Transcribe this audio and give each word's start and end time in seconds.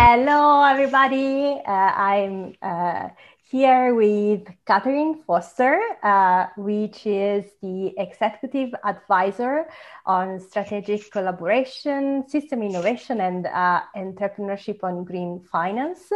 Hello, 0.00 0.62
everybody. 0.62 1.60
Uh, 1.66 1.70
I'm 1.72 2.54
uh, 2.62 3.08
here 3.50 3.96
with 3.96 4.46
Katherine 4.64 5.24
Foster, 5.26 5.80
uh, 6.04 6.46
which 6.56 7.04
is 7.04 7.44
the 7.60 7.92
executive 7.98 8.72
advisor 8.84 9.66
on 10.06 10.38
strategic 10.38 11.10
collaboration, 11.10 12.28
system 12.28 12.62
innovation, 12.62 13.20
and 13.20 13.46
uh, 13.48 13.80
entrepreneurship 13.96 14.84
on 14.84 15.02
green 15.02 15.40
finance 15.50 16.12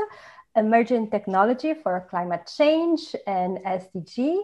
emerging 0.57 1.11
technology 1.11 1.75
for 1.75 2.07
climate 2.11 2.51
change 2.57 3.15
and 3.27 3.59
SDG. 3.59 4.39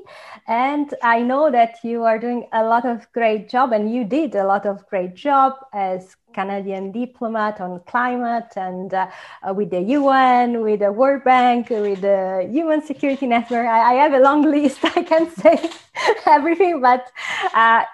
And 0.46 0.92
I 1.02 1.20
know 1.20 1.50
that 1.50 1.76
you 1.82 2.04
are 2.04 2.18
doing 2.18 2.48
a 2.52 2.64
lot 2.64 2.86
of 2.86 3.10
great 3.12 3.48
job 3.48 3.72
and 3.72 3.92
you 3.92 4.04
did 4.04 4.34
a 4.34 4.44
lot 4.44 4.66
of 4.66 4.86
great 4.88 5.14
job 5.14 5.54
as 5.72 6.16
Canadian 6.32 6.92
diplomat 6.92 7.60
on 7.60 7.80
climate 7.86 8.52
and 8.56 8.92
uh, 8.94 9.08
with 9.54 9.70
the 9.70 9.80
UN, 9.80 10.62
with 10.62 10.80
the 10.80 10.92
World 10.92 11.24
Bank, 11.24 11.70
with 11.70 12.00
the 12.00 12.48
Human 12.50 12.82
Security 12.82 13.26
Network. 13.26 13.66
I, 13.66 13.92
I 13.92 13.94
have 13.94 14.12
a 14.12 14.20
long 14.20 14.42
list. 14.42 14.78
I 14.84 15.02
can't 15.02 15.32
say 15.32 15.70
everything, 16.26 16.80
but 16.80 17.10
uh, 17.54 17.84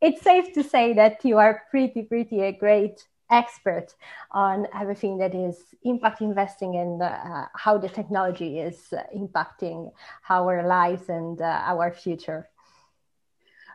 it's 0.00 0.22
safe 0.22 0.52
to 0.54 0.62
say 0.62 0.92
that 0.94 1.24
you 1.24 1.38
are 1.38 1.62
pretty, 1.70 2.02
pretty 2.02 2.40
a 2.40 2.52
great 2.52 3.06
expert 3.30 3.94
on 4.32 4.66
everything 4.74 5.18
that 5.18 5.34
is 5.34 5.56
impact 5.84 6.20
investing 6.20 6.76
and 6.76 7.02
uh, 7.02 7.46
how 7.54 7.78
the 7.78 7.88
technology 7.88 8.58
is 8.58 8.92
uh, 8.92 9.02
impacting 9.16 9.90
our 10.28 10.66
lives 10.66 11.08
and 11.08 11.40
uh, 11.40 11.62
our 11.64 11.92
future. 11.92 12.48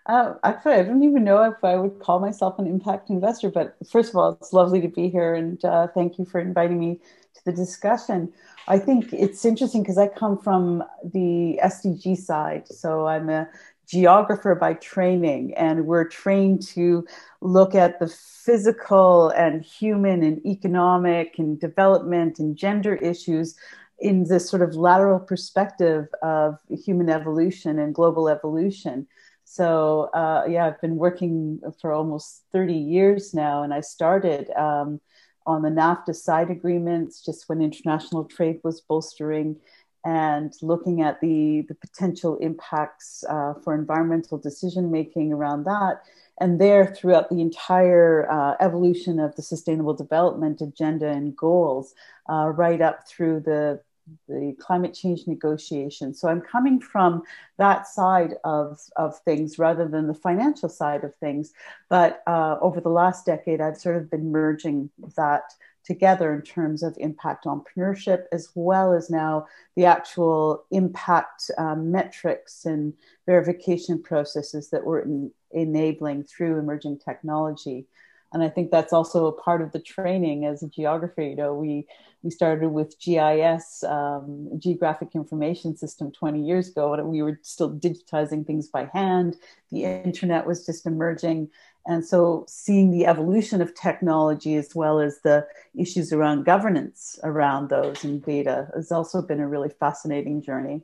Uh, 0.08 0.36
actually, 0.44 0.74
I 0.74 0.84
don't 0.84 1.04
even 1.04 1.24
know 1.24 1.44
if 1.44 1.64
I 1.64 1.76
would 1.78 2.00
call 2.00 2.20
myself 2.20 2.60
an 2.60 2.68
impact 2.68 3.10
investor, 3.10 3.50
but 3.50 3.76
first 3.90 4.10
of 4.10 4.16
all, 4.18 4.38
it's 4.40 4.54
lovely 4.54 4.80
to 4.82 4.88
be 4.88 5.10
here 5.10 5.34
and 5.34 5.64
uh, 5.66 5.88
thank 5.88 6.20
you 6.20 6.26
for 6.26 6.40
inviting 6.40 6.80
me 6.80 7.00
to 7.34 7.46
the 7.46 7.52
discussion. 7.52 8.32
I 8.68 8.78
think 8.78 9.12
it's 9.14 9.44
interesting 9.46 9.82
because 9.82 9.98
I 9.98 10.08
come 10.08 10.38
from 10.38 10.84
the 11.04 11.60
SDG 11.64 12.18
side. 12.18 12.68
So 12.68 13.08
I'm 13.08 13.30
a 13.30 13.48
geographer 13.88 14.56
by 14.56 14.74
training, 14.74 15.54
and 15.56 15.86
we're 15.86 16.08
trained 16.08 16.62
to 16.68 17.06
look 17.42 17.76
at 17.76 18.00
the 18.00 18.08
physical 18.08 19.30
and 19.30 19.64
human 19.64 20.24
and 20.24 20.46
economic 20.46 21.36
and 21.38 21.60
development 21.60 22.40
and 22.40 22.56
gender 22.56 22.96
issues 22.96 23.56
in 24.00 24.26
this 24.26 24.50
sort 24.50 24.62
of 24.62 24.76
lateral 24.76 25.20
perspective 25.20 26.08
of 26.22 26.60
human 26.70 27.10
evolution 27.10 27.80
and 27.80 27.96
global 27.96 28.28
evolution. 28.28 29.08
So, 29.46 30.10
uh, 30.14 30.44
yeah, 30.50 30.66
I've 30.66 30.82
been 30.82 30.98
working 30.98 31.62
for 31.80 31.94
almost 31.94 32.44
30 32.52 32.74
years 32.74 33.34
now, 33.34 33.64
and 33.64 33.74
I 33.74 33.82
started 33.82 34.50
um, 34.52 35.00
on 35.46 35.62
the 35.62 35.70
NAFTA 35.70 36.16
side 36.16 36.50
agreements 36.50 37.24
just 37.24 37.48
when 37.48 37.62
international 37.62 38.26
trade 38.26 38.60
was 38.64 38.82
bolstering 38.82 39.58
and 40.06 40.54
looking 40.62 41.02
at 41.02 41.20
the, 41.20 41.66
the 41.68 41.76
potential 41.76 42.38
impacts 42.38 43.24
uh, 43.28 43.56
for 43.64 43.74
environmental 43.74 44.38
decision 44.38 44.92
making 44.92 45.34
around 45.34 45.64
that. 45.66 46.04
And 46.40 46.62
there, 46.62 46.86
throughout 46.86 47.30
the 47.30 47.42
entire 47.42 48.30
uh, 48.30 48.56
evolution 48.60 49.20
of 49.20 49.36
the 49.36 49.42
Sustainable 49.42 49.94
Development 49.94 50.62
Agenda 50.62 51.08
and 51.08 51.36
goals, 51.36 51.96
uh, 52.30 52.52
right 52.56 52.82
up 52.82 53.08
through 53.08 53.42
the 53.42 53.82
the 54.28 54.56
climate 54.60 54.94
change 54.94 55.26
negotiations. 55.26 56.22
So 56.22 56.28
I'm 56.28 56.42
coming 56.42 56.80
from 56.80 57.24
that 57.58 57.88
side 57.88 58.36
of, 58.44 58.80
of 58.96 59.18
things 59.22 59.58
rather 59.58 59.88
than 59.88 60.06
the 60.06 60.14
financial 60.14 60.70
side 60.70 61.04
of 61.04 61.16
things. 61.16 61.54
But 61.90 62.22
uh, 62.28 62.58
over 62.62 62.80
the 62.80 62.90
last 62.90 63.26
decade, 63.26 63.62
I've 63.62 63.78
sort 63.78 63.96
of 63.96 64.12
been 64.12 64.32
merging 64.32 64.92
that 65.18 65.56
together 65.86 66.34
in 66.34 66.42
terms 66.42 66.84
of 66.84 66.98
impact 67.00 67.46
entrepreneurship, 67.46 68.24
as 68.32 68.50
well 68.56 68.94
as 68.94 69.10
now 69.10 69.46
the 69.76 69.86
actual 69.86 70.66
impact 70.72 71.52
um, 71.58 71.92
metrics 71.92 72.66
and 72.66 72.94
verification 73.26 74.02
processes 74.02 74.70
that 74.70 74.86
we're 74.86 75.00
in, 75.00 75.32
enabling 75.52 76.24
through 76.24 76.58
emerging 76.60 77.00
technology. 77.00 77.86
And 78.34 78.44
I 78.44 78.50
think 78.50 78.70
that's 78.70 78.92
also 78.92 79.28
a 79.28 79.32
part 79.32 79.62
of 79.62 79.72
the 79.72 79.80
training 79.80 80.46
as 80.46 80.62
a 80.62 80.68
geographer. 80.68 81.22
You 81.22 81.36
know, 81.36 81.54
we 81.54 81.88
we 82.26 82.32
started 82.32 82.70
with 82.70 83.00
GIS, 83.00 83.84
um, 83.84 84.50
Geographic 84.58 85.10
Information 85.14 85.78
System, 85.78 86.12
20 86.12 86.42
years 86.42 86.68
ago, 86.70 86.96
and 86.96 87.08
we 87.08 87.22
were 87.22 87.40
still 87.44 87.72
digitizing 87.72 88.46
things 88.48 88.68
by 88.68 88.90
hand. 88.92 89.38
The 89.72 89.84
internet 89.84 90.48
was 90.48 90.66
just 90.66 90.88
emerging, 90.88 91.50
and 91.88 92.04
so, 92.04 92.46
seeing 92.48 92.90
the 92.92 93.06
evolution 93.06 93.62
of 93.62 93.76
technology 93.76 94.56
as 94.56 94.74
well 94.74 95.00
as 95.00 95.20
the 95.20 95.48
issues 95.78 96.12
around 96.12 96.44
governance 96.44 97.20
around 97.24 97.70
those 97.70 98.04
in 98.04 98.20
data 98.20 98.70
has 98.76 98.92
also 98.92 99.22
been 99.22 99.40
a 99.40 99.48
really 99.48 99.70
fascinating 99.70 100.42
journey. 100.42 100.82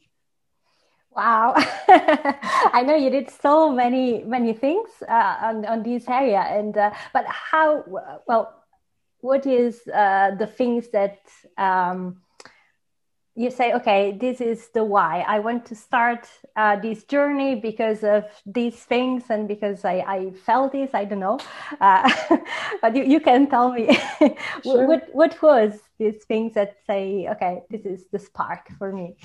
Wow, 1.16 1.54
I 1.88 2.84
know 2.86 2.96
you 2.96 3.10
did 3.10 3.32
so 3.32 3.72
many 3.72 4.24
many 4.24 4.54
things 4.54 4.90
uh, 5.10 5.38
on 5.42 5.66
on 5.66 5.84
this 5.84 6.08
area, 6.08 6.42
and 6.42 6.78
uh, 6.78 6.92
but 7.14 7.26
how 7.28 7.84
well? 8.28 8.58
What 9.22 9.46
is 9.46 9.88
uh, 9.88 10.32
the 10.40 10.48
things 10.48 10.90
that 10.90 11.20
um, 11.58 12.22
you 13.36 13.50
say, 13.50 13.74
okay, 13.74 14.18
this 14.20 14.42
is 14.42 14.70
the 14.70 14.84
why. 14.84 15.24
I 15.28 15.40
want 15.40 15.66
to 15.68 15.76
start 15.76 16.28
uh, 16.56 16.76
this 16.76 17.04
journey 17.06 17.56
because 17.56 18.04
of 18.04 18.26
these 18.46 18.76
things 18.84 19.24
and 19.30 19.48
because 19.48 19.86
I, 19.86 20.04
I 20.08 20.32
felt 20.46 20.74
this. 20.74 20.92
I 20.94 21.06
don't 21.06 21.20
know, 21.20 21.40
uh, 21.80 22.12
but 22.82 22.96
you, 22.96 23.04
you 23.04 23.20
can 23.20 23.50
tell 23.50 23.72
me 23.72 23.98
sure. 24.64 24.86
what 24.86 25.08
what 25.14 25.42
was 25.42 25.80
these 25.98 26.24
things 26.26 26.54
that 26.56 26.78
say, 26.86 27.28
okay, 27.30 27.62
this 27.70 27.86
is 27.86 28.06
the 28.12 28.20
spark 28.20 28.68
for 28.78 28.92
me. 28.92 29.16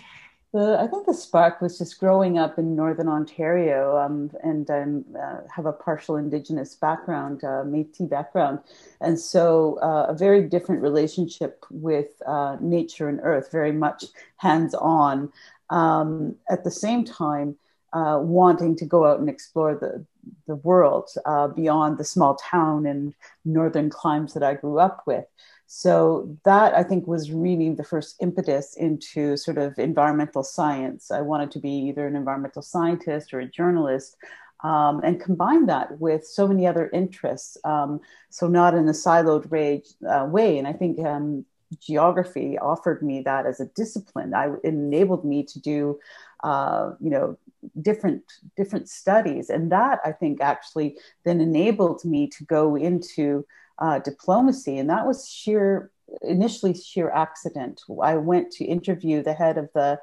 I 0.55 0.87
think 0.87 1.07
the 1.07 1.13
spark 1.13 1.61
was 1.61 1.77
just 1.77 1.99
growing 1.99 2.39
up 2.39 2.59
in 2.59 2.77
Northern 2.77 3.09
Ontario, 3.09 3.99
um, 3.99 4.31
and 4.43 4.71
I 4.71 5.19
uh, 5.19 5.41
have 5.55 5.67
a 5.67 5.73
partial 5.73 6.17
Indigenous 6.17 6.75
background, 6.75 7.45
uh, 7.45 7.63
Métis 7.65 8.09
background, 8.09 8.61
and 9.01 9.19
so 9.19 9.79
uh, 9.83 10.07
a 10.09 10.15
very 10.15 10.49
different 10.49 10.83
relationship 10.83 11.65
with 11.71 12.07
uh, 12.27 12.57
nature 12.61 13.09
and 13.09 13.21
earth, 13.23 13.51
very 13.53 13.73
much 13.73 14.05
hands-on. 14.37 15.31
Um, 15.69 16.37
at 16.49 16.65
the 16.65 16.71
same 16.71 17.05
time, 17.05 17.57
uh, 17.93 18.19
wanting 18.23 18.77
to 18.77 18.87
go 18.87 19.05
out 19.05 19.21
and 19.21 19.29
explore 19.29 19.75
the 19.75 20.07
the 20.47 20.57
world 20.57 21.09
uh, 21.25 21.49
beyond 21.49 21.99
the 21.99 22.05
small 22.05 22.37
town 22.37 22.87
and 22.87 23.15
northern 23.45 23.91
climes 23.91 24.35
that 24.35 24.43
I 24.43 24.55
grew 24.55 24.79
up 24.79 25.03
with. 25.07 25.25
So 25.67 26.37
that 26.45 26.75
I 26.75 26.83
think 26.83 27.07
was 27.07 27.33
really 27.33 27.71
the 27.75 27.85
first 27.85 28.17
impetus 28.21 28.77
into 28.77 29.37
sort 29.37 29.59
of 29.59 29.79
environmental 29.79 30.45
science. 30.45 31.11
I 31.11 31.21
wanted 31.21 31.51
to 31.53 31.59
be 31.59 31.71
either 31.89 32.07
an 32.07 32.17
environmental 32.17 32.63
scientist 32.63 33.35
or 33.35 33.41
a 33.41 33.51
journalist. 33.51 34.17
Um, 34.65 35.03
and 35.05 35.21
combine 35.21 35.67
that 35.67 36.01
with 36.01 36.27
so 36.27 36.49
many 36.49 36.67
other 36.67 36.89
interests. 36.95 37.59
Um, 37.65 38.01
so 38.31 38.49
not 38.49 38.75
in 38.75 38.89
a 38.89 38.93
siloed 38.93 39.51
rage, 39.51 39.89
uh, 40.09 40.27
way. 40.31 40.57
And 40.59 40.67
I 40.67 40.73
think 40.73 40.99
um, 41.05 41.45
geography 41.79 42.59
offered 42.59 43.03
me 43.03 43.21
that 43.23 43.47
as 43.47 43.61
a 43.61 43.67
discipline. 43.67 44.35
I, 44.35 44.47
it 44.65 44.65
enabled 44.65 45.25
me 45.25 45.45
to 45.45 45.61
do, 45.61 45.99
uh, 46.43 46.93
you 47.01 47.11
know, 47.11 47.39
different 47.83 48.23
different 48.57 48.89
studies, 48.89 49.51
and 49.51 49.73
that 49.73 50.01
I 50.05 50.13
think 50.13 50.41
actually 50.41 50.97
then 51.25 51.41
enabled 51.41 52.05
me 52.05 52.29
to 52.29 52.45
go 52.45 52.77
into 52.77 53.45
uh, 53.79 53.99
diplomacy, 53.99 54.79
and 54.79 54.91
that 54.91 55.07
was 55.07 55.29
sheer 55.29 55.91
initially 56.23 56.75
sheer 56.75 57.11
accident. 57.11 57.83
I 58.03 58.17
went 58.17 58.51
to 58.53 58.65
interview 58.65 59.23
the 59.23 59.35
head 59.35 59.59
of 59.59 59.71
the 59.75 60.01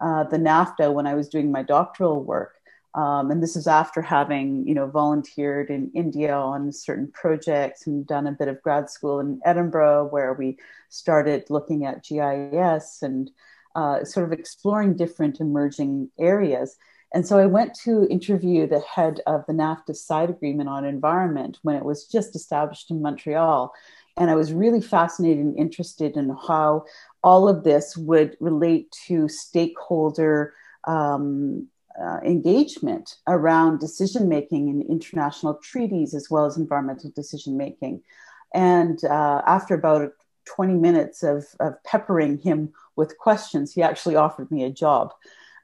uh, 0.00 0.24
the 0.24 0.38
NAFTA 0.38 0.92
when 0.92 1.06
I 1.06 1.14
was 1.14 1.28
doing 1.28 1.52
my 1.52 1.62
doctoral 1.62 2.24
work, 2.24 2.56
um, 2.94 3.30
and 3.30 3.42
this 3.42 3.56
is 3.56 3.66
after 3.66 4.02
having 4.02 4.66
you 4.66 4.74
know 4.74 4.86
volunteered 4.86 5.70
in 5.70 5.90
India 5.94 6.34
on 6.34 6.72
certain 6.72 7.10
projects 7.12 7.86
and 7.86 8.06
done 8.06 8.26
a 8.26 8.32
bit 8.32 8.48
of 8.48 8.62
grad 8.62 8.90
school 8.90 9.20
in 9.20 9.40
Edinburgh, 9.44 10.08
where 10.10 10.32
we 10.32 10.58
started 10.88 11.44
looking 11.48 11.84
at 11.84 12.04
GIS 12.04 13.02
and 13.02 13.30
uh, 13.74 14.04
sort 14.04 14.26
of 14.26 14.38
exploring 14.38 14.96
different 14.96 15.40
emerging 15.40 16.10
areas. 16.18 16.76
And 17.14 17.26
so 17.26 17.38
I 17.38 17.46
went 17.46 17.74
to 17.84 18.06
interview 18.08 18.66
the 18.66 18.80
head 18.80 19.20
of 19.26 19.44
the 19.46 19.52
NAFTA 19.52 19.94
side 19.94 20.30
agreement 20.30 20.68
on 20.68 20.84
environment 20.84 21.58
when 21.62 21.76
it 21.76 21.84
was 21.84 22.06
just 22.06 22.34
established 22.34 22.90
in 22.90 23.02
Montreal. 23.02 23.72
And 24.16 24.30
I 24.30 24.34
was 24.34 24.52
really 24.52 24.80
fascinated 24.80 25.44
and 25.44 25.58
interested 25.58 26.16
in 26.16 26.34
how 26.46 26.84
all 27.22 27.48
of 27.48 27.64
this 27.64 27.96
would 27.96 28.36
relate 28.40 28.90
to 29.06 29.28
stakeholder 29.28 30.54
um, 30.84 31.68
uh, 32.00 32.18
engagement 32.24 33.16
around 33.26 33.78
decision 33.78 34.28
making 34.28 34.68
in 34.68 34.82
international 34.82 35.54
treaties 35.62 36.14
as 36.14 36.30
well 36.30 36.46
as 36.46 36.56
environmental 36.56 37.10
decision 37.14 37.56
making. 37.56 38.02
And 38.54 39.02
uh, 39.04 39.42
after 39.46 39.74
about 39.74 40.12
20 40.46 40.74
minutes 40.74 41.22
of, 41.22 41.46
of 41.60 41.82
peppering 41.84 42.38
him 42.38 42.72
with 42.96 43.18
questions, 43.18 43.72
he 43.72 43.82
actually 43.82 44.16
offered 44.16 44.50
me 44.50 44.64
a 44.64 44.70
job. 44.70 45.12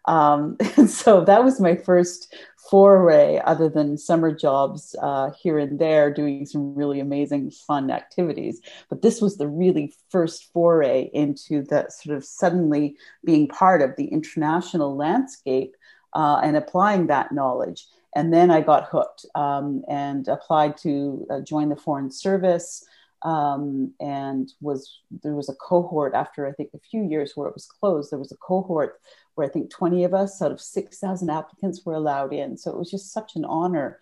Um, 0.09 0.57
and 0.77 0.91
so 0.91 1.25
that 1.25 1.45
was 1.45 1.61
my 1.61 1.77
first 1.77 2.35
foray, 2.71 3.41
other 3.45 3.69
than 3.69 3.97
summer 3.97 4.35
jobs 4.35 4.97
uh, 5.01 5.31
here 5.41 5.59
and 5.59 5.79
there, 5.79 6.13
doing 6.13 6.45
some 6.45 6.75
really 6.75 7.01
amazing, 7.01 7.51
fun 7.51 7.91
activities. 7.91 8.61
But 8.91 9.03
this 9.03 9.21
was 9.21 9.37
the 9.37 9.47
really 9.47 9.95
first 10.11 10.53
foray 10.53 11.11
into 11.15 11.63
the 11.63 11.89
sort 11.89 12.17
of 12.17 12.25
suddenly 12.25 12.97
being 13.25 13.49
part 13.49 13.81
of 13.81 13.97
the 13.97 14.07
international 14.07 14.97
landscape 14.97 15.75
uh, 16.15 16.41
and 16.43 16.57
applying 16.57 17.07
that 17.07 17.33
knowledge. 17.33 17.87
And 18.15 18.33
then 18.33 18.51
I 18.51 18.61
got 18.61 18.89
hooked 18.91 19.25
um, 19.35 19.83
and 19.89 20.27
applied 20.29 20.77
to 20.79 21.27
uh, 21.31 21.41
join 21.41 21.69
the 21.69 21.77
Foreign 21.77 22.11
Service. 22.11 22.85
Um, 23.23 23.93
and 23.99 24.53
was 24.61 25.01
there 25.25 25.35
was 25.35 25.49
a 25.49 25.55
cohort 25.55 26.15
after 26.15 26.47
I 26.47 26.53
think 26.53 26.71
a 26.73 26.79
few 26.79 27.03
years 27.03 27.33
where 27.35 27.49
it 27.49 27.55
was 27.55 27.67
closed. 27.67 28.13
There 28.13 28.19
was 28.19 28.31
a 28.31 28.37
cohort 28.37 29.01
where 29.39 29.47
I 29.47 29.51
think 29.51 29.71
20 29.71 30.05
of 30.05 30.13
us 30.13 30.43
out 30.43 30.53
of 30.53 30.61
6,000 30.61 31.31
applicants 31.31 31.83
were 31.85 31.95
allowed 31.95 32.33
in. 32.33 32.59
So 32.59 32.71
it 32.73 32.77
was 32.77 32.91
just 32.91 33.13
such 33.13 33.37
an 33.37 33.45
honor 33.45 34.01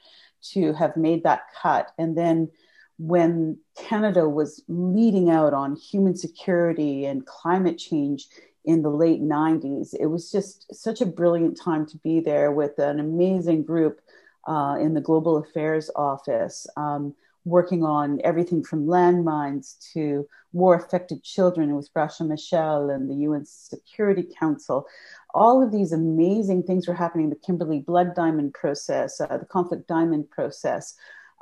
to 0.53 0.73
have 0.73 0.97
made 0.97 1.23
that 1.25 1.43
cut. 1.61 1.93
And 1.99 2.17
then 2.17 2.51
when 2.99 3.59
Canada 3.77 4.29
was 4.29 4.63
leading 4.69 5.31
out 5.31 5.53
on 5.53 5.77
human 5.77 6.17
security 6.17 7.05
and 7.05 7.27
climate 7.27 7.79
change 7.79 8.27
in 8.65 8.83
the 8.83 8.91
late 8.91 9.21
90s, 9.21 9.95
it 10.01 10.07
was 10.07 10.33
just 10.33 10.75
such 10.75 11.01
a 11.01 11.07
brilliant 11.07 11.61
time 11.61 11.87
to 11.87 11.99
be 11.99 12.21
there 12.21 12.51
with 12.51 12.79
an 12.79 12.99
amazing 12.99 13.63
group 13.63 14.01
uh, 14.49 14.77
in 14.81 14.95
the 14.95 15.01
Global 15.01 15.37
Affairs 15.37 15.91
Office. 15.95 16.67
Um, 16.77 17.15
working 17.47 17.85
on 17.85 18.21
everything 18.25 18.63
from 18.63 18.87
landmines 18.87 19.77
to 19.93 20.27
war 20.53 20.75
affected 20.75 21.23
children 21.23 21.77
with 21.77 21.93
Graça 21.95 22.23
Machel 22.23 22.93
and 22.93 23.09
the 23.09 23.15
UN 23.27 23.47
Security 23.47 24.25
Council. 24.39 24.85
All 25.33 25.63
of 25.63 25.71
these 25.71 25.93
amazing 25.93 26.65
things 26.65 26.89
were 26.89 26.95
happening 26.95 27.31
the 27.31 27.37
Kimberley 27.37 27.79
Blood 27.79 28.17
Diamond 28.17 28.53
process, 28.53 29.21
uh, 29.21 29.39
the 29.39 29.47
Conflict 29.47 29.87
Diamond 29.87 30.29
process, 30.29 30.95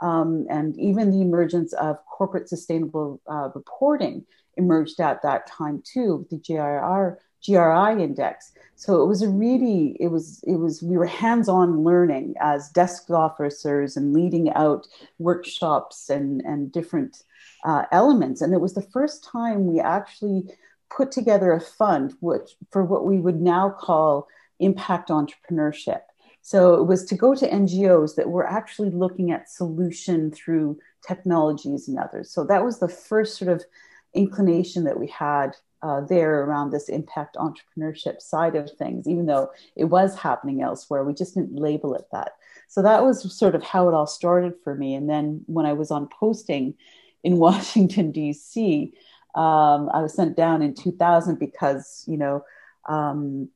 um, 0.02 0.46
and 0.50 0.78
even 0.78 1.10
the 1.10 1.22
emergence 1.22 1.72
of 1.72 1.96
corporate 2.04 2.50
sustainable 2.50 3.22
uh, 3.26 3.48
reporting 3.54 4.26
emerged 4.58 5.00
at 5.00 5.22
that 5.22 5.46
time 5.46 5.82
too, 5.84 6.26
the 6.30 6.36
GRR, 6.36 7.16
GRI 7.46 8.02
index. 8.02 8.52
So 8.76 9.02
it 9.02 9.06
was 9.06 9.22
a 9.22 9.28
really, 9.28 9.96
it 10.00 10.08
was, 10.08 10.42
it 10.46 10.56
was, 10.56 10.82
we 10.82 10.96
were 10.96 11.06
hands-on 11.06 11.84
learning 11.84 12.34
as 12.40 12.70
desk 12.70 13.10
officers 13.10 13.96
and 13.96 14.12
leading 14.12 14.50
out 14.50 14.86
workshops 15.18 16.10
and, 16.10 16.40
and 16.42 16.72
different 16.72 17.22
uh, 17.64 17.84
elements. 17.92 18.40
And 18.40 18.52
it 18.52 18.60
was 18.60 18.74
the 18.74 18.82
first 18.82 19.24
time 19.24 19.66
we 19.66 19.80
actually 19.80 20.44
put 20.94 21.12
together 21.12 21.52
a 21.52 21.60
fund 21.60 22.14
which, 22.20 22.56
for 22.70 22.84
what 22.84 23.04
we 23.04 23.18
would 23.18 23.40
now 23.40 23.70
call 23.70 24.28
impact 24.58 25.08
entrepreneurship. 25.08 26.00
So 26.42 26.74
it 26.74 26.84
was 26.84 27.04
to 27.06 27.14
go 27.14 27.34
to 27.34 27.48
NGOs 27.48 28.16
that 28.16 28.28
were 28.28 28.46
actually 28.46 28.90
looking 28.90 29.30
at 29.30 29.48
solution 29.48 30.30
through 30.30 30.78
technologies 31.06 31.88
and 31.88 31.98
others. 31.98 32.30
So 32.30 32.44
that 32.44 32.64
was 32.64 32.80
the 32.80 32.88
first 32.88 33.38
sort 33.38 33.50
of 33.50 33.64
inclination 34.12 34.84
that 34.84 35.00
we 35.00 35.06
had 35.06 35.56
uh, 35.84 36.00
there 36.00 36.42
around 36.44 36.70
this 36.70 36.88
impact 36.88 37.36
entrepreneurship 37.36 38.22
side 38.22 38.56
of 38.56 38.70
things, 38.70 39.06
even 39.06 39.26
though 39.26 39.50
it 39.76 39.84
was 39.84 40.16
happening 40.16 40.62
elsewhere. 40.62 41.04
We 41.04 41.12
just 41.12 41.34
didn't 41.34 41.54
label 41.54 41.94
it 41.94 42.06
that. 42.10 42.32
So 42.68 42.80
that 42.80 43.04
was 43.04 43.36
sort 43.38 43.54
of 43.54 43.62
how 43.62 43.86
it 43.88 43.94
all 43.94 44.06
started 44.06 44.54
for 44.64 44.74
me. 44.74 44.94
And 44.94 45.10
then 45.10 45.42
when 45.44 45.66
I 45.66 45.74
was 45.74 45.90
on 45.90 46.08
posting 46.08 46.74
in 47.22 47.36
Washington, 47.46 48.12
D.C., 48.12 48.94
um, 49.34 49.90
I 49.92 50.00
was 50.00 50.14
sent 50.14 50.36
down 50.36 50.62
in 50.62 50.74
2000 50.74 51.38
because, 51.38 52.04
you 52.06 52.16
know, 52.16 52.44
um, 52.88 53.50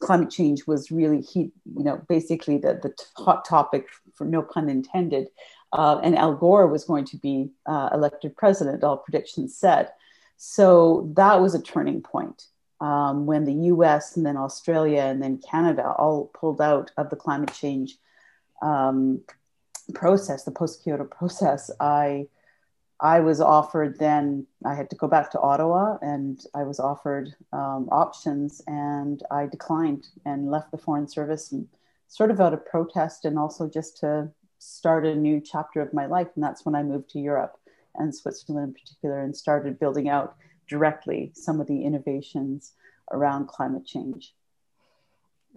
climate 0.00 0.30
change 0.30 0.66
was 0.66 0.90
really 0.90 1.20
heat, 1.20 1.52
you 1.76 1.84
know, 1.84 2.00
basically 2.08 2.56
the, 2.56 2.80
the 2.82 2.94
hot 3.22 3.44
topic, 3.44 3.86
for 4.14 4.24
no 4.24 4.40
pun 4.40 4.70
intended. 4.70 5.28
Uh, 5.74 6.00
and 6.02 6.16
Al 6.16 6.34
Gore 6.34 6.68
was 6.68 6.84
going 6.84 7.04
to 7.04 7.18
be 7.18 7.50
uh, 7.66 7.90
elected 7.92 8.34
president, 8.34 8.82
all 8.82 8.96
predictions 8.96 9.54
said. 9.54 9.90
So 10.38 11.10
that 11.14 11.40
was 11.40 11.54
a 11.54 11.60
turning 11.60 12.00
point 12.00 12.44
um, 12.80 13.26
when 13.26 13.44
the 13.44 13.66
US 13.74 14.16
and 14.16 14.24
then 14.24 14.36
Australia 14.36 15.02
and 15.02 15.20
then 15.22 15.38
Canada 15.38 15.92
all 15.98 16.30
pulled 16.32 16.60
out 16.60 16.92
of 16.96 17.10
the 17.10 17.16
climate 17.16 17.52
change 17.52 17.96
um, 18.62 19.20
process, 19.94 20.44
the 20.44 20.52
post 20.52 20.82
Kyoto 20.82 21.04
process. 21.04 21.70
I 21.80 22.28
I 23.00 23.20
was 23.20 23.40
offered 23.40 23.98
then, 23.98 24.46
I 24.64 24.74
had 24.74 24.90
to 24.90 24.96
go 24.96 25.06
back 25.06 25.30
to 25.30 25.40
Ottawa 25.40 25.98
and 26.02 26.40
I 26.52 26.64
was 26.64 26.80
offered 26.80 27.32
um, 27.52 27.88
options 27.92 28.60
and 28.66 29.22
I 29.30 29.46
declined 29.46 30.08
and 30.24 30.50
left 30.50 30.72
the 30.72 30.78
Foreign 30.78 31.06
Service 31.06 31.52
and 31.52 31.68
sort 32.08 32.32
of 32.32 32.40
out 32.40 32.54
of 32.54 32.66
protest 32.66 33.24
and 33.24 33.38
also 33.38 33.68
just 33.68 33.98
to 33.98 34.30
start 34.58 35.06
a 35.06 35.14
new 35.14 35.40
chapter 35.40 35.80
of 35.80 35.94
my 35.94 36.06
life. 36.06 36.26
And 36.34 36.42
that's 36.42 36.64
when 36.64 36.74
I 36.74 36.82
moved 36.82 37.10
to 37.10 37.20
Europe 37.20 37.56
and 37.98 38.14
Switzerland 38.14 38.68
in 38.68 38.74
particular 38.74 39.20
and 39.20 39.36
started 39.36 39.78
building 39.78 40.08
out 40.08 40.36
directly 40.68 41.32
some 41.34 41.60
of 41.60 41.66
the 41.66 41.84
innovations 41.84 42.72
around 43.12 43.48
climate 43.48 43.86
change. 43.86 44.34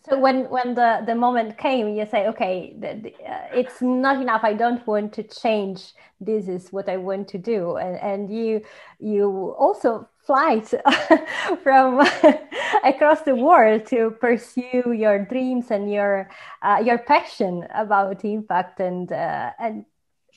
So 0.09 0.17
when 0.17 0.49
when 0.49 0.73
the 0.73 1.03
the 1.05 1.13
moment 1.13 1.59
came 1.59 1.95
you 1.95 2.07
say 2.07 2.27
okay 2.29 2.75
the, 2.79 2.99
the, 3.03 3.13
uh, 3.23 3.47
it's 3.53 3.81
not 3.81 4.19
enough. 4.19 4.43
I 4.43 4.53
don't 4.53 4.85
want 4.87 5.13
to 5.13 5.23
change. 5.23 5.93
This 6.19 6.47
is 6.47 6.73
what 6.73 6.89
i 6.89 6.97
want 6.97 7.27
to 7.29 7.37
do. 7.37 7.75
And 7.77 7.97
and 7.97 8.35
you 8.35 8.61
you 8.99 9.55
also 9.59 10.09
flight 10.25 10.73
from 11.63 11.99
across 12.83 13.21
the 13.21 13.35
world 13.35 13.85
to 13.87 14.11
pursue 14.19 14.91
your 14.91 15.23
dreams 15.25 15.69
and 15.69 15.91
your 15.91 16.29
uh, 16.63 16.81
your 16.83 16.97
passion 16.97 17.67
about 17.75 18.25
impact 18.25 18.79
and 18.79 19.11
uh, 19.11 19.51
and 19.59 19.85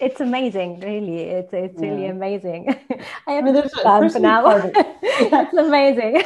it's 0.00 0.20
amazing, 0.20 0.81
really. 0.81 1.20
It's 1.20 1.52
it's 1.52 1.81
yeah. 1.81 1.88
really 1.88 2.06
amazing. 2.06 2.69
I 3.26 3.32
have 3.32 3.44
I 3.46 3.52
mean, 3.52 3.56
a 3.56 4.19
now. 4.19 4.56
it's 5.02 5.56
amazing. 5.56 6.23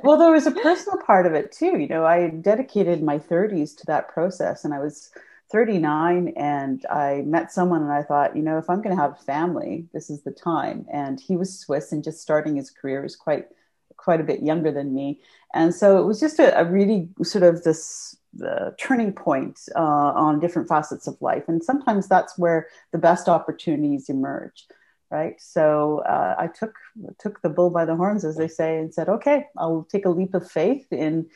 well, 0.04 0.18
there 0.18 0.30
was 0.30 0.46
a 0.46 0.52
personal 0.52 0.98
part 0.98 1.26
of 1.26 1.34
it 1.34 1.50
too. 1.50 1.78
You 1.78 1.88
know, 1.88 2.04
I 2.04 2.28
dedicated 2.28 3.02
my 3.02 3.18
30s 3.18 3.76
to 3.78 3.86
that 3.86 4.08
process, 4.08 4.64
and 4.64 4.72
I 4.72 4.78
was 4.78 5.10
39, 5.50 6.34
and 6.36 6.86
I 6.86 7.22
met 7.26 7.52
someone, 7.52 7.82
and 7.82 7.92
I 7.92 8.02
thought, 8.02 8.36
you 8.36 8.42
know, 8.42 8.58
if 8.58 8.70
I'm 8.70 8.82
going 8.82 8.94
to 8.94 9.02
have 9.02 9.12
a 9.12 9.24
family, 9.24 9.86
this 9.92 10.10
is 10.10 10.22
the 10.22 10.30
time. 10.30 10.86
And 10.92 11.20
he 11.20 11.36
was 11.36 11.58
Swiss 11.58 11.90
and 11.90 12.04
just 12.04 12.20
starting 12.20 12.56
his 12.56 12.70
career. 12.70 13.02
was 13.02 13.16
quite 13.16 13.48
quite 13.96 14.20
a 14.20 14.24
bit 14.24 14.42
younger 14.42 14.70
than 14.70 14.94
me, 14.94 15.20
and 15.54 15.74
so 15.74 15.98
it 15.98 16.04
was 16.06 16.20
just 16.20 16.38
a, 16.38 16.56
a 16.56 16.64
really 16.64 17.08
sort 17.24 17.42
of 17.42 17.64
this 17.64 18.16
the 18.34 18.74
turning 18.78 19.12
point 19.12 19.58
uh, 19.74 19.78
on 19.80 20.40
different 20.40 20.68
facets 20.68 21.06
of 21.06 21.20
life. 21.20 21.44
And 21.48 21.62
sometimes 21.62 22.08
that's 22.08 22.38
where 22.38 22.68
the 22.92 22.98
best 22.98 23.28
opportunities 23.28 24.08
emerge, 24.08 24.66
right? 25.10 25.40
So 25.40 26.00
uh, 26.00 26.34
I 26.38 26.48
took 26.48 26.74
took 27.18 27.40
the 27.42 27.48
bull 27.48 27.70
by 27.70 27.84
the 27.84 27.96
horns, 27.96 28.24
as 28.24 28.36
they 28.36 28.48
say, 28.48 28.78
and 28.78 28.92
said, 28.92 29.08
okay, 29.08 29.46
I'll 29.56 29.86
take 29.90 30.04
a 30.04 30.10
leap 30.10 30.34
of 30.34 30.50
faith 30.50 30.86
in 30.92 31.26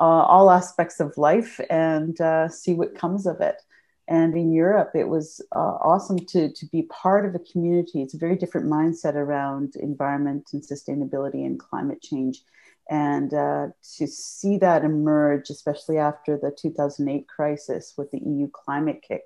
uh, 0.00 0.04
all 0.04 0.50
aspects 0.50 1.00
of 1.00 1.16
life 1.16 1.60
and 1.70 2.20
uh, 2.20 2.48
see 2.48 2.74
what 2.74 2.94
comes 2.94 3.26
of 3.26 3.40
it. 3.40 3.62
And 4.08 4.36
in 4.36 4.52
Europe, 4.52 4.90
it 4.94 5.08
was 5.08 5.40
uh, 5.54 5.58
awesome 5.58 6.18
to, 6.18 6.52
to 6.52 6.66
be 6.66 6.82
part 6.82 7.24
of 7.24 7.34
a 7.34 7.38
community. 7.38 8.02
It's 8.02 8.14
a 8.14 8.18
very 8.18 8.36
different 8.36 8.66
mindset 8.66 9.14
around 9.14 9.76
environment 9.76 10.50
and 10.52 10.62
sustainability 10.62 11.46
and 11.46 11.58
climate 11.58 12.02
change 12.02 12.42
and 12.90 13.32
uh, 13.32 13.68
to 13.96 14.06
see 14.06 14.58
that 14.58 14.84
emerge, 14.84 15.50
especially 15.50 15.98
after 15.98 16.36
the 16.36 16.50
2008 16.50 17.28
crisis 17.28 17.94
with 17.96 18.10
the 18.10 18.18
EU 18.18 18.48
Climate-KIC 18.48 19.20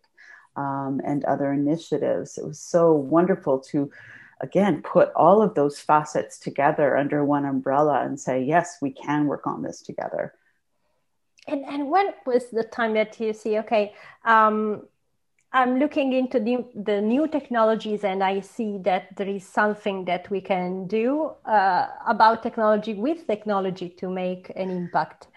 um, 0.56 1.00
and 1.04 1.24
other 1.24 1.52
initiatives, 1.52 2.38
it 2.38 2.44
was 2.44 2.60
so 2.60 2.92
wonderful 2.92 3.58
to 3.60 3.90
again 4.40 4.82
put 4.82 5.10
all 5.16 5.40
of 5.40 5.54
those 5.54 5.78
facets 5.78 6.38
together 6.38 6.96
under 6.96 7.24
one 7.24 7.46
umbrella 7.46 8.02
and 8.04 8.20
say, 8.20 8.42
yes, 8.42 8.76
we 8.82 8.90
can 8.90 9.26
work 9.26 9.46
on 9.46 9.62
this 9.62 9.80
together. 9.80 10.34
And 11.48 11.64
and 11.64 11.90
when 11.90 12.12
was 12.26 12.50
the 12.50 12.64
time 12.64 12.94
that 12.94 13.18
you 13.20 13.32
see, 13.32 13.58
okay, 13.58 13.94
um, 14.24 14.82
I'm 15.56 15.78
looking 15.78 16.12
into 16.12 16.38
the, 16.38 16.66
the 16.74 17.00
new 17.00 17.26
technologies 17.26 18.04
and 18.04 18.22
I 18.22 18.40
see 18.40 18.76
that 18.82 19.16
there 19.16 19.26
is 19.26 19.48
something 19.48 20.04
that 20.04 20.28
we 20.28 20.42
can 20.42 20.86
do 20.86 21.32
uh, 21.46 21.86
about 22.06 22.42
technology 22.42 22.92
with 22.92 23.26
technology 23.26 23.88
to 24.00 24.10
make 24.10 24.52
an 24.54 24.68
impact. 24.68 25.28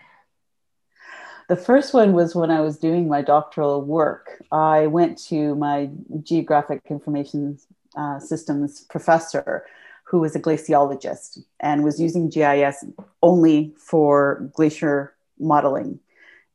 The 1.48 1.56
first 1.56 1.94
one 1.94 2.12
was 2.12 2.36
when 2.36 2.52
I 2.52 2.60
was 2.60 2.78
doing 2.78 3.08
my 3.08 3.22
doctoral 3.22 3.82
work. 3.82 4.44
I 4.52 4.88
went 4.88 5.18
to 5.30 5.56
my 5.56 5.90
geographic 6.22 6.82
information 6.90 7.58
uh, 7.96 8.20
systems 8.20 8.82
professor, 8.90 9.66
who 10.04 10.20
was 10.20 10.36
a 10.36 10.40
glaciologist 10.42 11.40
and 11.62 11.82
was 11.82 11.98
using 11.98 12.30
GIS 12.30 12.84
only 13.24 13.74
for 13.78 14.50
glacier 14.54 15.14
modeling. 15.40 16.02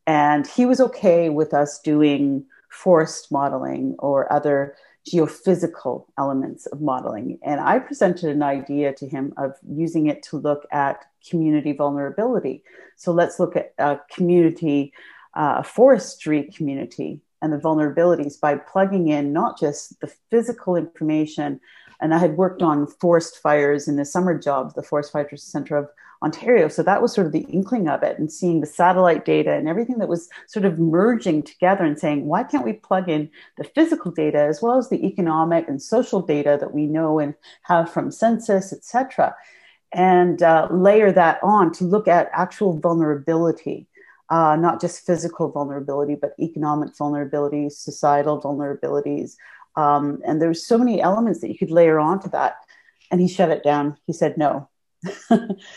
And 0.05 0.45
he 0.45 0.67
was 0.67 0.79
okay 0.79 1.29
with 1.29 1.51
us 1.51 1.79
doing 1.79 2.45
forest 2.75 3.31
modeling 3.31 3.95
or 3.99 4.31
other 4.31 4.75
geophysical 5.09 6.05
elements 6.17 6.65
of 6.67 6.81
modeling. 6.81 7.39
And 7.43 7.61
I 7.61 7.79
presented 7.79 8.29
an 8.29 8.43
idea 8.43 8.93
to 8.93 9.07
him 9.07 9.33
of 9.37 9.53
using 9.67 10.07
it 10.07 10.23
to 10.23 10.37
look 10.37 10.65
at 10.71 11.05
community 11.27 11.73
vulnerability. 11.73 12.63
So 12.97 13.11
let's 13.11 13.39
look 13.39 13.55
at 13.55 13.73
a 13.77 13.99
community, 14.11 14.93
uh, 15.35 15.55
a 15.59 15.63
forestry 15.63 16.51
community, 16.55 17.21
and 17.41 17.53
the 17.53 17.57
vulnerabilities 17.57 18.39
by 18.39 18.55
plugging 18.55 19.07
in 19.07 19.31
not 19.31 19.59
just 19.59 19.99
the 20.01 20.11
physical 20.31 20.75
information. 20.75 21.59
And 22.01 22.13
I 22.13 22.17
had 22.17 22.35
worked 22.35 22.61
on 22.61 22.87
forest 22.87 23.37
fires 23.37 23.87
in 23.87 23.95
the 23.95 24.05
summer 24.05 24.37
job, 24.37 24.73
the 24.73 24.83
Forest 24.83 25.11
Fire 25.11 25.29
Center 25.37 25.77
of 25.77 25.87
Ontario. 26.23 26.67
So 26.67 26.83
that 26.83 27.01
was 27.01 27.13
sort 27.13 27.27
of 27.27 27.33
the 27.33 27.45
inkling 27.49 27.87
of 27.87 28.03
it 28.03 28.17
and 28.17 28.31
seeing 28.31 28.61
the 28.61 28.67
satellite 28.67 29.25
data 29.25 29.53
and 29.53 29.67
everything 29.67 29.99
that 29.99 30.09
was 30.09 30.29
sort 30.47 30.65
of 30.65 30.79
merging 30.79 31.43
together 31.43 31.83
and 31.83 31.99
saying, 31.99 32.25
why 32.25 32.43
can't 32.43 32.65
we 32.65 32.73
plug 32.73 33.09
in 33.09 33.29
the 33.57 33.63
physical 33.63 34.11
data 34.11 34.39
as 34.39 34.61
well 34.61 34.77
as 34.77 34.89
the 34.89 35.05
economic 35.05 35.67
and 35.67 35.81
social 35.81 36.21
data 36.21 36.57
that 36.59 36.73
we 36.73 36.85
know 36.85 37.19
and 37.19 37.35
have 37.63 37.91
from 37.91 38.11
census, 38.11 38.73
et 38.73 38.83
cetera, 38.83 39.35
and 39.93 40.41
uh, 40.41 40.67
layer 40.71 41.11
that 41.11 41.39
on 41.43 41.71
to 41.73 41.83
look 41.83 42.07
at 42.07 42.29
actual 42.33 42.79
vulnerability. 42.79 43.87
Uh, 44.27 44.55
not 44.55 44.81
just 44.81 45.05
physical 45.05 45.51
vulnerability, 45.51 46.15
but 46.15 46.33
economic 46.39 46.95
vulnerabilities, 46.95 47.73
societal 47.73 48.41
vulnerabilities. 48.41 49.35
Um, 49.75 50.19
and 50.25 50.41
there's 50.41 50.65
so 50.65 50.79
many 50.79 50.99
elements 50.99 51.41
that 51.41 51.49
you 51.49 51.57
could 51.59 51.69
layer 51.69 51.99
onto 51.99 52.29
that. 52.31 52.55
And 53.11 53.21
he 53.21 53.27
shut 53.27 53.51
it 53.51 53.61
down. 53.61 53.97
He 54.07 54.13
said, 54.13 54.35
no, 54.35 54.67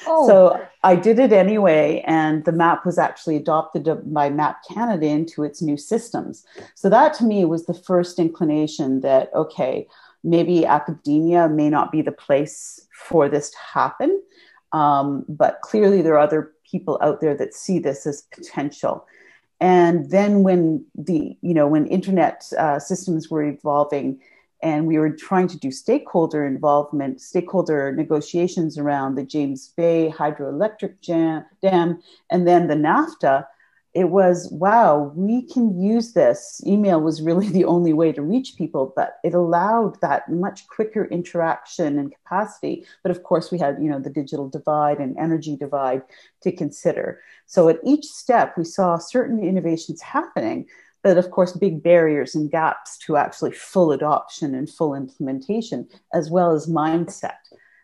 oh. 0.06 0.26
So 0.26 0.60
I 0.82 0.96
did 0.96 1.18
it 1.18 1.32
anyway, 1.32 2.02
and 2.06 2.44
the 2.44 2.52
map 2.52 2.86
was 2.86 2.98
actually 2.98 3.36
adopted 3.36 3.88
by 4.12 4.30
Map 4.30 4.58
Canada 4.68 5.06
into 5.06 5.44
its 5.44 5.60
new 5.62 5.76
systems. 5.76 6.44
So 6.74 6.88
that 6.88 7.14
to 7.14 7.24
me 7.24 7.44
was 7.44 7.66
the 7.66 7.74
first 7.74 8.18
inclination 8.18 9.00
that, 9.00 9.30
okay, 9.34 9.86
maybe 10.24 10.66
academia 10.66 11.48
may 11.48 11.70
not 11.70 11.92
be 11.92 12.02
the 12.02 12.12
place 12.12 12.86
for 12.92 13.28
this 13.28 13.50
to 13.50 13.58
happen, 13.58 14.22
um, 14.72 15.24
but 15.28 15.60
clearly 15.62 16.02
there 16.02 16.14
are 16.14 16.18
other 16.18 16.52
people 16.70 16.98
out 17.00 17.20
there 17.20 17.36
that 17.36 17.54
see 17.54 17.78
this 17.78 18.06
as 18.06 18.22
potential. 18.34 19.06
And 19.60 20.10
then 20.10 20.42
when 20.42 20.84
the, 20.94 21.36
you 21.40 21.54
know, 21.54 21.66
when 21.66 21.86
internet 21.86 22.44
uh, 22.58 22.78
systems 22.78 23.28
were 23.30 23.42
evolving, 23.42 24.20
and 24.62 24.86
we 24.86 24.98
were 24.98 25.10
trying 25.10 25.48
to 25.48 25.58
do 25.58 25.70
stakeholder 25.70 26.44
involvement, 26.44 27.20
stakeholder 27.20 27.92
negotiations 27.92 28.76
around 28.76 29.14
the 29.14 29.22
James 29.22 29.72
Bay 29.76 30.12
hydroelectric 30.14 31.00
jam, 31.00 31.44
dam, 31.62 32.02
and 32.30 32.46
then 32.46 32.66
the 32.66 32.74
NAFTA. 32.74 33.46
It 33.94 34.10
was 34.10 34.48
wow, 34.52 35.12
we 35.16 35.42
can 35.42 35.80
use 35.80 36.12
this. 36.12 36.60
Email 36.66 37.00
was 37.00 37.22
really 37.22 37.48
the 37.50 37.64
only 37.64 37.92
way 37.92 38.12
to 38.12 38.22
reach 38.22 38.56
people, 38.56 38.92
but 38.94 39.18
it 39.24 39.34
allowed 39.34 40.00
that 40.02 40.28
much 40.30 40.66
quicker 40.68 41.06
interaction 41.06 41.98
and 41.98 42.12
capacity. 42.12 42.84
But 43.02 43.10
of 43.10 43.22
course, 43.22 43.50
we 43.50 43.58
had 43.58 43.78
you 43.80 43.88
know 43.88 44.00
the 44.00 44.10
digital 44.10 44.48
divide 44.48 44.98
and 44.98 45.16
energy 45.18 45.56
divide 45.56 46.02
to 46.42 46.52
consider. 46.52 47.20
So 47.46 47.68
at 47.68 47.80
each 47.84 48.04
step, 48.04 48.58
we 48.58 48.64
saw 48.64 48.98
certain 48.98 49.42
innovations 49.42 50.02
happening, 50.02 50.66
but 51.08 51.16
of 51.16 51.30
course, 51.30 51.52
big 51.52 51.82
barriers 51.82 52.34
and 52.34 52.50
gaps 52.50 52.98
to 52.98 53.16
actually 53.16 53.52
full 53.52 53.92
adoption 53.92 54.54
and 54.54 54.68
full 54.68 54.94
implementation, 54.94 55.88
as 56.12 56.28
well 56.30 56.52
as 56.52 56.66
mindset. 56.66 57.38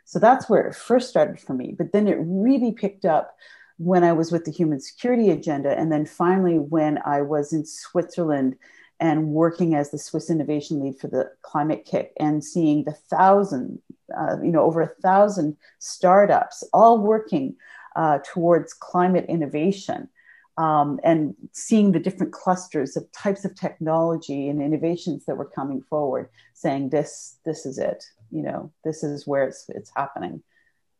So 0.05 0.19
that's 0.19 0.47
where 0.51 0.69
it 0.69 0.75
first 0.75 1.09
started 1.09 1.41
for 1.41 1.55
me. 1.55 1.75
But 1.77 1.93
then 1.93 2.07
it 2.07 2.19
really 2.21 2.73
picked 2.73 3.07
up 3.07 3.35
when 3.79 4.05
I 4.05 4.13
was 4.13 4.31
with 4.31 4.45
the 4.45 4.51
Human 4.51 4.79
Security 4.79 5.31
Agenda, 5.31 5.71
and 5.71 5.91
then 5.91 6.05
finally 6.05 6.59
when 6.59 6.99
I 7.07 7.23
was 7.23 7.55
in 7.55 7.65
Switzerland 7.65 8.57
and 9.01 9.29
working 9.29 9.75
as 9.75 9.91
the 9.91 9.99
Swiss 9.99 10.29
Innovation 10.29 10.83
Lead 10.83 10.99
for 11.01 11.09
the 11.09 11.31
Climate-KIC 11.41 12.09
and 12.21 12.45
seeing 12.45 12.85
the 12.85 12.93
thousand, 12.93 13.79
uh, 14.15 14.37
you 14.43 14.53
know, 14.53 14.65
over 14.65 14.83
a 14.83 14.95
thousand 15.01 15.57
startups 15.79 16.63
all 16.75 16.99
working 16.99 17.57
uh, 17.97 18.19
towards 18.23 18.75
climate 18.75 19.25
innovation 19.31 20.11
um, 20.57 21.01
and 21.03 21.35
seeing 21.53 21.93
the 21.93 21.99
different 21.99 22.33
clusters 22.33 22.97
of 22.97 23.11
types 23.13 23.45
of 23.45 23.55
technology 23.55 24.49
and 24.49 24.63
innovations 24.63 25.25
that 25.27 25.37
were 25.37 25.45
coming 25.49 25.83
forward, 25.83 26.29
saying 26.53 26.91
this 26.91 27.39
this 27.45 27.67
is 27.67 27.79
it, 27.79 28.05
you 28.31 28.43
know, 28.43 28.73
this 28.85 29.03
is 29.03 29.27
where 29.27 29.45
it's 29.45 29.67
it's 29.69 29.91
happening. 29.97 30.43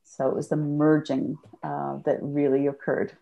So 0.05 0.29
it 0.29 0.35
was 0.35 0.49
the 0.49 0.57
merging 0.57 1.39
uh, 1.63 1.99
that 2.05 2.19
really 2.21 2.67
occurred. 2.67 3.17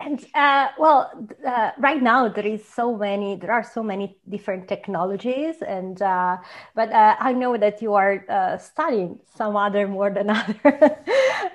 And 0.00 0.24
uh, 0.34 0.68
well, 0.78 1.10
uh, 1.46 1.70
right 1.78 2.02
now 2.02 2.28
there 2.28 2.46
is 2.46 2.66
so 2.66 2.96
many. 2.96 3.36
There 3.36 3.52
are 3.52 3.62
so 3.62 3.82
many 3.82 4.18
different 4.28 4.66
technologies, 4.68 5.62
and 5.62 6.00
uh, 6.02 6.38
but 6.74 6.90
uh, 6.92 7.16
I 7.20 7.32
know 7.32 7.56
that 7.56 7.80
you 7.80 7.94
are 7.94 8.24
uh, 8.28 8.58
studying 8.58 9.20
some 9.36 9.56
other 9.56 9.86
more 9.86 10.10
than 10.10 10.30
other. 10.38 10.98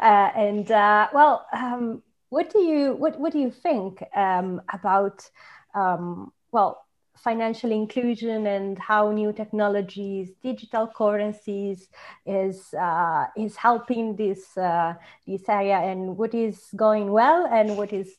Uh, 0.01 0.31
and 0.35 0.69
well, 0.69 1.45
um, 1.51 2.01
what 2.29 2.51
do 2.51 2.59
you 2.59 2.93
what 2.93 3.19
what 3.19 3.33
do 3.33 3.39
you 3.39 3.51
think 3.51 4.03
um, 4.15 4.61
about 4.73 5.29
um, 5.75 6.31
well 6.51 6.85
financial 7.23 7.71
inclusion 7.71 8.47
and 8.47 8.79
how 8.79 9.11
new 9.11 9.33
technologies, 9.33 10.29
digital 10.41 10.87
currencies 10.87 11.89
is 12.25 12.73
uh, 12.73 13.25
is 13.37 13.55
helping 13.55 14.15
this 14.15 14.57
uh, 14.57 14.93
this 15.27 15.47
area, 15.47 15.77
and 15.77 16.17
what 16.17 16.33
is 16.33 16.67
going 16.75 17.11
well 17.11 17.45
and 17.51 17.77
what 17.77 17.93
is 17.93 18.15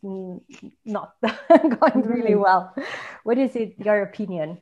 not 0.85 1.14
going 1.49 2.02
really 2.02 2.33
mm-hmm. 2.33 2.40
well. 2.40 2.75
What 3.25 3.38
is 3.38 3.57
it? 3.57 3.75
Your 3.79 4.02
opinion? 4.02 4.59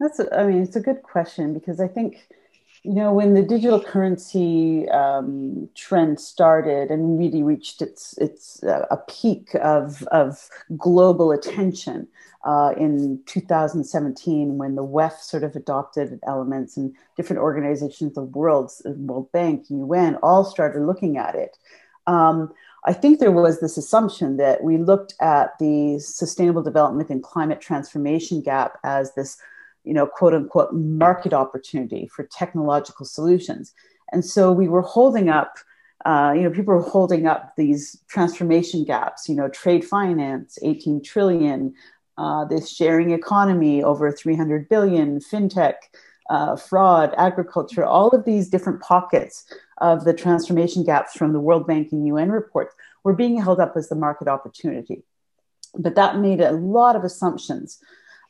That's 0.00 0.18
a, 0.18 0.26
I 0.36 0.46
mean, 0.46 0.62
it's 0.62 0.76
a 0.76 0.80
good 0.80 1.02
question 1.02 1.54
because 1.54 1.80
I 1.80 1.86
think 1.86 2.28
you 2.84 2.94
know, 2.94 3.12
when 3.12 3.34
the 3.34 3.42
digital 3.42 3.80
currency 3.80 4.88
um, 4.88 5.68
trend 5.76 6.18
started 6.18 6.90
and 6.90 7.16
really 7.16 7.42
reached 7.42 7.80
its 7.80 8.18
its 8.18 8.62
uh, 8.64 8.86
a 8.90 8.96
peak 8.96 9.50
of 9.62 10.02
of 10.04 10.48
global 10.76 11.30
attention 11.30 12.08
uh, 12.44 12.72
in 12.76 13.20
2017, 13.26 14.58
when 14.58 14.74
the 14.74 14.84
WEF 14.84 15.20
sort 15.20 15.44
of 15.44 15.54
adopted 15.54 16.18
elements 16.26 16.76
and 16.76 16.92
different 17.16 17.40
organizations, 17.40 18.16
of 18.18 18.32
the 18.32 18.38
world, 18.38 18.72
World 18.84 19.30
Bank, 19.30 19.66
UN, 19.68 20.16
all 20.16 20.44
started 20.44 20.82
looking 20.82 21.16
at 21.16 21.36
it. 21.36 21.56
Um, 22.08 22.52
I 22.84 22.92
think 22.92 23.20
there 23.20 23.30
was 23.30 23.60
this 23.60 23.76
assumption 23.76 24.38
that 24.38 24.64
we 24.64 24.76
looked 24.76 25.14
at 25.20 25.56
the 25.60 26.00
sustainable 26.00 26.64
development 26.64 27.10
and 27.10 27.22
climate 27.22 27.60
transformation 27.60 28.42
gap 28.42 28.78
as 28.82 29.14
this 29.14 29.38
you 29.84 29.92
know, 29.94 30.06
quote 30.06 30.34
unquote, 30.34 30.72
market 30.72 31.32
opportunity 31.32 32.08
for 32.08 32.24
technological 32.24 33.06
solutions. 33.06 33.72
And 34.12 34.24
so 34.24 34.52
we 34.52 34.68
were 34.68 34.82
holding 34.82 35.28
up, 35.28 35.54
uh, 36.04 36.32
you 36.36 36.42
know, 36.42 36.50
people 36.50 36.74
were 36.74 36.82
holding 36.82 37.26
up 37.26 37.54
these 37.56 38.00
transformation 38.08 38.84
gaps, 38.84 39.28
you 39.28 39.34
know, 39.34 39.48
trade 39.48 39.84
finance, 39.84 40.58
18 40.62 41.02
trillion, 41.02 41.74
uh, 42.18 42.44
this 42.44 42.70
sharing 42.70 43.10
economy, 43.12 43.82
over 43.82 44.12
300 44.12 44.68
billion, 44.68 45.18
fintech, 45.18 45.74
uh, 46.30 46.56
fraud, 46.56 47.14
agriculture, 47.16 47.84
all 47.84 48.10
of 48.10 48.24
these 48.24 48.48
different 48.48 48.80
pockets 48.80 49.44
of 49.78 50.04
the 50.04 50.14
transformation 50.14 50.84
gaps 50.84 51.14
from 51.14 51.32
the 51.32 51.40
World 51.40 51.66
Bank 51.66 51.88
and 51.92 52.06
UN 52.06 52.30
reports 52.30 52.74
were 53.04 53.12
being 53.12 53.40
held 53.40 53.60
up 53.60 53.76
as 53.76 53.88
the 53.88 53.94
market 53.94 54.28
opportunity. 54.28 55.02
But 55.74 55.94
that 55.96 56.18
made 56.18 56.40
a 56.40 56.52
lot 56.52 56.96
of 56.96 57.04
assumptions 57.04 57.78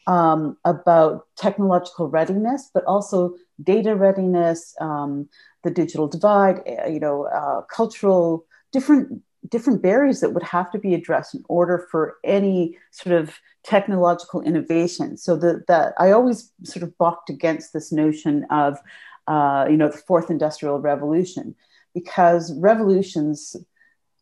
um, 0.06 0.56
about 0.64 1.26
technological 1.36 2.08
readiness, 2.08 2.70
but 2.72 2.84
also 2.84 3.34
data 3.62 3.94
readiness, 3.94 4.74
um, 4.80 5.28
the 5.62 5.70
digital 5.70 6.08
divide, 6.08 6.62
eh, 6.66 6.88
you 6.88 7.00
know, 7.00 7.26
uh, 7.26 7.62
cultural 7.62 8.44
different 8.72 9.22
different 9.48 9.82
barriers 9.82 10.20
that 10.20 10.30
would 10.30 10.42
have 10.42 10.70
to 10.70 10.78
be 10.78 10.94
addressed 10.94 11.34
in 11.34 11.42
order 11.48 11.86
for 11.90 12.16
any 12.24 12.78
sort 12.90 13.20
of 13.20 13.38
technological 13.64 14.40
innovation. 14.42 15.16
So 15.16 15.36
that 15.36 15.66
that 15.68 15.94
I 15.98 16.10
always 16.10 16.52
sort 16.64 16.82
of 16.82 16.96
balked 16.98 17.30
against 17.30 17.72
this 17.72 17.92
notion 17.92 18.44
of 18.50 18.78
uh, 19.26 19.66
you 19.70 19.76
know 19.76 19.88
the 19.88 19.98
fourth 19.98 20.30
industrial 20.30 20.80
revolution 20.80 21.54
because 21.94 22.52
revolutions 22.58 23.56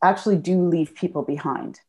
actually 0.03 0.37
do 0.37 0.67
leave 0.67 0.93
people 0.95 1.23
behind. 1.23 1.79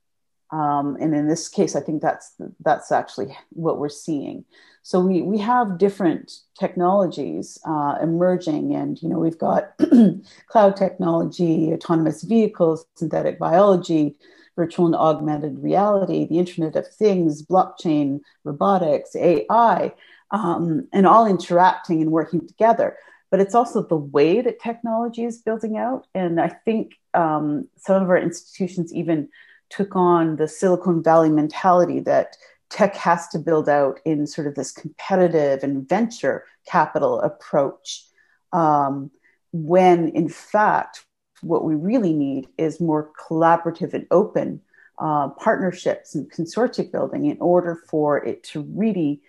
Um, 0.52 0.98
and 1.00 1.14
in 1.14 1.28
this 1.28 1.48
case, 1.48 1.74
I 1.74 1.80
think 1.80 2.02
that's 2.02 2.34
that's 2.60 2.92
actually 2.92 3.36
what 3.50 3.78
we're 3.78 3.88
seeing. 3.88 4.44
So 4.82 5.00
we 5.00 5.22
we 5.22 5.38
have 5.38 5.78
different 5.78 6.40
technologies 6.58 7.58
uh, 7.64 7.96
emerging, 8.02 8.74
and 8.74 9.00
you 9.00 9.08
know 9.08 9.18
we've 9.18 9.38
got 9.38 9.72
cloud 10.46 10.76
technology, 10.76 11.72
autonomous 11.72 12.22
vehicles, 12.22 12.84
synthetic 12.96 13.38
biology, 13.38 14.16
virtual 14.54 14.86
and 14.86 14.94
augmented 14.94 15.62
reality, 15.62 16.26
the 16.26 16.38
Internet 16.38 16.76
of 16.76 16.86
Things, 16.86 17.42
blockchain, 17.42 18.20
robotics, 18.44 19.16
AI, 19.16 19.94
um, 20.32 20.86
and 20.92 21.06
all 21.06 21.26
interacting 21.26 22.02
and 22.02 22.12
working 22.12 22.46
together. 22.46 22.98
But 23.30 23.40
it's 23.40 23.54
also 23.54 23.82
the 23.82 23.96
way 23.96 24.42
that 24.42 24.60
technology 24.60 25.24
is 25.24 25.38
building 25.38 25.78
out, 25.78 26.06
and 26.14 26.38
I 26.38 26.48
think 26.48 26.96
um, 27.14 27.68
some 27.78 28.02
of 28.02 28.10
our 28.10 28.18
institutions 28.18 28.92
even 28.92 29.30
took 29.74 29.96
on 29.96 30.36
the 30.36 30.48
Silicon 30.48 31.02
Valley 31.02 31.30
mentality 31.30 32.00
that 32.00 32.36
tech 32.68 32.94
has 32.96 33.28
to 33.28 33.38
build 33.38 33.68
out 33.68 34.00
in 34.04 34.26
sort 34.26 34.46
of 34.46 34.54
this 34.54 34.72
competitive 34.72 35.62
and 35.62 35.88
venture 35.88 36.44
capital 36.66 37.20
approach. 37.20 38.04
Um, 38.52 39.10
when 39.52 40.08
in 40.10 40.28
fact, 40.28 41.04
what 41.42 41.64
we 41.64 41.74
really 41.74 42.12
need 42.12 42.48
is 42.56 42.80
more 42.80 43.10
collaborative 43.28 43.92
and 43.92 44.06
open 44.10 44.60
uh, 44.98 45.28
partnerships 45.30 46.14
and 46.14 46.30
consortia 46.30 46.90
building 46.90 47.26
in 47.26 47.36
order 47.40 47.82
for 47.88 48.24
it 48.24 48.42
to 48.44 48.62
really 48.74 49.20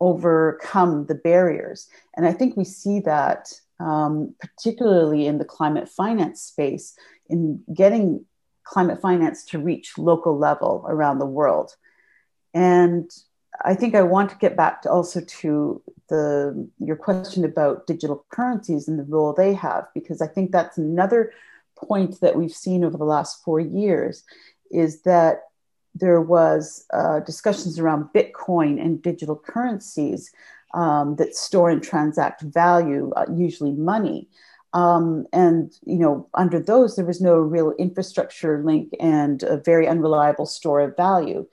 overcome 0.00 1.06
the 1.06 1.14
barriers. 1.14 1.88
And 2.16 2.26
I 2.26 2.32
think 2.32 2.56
we 2.56 2.64
see 2.64 3.00
that 3.00 3.52
um, 3.80 4.34
particularly 4.40 5.26
in 5.26 5.38
the 5.38 5.44
climate 5.44 5.88
finance 5.88 6.40
space 6.40 6.96
in 7.28 7.62
getting 7.74 8.24
climate 8.66 9.00
finance 9.00 9.44
to 9.44 9.58
reach 9.58 9.96
local 9.96 10.36
level 10.36 10.84
around 10.88 11.18
the 11.18 11.26
world. 11.26 11.76
And 12.52 13.10
I 13.64 13.74
think 13.74 13.94
I 13.94 14.02
want 14.02 14.30
to 14.30 14.36
get 14.36 14.56
back 14.56 14.82
to 14.82 14.90
also 14.90 15.20
to 15.20 15.82
the 16.08 16.68
your 16.78 16.96
question 16.96 17.44
about 17.44 17.86
digital 17.86 18.24
currencies 18.30 18.88
and 18.88 18.98
the 18.98 19.04
role 19.04 19.32
they 19.32 19.54
have, 19.54 19.86
because 19.94 20.20
I 20.20 20.26
think 20.26 20.50
that's 20.50 20.78
another 20.78 21.32
point 21.76 22.20
that 22.20 22.36
we've 22.36 22.52
seen 22.52 22.84
over 22.84 22.96
the 22.96 23.04
last 23.04 23.42
four 23.44 23.60
years 23.60 24.24
is 24.70 25.02
that 25.02 25.42
there 25.94 26.20
was 26.20 26.84
uh, 26.92 27.20
discussions 27.20 27.78
around 27.78 28.10
Bitcoin 28.14 28.80
and 28.80 29.02
digital 29.02 29.36
currencies 29.36 30.30
um, 30.74 31.16
that 31.16 31.34
store 31.34 31.70
and 31.70 31.82
transact 31.82 32.42
value, 32.42 33.12
uh, 33.16 33.26
usually 33.34 33.72
money. 33.72 34.28
Um, 34.76 35.26
and 35.32 35.72
you 35.86 35.96
know, 35.96 36.28
under 36.34 36.60
those, 36.60 36.96
there 36.96 37.06
was 37.06 37.22
no 37.22 37.36
real 37.36 37.72
infrastructure 37.78 38.62
link 38.62 38.92
and 39.00 39.42
a 39.42 39.56
very 39.56 39.88
unreliable 39.88 40.44
store 40.44 40.80
of 40.80 40.94
value. 40.96 41.46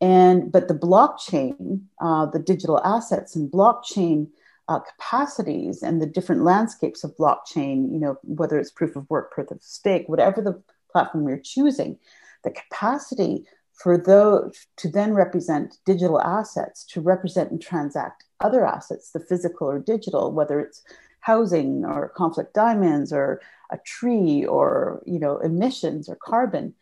And 0.00 0.50
but 0.50 0.66
the 0.66 0.74
blockchain, 0.74 1.82
uh, 2.00 2.26
the 2.26 2.40
digital 2.40 2.82
assets 2.84 3.36
and 3.36 3.50
blockchain 3.50 4.26
uh, 4.68 4.80
capacities 4.80 5.80
and 5.80 6.02
the 6.02 6.06
different 6.06 6.42
landscapes 6.42 7.04
of 7.04 7.16
blockchain, 7.16 7.92
you 7.92 8.00
know, 8.00 8.18
whether 8.22 8.58
it's 8.58 8.72
proof 8.72 8.96
of 8.96 9.08
work, 9.08 9.30
proof 9.30 9.52
of 9.52 9.62
stake, 9.62 10.08
whatever 10.08 10.42
the 10.42 10.60
platform 10.90 11.28
you're 11.28 11.38
choosing, 11.38 11.96
the 12.42 12.50
capacity 12.50 13.44
for 13.74 13.96
those 13.96 14.66
to 14.78 14.90
then 14.90 15.14
represent 15.14 15.76
digital 15.86 16.20
assets, 16.20 16.84
to 16.86 17.00
represent 17.00 17.52
and 17.52 17.62
transact 17.62 18.24
other 18.40 18.66
assets, 18.66 19.12
the 19.12 19.20
physical 19.20 19.68
or 19.68 19.78
digital, 19.78 20.32
whether 20.32 20.58
it's 20.58 20.82
housing 21.20 21.84
or 21.84 22.08
conflict 22.10 22.54
diamonds 22.54 23.12
or 23.12 23.40
a 23.70 23.78
tree 23.78 24.44
or 24.44 25.02
you 25.06 25.18
know 25.18 25.38
emissions 25.38 26.08
or 26.08 26.16
carbon. 26.16 26.74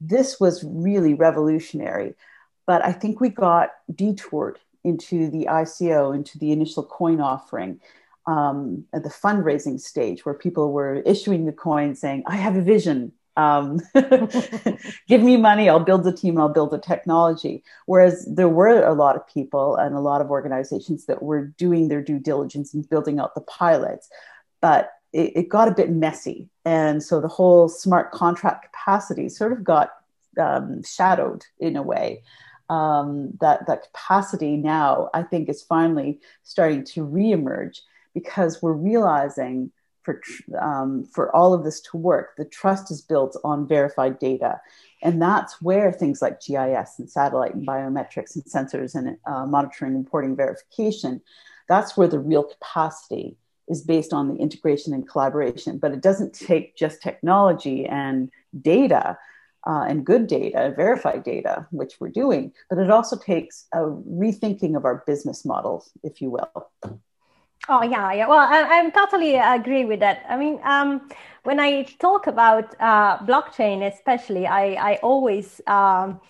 This 0.00 0.38
was 0.38 0.62
really 0.64 1.14
revolutionary. 1.14 2.14
But 2.66 2.84
I 2.84 2.92
think 2.92 3.20
we 3.20 3.30
got 3.30 3.70
detoured 3.92 4.58
into 4.84 5.30
the 5.30 5.48
ICO, 5.50 6.14
into 6.14 6.38
the 6.38 6.52
initial 6.52 6.84
coin 6.84 7.20
offering. 7.20 7.80
Um, 8.26 8.84
at 8.92 9.04
the 9.04 9.08
fundraising 9.08 9.80
stage 9.80 10.26
where 10.26 10.34
people 10.34 10.70
were 10.70 10.96
issuing 11.06 11.46
the 11.46 11.52
coin 11.52 11.94
saying, 11.94 12.24
I 12.26 12.36
have 12.36 12.56
a 12.56 12.60
vision, 12.60 13.12
um, 13.38 13.80
give 15.08 15.22
me 15.22 15.36
money, 15.36 15.68
I'll 15.68 15.78
build 15.78 16.04
a 16.08 16.12
team, 16.12 16.38
I'll 16.38 16.48
build 16.48 16.74
a 16.74 16.78
technology. 16.78 17.62
Whereas 17.86 18.26
there 18.26 18.48
were 18.48 18.82
a 18.82 18.94
lot 18.94 19.14
of 19.14 19.26
people 19.28 19.76
and 19.76 19.94
a 19.94 20.00
lot 20.00 20.20
of 20.20 20.28
organizations 20.28 21.06
that 21.06 21.22
were 21.22 21.46
doing 21.46 21.86
their 21.86 22.02
due 22.02 22.18
diligence 22.18 22.74
and 22.74 22.88
building 22.90 23.20
out 23.20 23.36
the 23.36 23.40
pilots, 23.42 24.10
but 24.60 24.90
it, 25.12 25.36
it 25.36 25.48
got 25.48 25.68
a 25.68 25.74
bit 25.74 25.88
messy. 25.88 26.48
And 26.64 27.00
so 27.00 27.20
the 27.20 27.28
whole 27.28 27.68
smart 27.68 28.10
contract 28.10 28.64
capacity 28.64 29.28
sort 29.28 29.52
of 29.52 29.62
got 29.62 29.92
um, 30.36 30.82
shadowed 30.82 31.44
in 31.60 31.76
a 31.76 31.82
way. 31.82 32.24
Um, 32.68 33.30
that 33.40 33.66
that 33.66 33.84
capacity 33.84 34.56
now, 34.56 35.08
I 35.14 35.22
think, 35.22 35.48
is 35.48 35.62
finally 35.62 36.20
starting 36.42 36.84
to 36.84 37.06
reemerge 37.06 37.78
because 38.12 38.60
we're 38.60 38.72
realizing 38.72 39.70
for 40.08 40.58
um, 40.60 41.04
for 41.04 41.34
all 41.36 41.52
of 41.52 41.64
this 41.64 41.80
to 41.82 41.96
work, 41.96 42.36
the 42.36 42.44
trust 42.44 42.90
is 42.90 43.02
built 43.02 43.36
on 43.44 43.68
verified 43.68 44.18
data, 44.18 44.60
and 45.02 45.20
that's 45.20 45.60
where 45.60 45.92
things 45.92 46.22
like 46.22 46.40
GIS 46.40 46.98
and 46.98 47.10
satellite 47.10 47.54
and 47.54 47.66
biometrics 47.66 48.34
and 48.34 48.44
sensors 48.44 48.94
and 48.94 49.18
uh, 49.26 49.44
monitoring, 49.46 49.96
reporting, 49.98 50.34
verification, 50.34 51.20
that's 51.68 51.96
where 51.96 52.08
the 52.08 52.18
real 52.18 52.44
capacity 52.44 53.36
is 53.68 53.82
based 53.82 54.14
on 54.14 54.28
the 54.28 54.36
integration 54.36 54.94
and 54.94 55.06
collaboration. 55.06 55.78
But 55.78 55.92
it 55.92 56.00
doesn't 56.00 56.32
take 56.32 56.76
just 56.76 57.02
technology 57.02 57.84
and 57.86 58.30
data. 58.60 59.18
Uh, 59.66 59.84
and 59.86 60.06
good 60.06 60.28
data, 60.28 60.72
verified 60.74 61.24
data, 61.24 61.66
which 61.72 61.96
we're 62.00 62.08
doing, 62.08 62.52
but 62.70 62.78
it 62.78 62.90
also 62.90 63.18
takes 63.18 63.66
a 63.74 63.80
rethinking 63.80 64.76
of 64.76 64.84
our 64.86 65.02
business 65.06 65.44
models, 65.44 65.90
if 66.04 66.22
you 66.22 66.30
will. 66.30 66.70
Oh 67.66 67.82
yeah, 67.82 68.12
yeah. 68.12 68.26
Well, 68.28 68.38
I, 68.38 68.78
am 68.78 68.92
totally 68.92 69.34
agree 69.34 69.84
with 69.84 70.00
that. 70.00 70.24
I 70.28 70.36
mean, 70.36 70.58
um, 70.64 71.08
when 71.42 71.60
I 71.60 71.82
talk 71.98 72.26
about 72.26 72.74
uh, 72.80 73.18
blockchain, 73.18 73.82
especially, 73.86 74.46
I 74.46 74.92
I 74.92 74.96
always 75.02 75.60
um, 75.66 76.20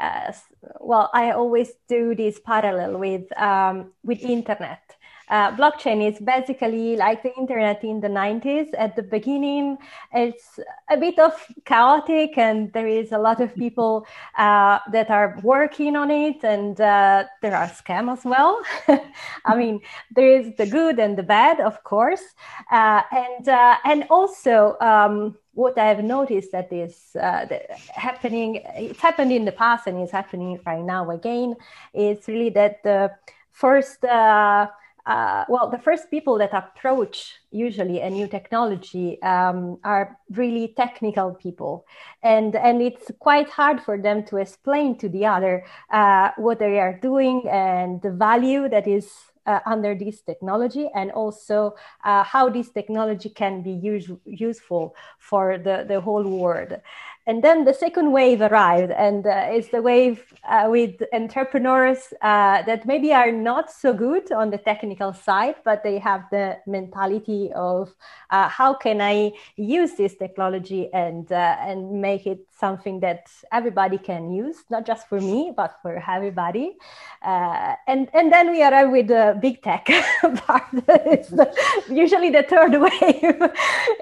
uh, 0.00 0.32
well, 0.80 1.10
I 1.12 1.32
always 1.32 1.72
do 1.88 2.14
this 2.14 2.38
parallel 2.40 2.98
with 2.98 3.24
um, 3.40 3.92
with 4.04 4.22
internet 4.22 4.96
uh, 5.28 5.56
blockchain 5.56 6.06
is 6.06 6.18
basically 6.20 6.96
like 6.96 7.22
the 7.22 7.34
internet 7.36 7.82
in 7.84 8.00
the 8.00 8.08
90s. 8.08 8.68
At 8.76 8.96
the 8.96 9.02
beginning, 9.02 9.78
it's 10.12 10.60
a 10.90 10.96
bit 10.96 11.18
of 11.18 11.32
chaotic, 11.64 12.36
and 12.36 12.72
there 12.72 12.86
is 12.86 13.12
a 13.12 13.18
lot 13.18 13.40
of 13.40 13.54
people 13.64 14.06
uh, 14.38 14.78
that 14.92 15.10
are 15.10 15.38
working 15.42 15.96
on 15.96 16.10
it, 16.10 16.44
and 16.44 16.80
uh, 16.80 17.24
there 17.42 17.56
are 17.56 17.68
scams 17.68 18.18
as 18.18 18.24
well. 18.24 18.62
I 19.44 19.56
mean, 19.56 19.80
there 20.14 20.28
is 20.28 20.54
the 20.56 20.66
good 20.66 20.98
and 20.98 21.16
the 21.16 21.22
bad, 21.22 21.60
of 21.60 21.82
course, 21.84 22.22
uh, 22.70 23.02
and 23.10 23.48
uh, 23.48 23.76
and 23.84 24.04
also. 24.10 24.76
Um, 24.80 25.36
what 25.54 25.78
I've 25.78 26.02
noticed 26.02 26.50
that 26.50 26.72
is 26.72 27.14
uh, 27.14 27.46
happening, 27.94 28.60
it's 28.74 29.00
happened 29.00 29.30
in 29.30 29.44
the 29.44 29.52
past 29.52 29.86
and 29.86 29.98
it's 29.98 30.10
happening 30.10 30.58
right 30.66 30.82
now 30.82 31.10
again, 31.10 31.54
is 31.94 32.26
really 32.26 32.50
that 32.50 32.82
the 32.82 33.12
first 33.52 34.04
uh, 34.04 34.66
uh, 35.06 35.44
well, 35.48 35.68
the 35.68 35.78
first 35.78 36.10
people 36.10 36.38
that 36.38 36.54
approach 36.54 37.34
usually 37.50 38.00
a 38.00 38.08
new 38.08 38.26
technology 38.26 39.20
um, 39.22 39.78
are 39.84 40.18
really 40.30 40.72
technical 40.76 41.34
people, 41.34 41.84
and 42.22 42.56
and 42.56 42.80
it's 42.80 43.10
quite 43.18 43.50
hard 43.50 43.82
for 43.82 43.98
them 43.98 44.24
to 44.24 44.38
explain 44.38 44.96
to 44.98 45.08
the 45.10 45.26
other 45.26 45.64
uh, 45.90 46.30
what 46.36 46.58
they 46.58 46.80
are 46.80 46.98
doing 46.98 47.46
and 47.50 48.00
the 48.00 48.10
value 48.10 48.66
that 48.68 48.88
is 48.88 49.12
uh, 49.46 49.60
under 49.66 49.94
this 49.94 50.22
technology 50.22 50.88
and 50.94 51.10
also 51.12 51.74
uh, 52.04 52.22
how 52.24 52.48
this 52.48 52.70
technology 52.70 53.28
can 53.28 53.62
be 53.62 53.72
use, 53.72 54.10
useful 54.24 54.94
for 55.18 55.58
the, 55.58 55.84
the 55.86 56.00
whole 56.00 56.24
world. 56.24 56.80
And 57.26 57.42
then 57.42 57.64
the 57.64 57.72
second 57.72 58.12
wave 58.12 58.42
arrived, 58.42 58.92
and 58.92 59.26
uh, 59.26 59.46
it's 59.48 59.68
the 59.68 59.80
wave 59.80 60.22
uh, 60.46 60.66
with 60.68 61.02
entrepreneurs 61.14 62.12
uh, 62.20 62.60
that 62.64 62.84
maybe 62.84 63.14
are 63.14 63.32
not 63.32 63.70
so 63.70 63.94
good 63.94 64.30
on 64.30 64.50
the 64.50 64.58
technical 64.58 65.14
side, 65.14 65.54
but 65.64 65.82
they 65.82 65.98
have 65.98 66.26
the 66.30 66.58
mentality 66.66 67.50
of 67.54 67.94
uh, 68.28 68.50
how 68.50 68.74
can 68.74 69.00
I 69.00 69.32
use 69.56 69.92
this 69.94 70.16
technology 70.16 70.92
and 70.92 71.32
uh, 71.32 71.56
and 71.60 72.02
make 72.02 72.26
it 72.26 72.40
something 72.60 73.00
that 73.00 73.26
everybody 73.50 73.96
can 73.96 74.30
use, 74.30 74.56
not 74.68 74.84
just 74.84 75.08
for 75.08 75.18
me, 75.18 75.50
but 75.56 75.78
for 75.80 76.04
everybody. 76.06 76.76
Uh, 77.22 77.74
and 77.86 78.10
and 78.12 78.30
then 78.30 78.50
we 78.50 78.62
arrive 78.62 78.90
with 78.90 79.08
the 79.08 79.38
big 79.40 79.62
tech 79.62 79.86
part. 80.44 80.70
the, 80.72 81.50
usually, 81.88 82.28
the 82.28 82.42
third 82.42 82.72
wave 82.86 83.50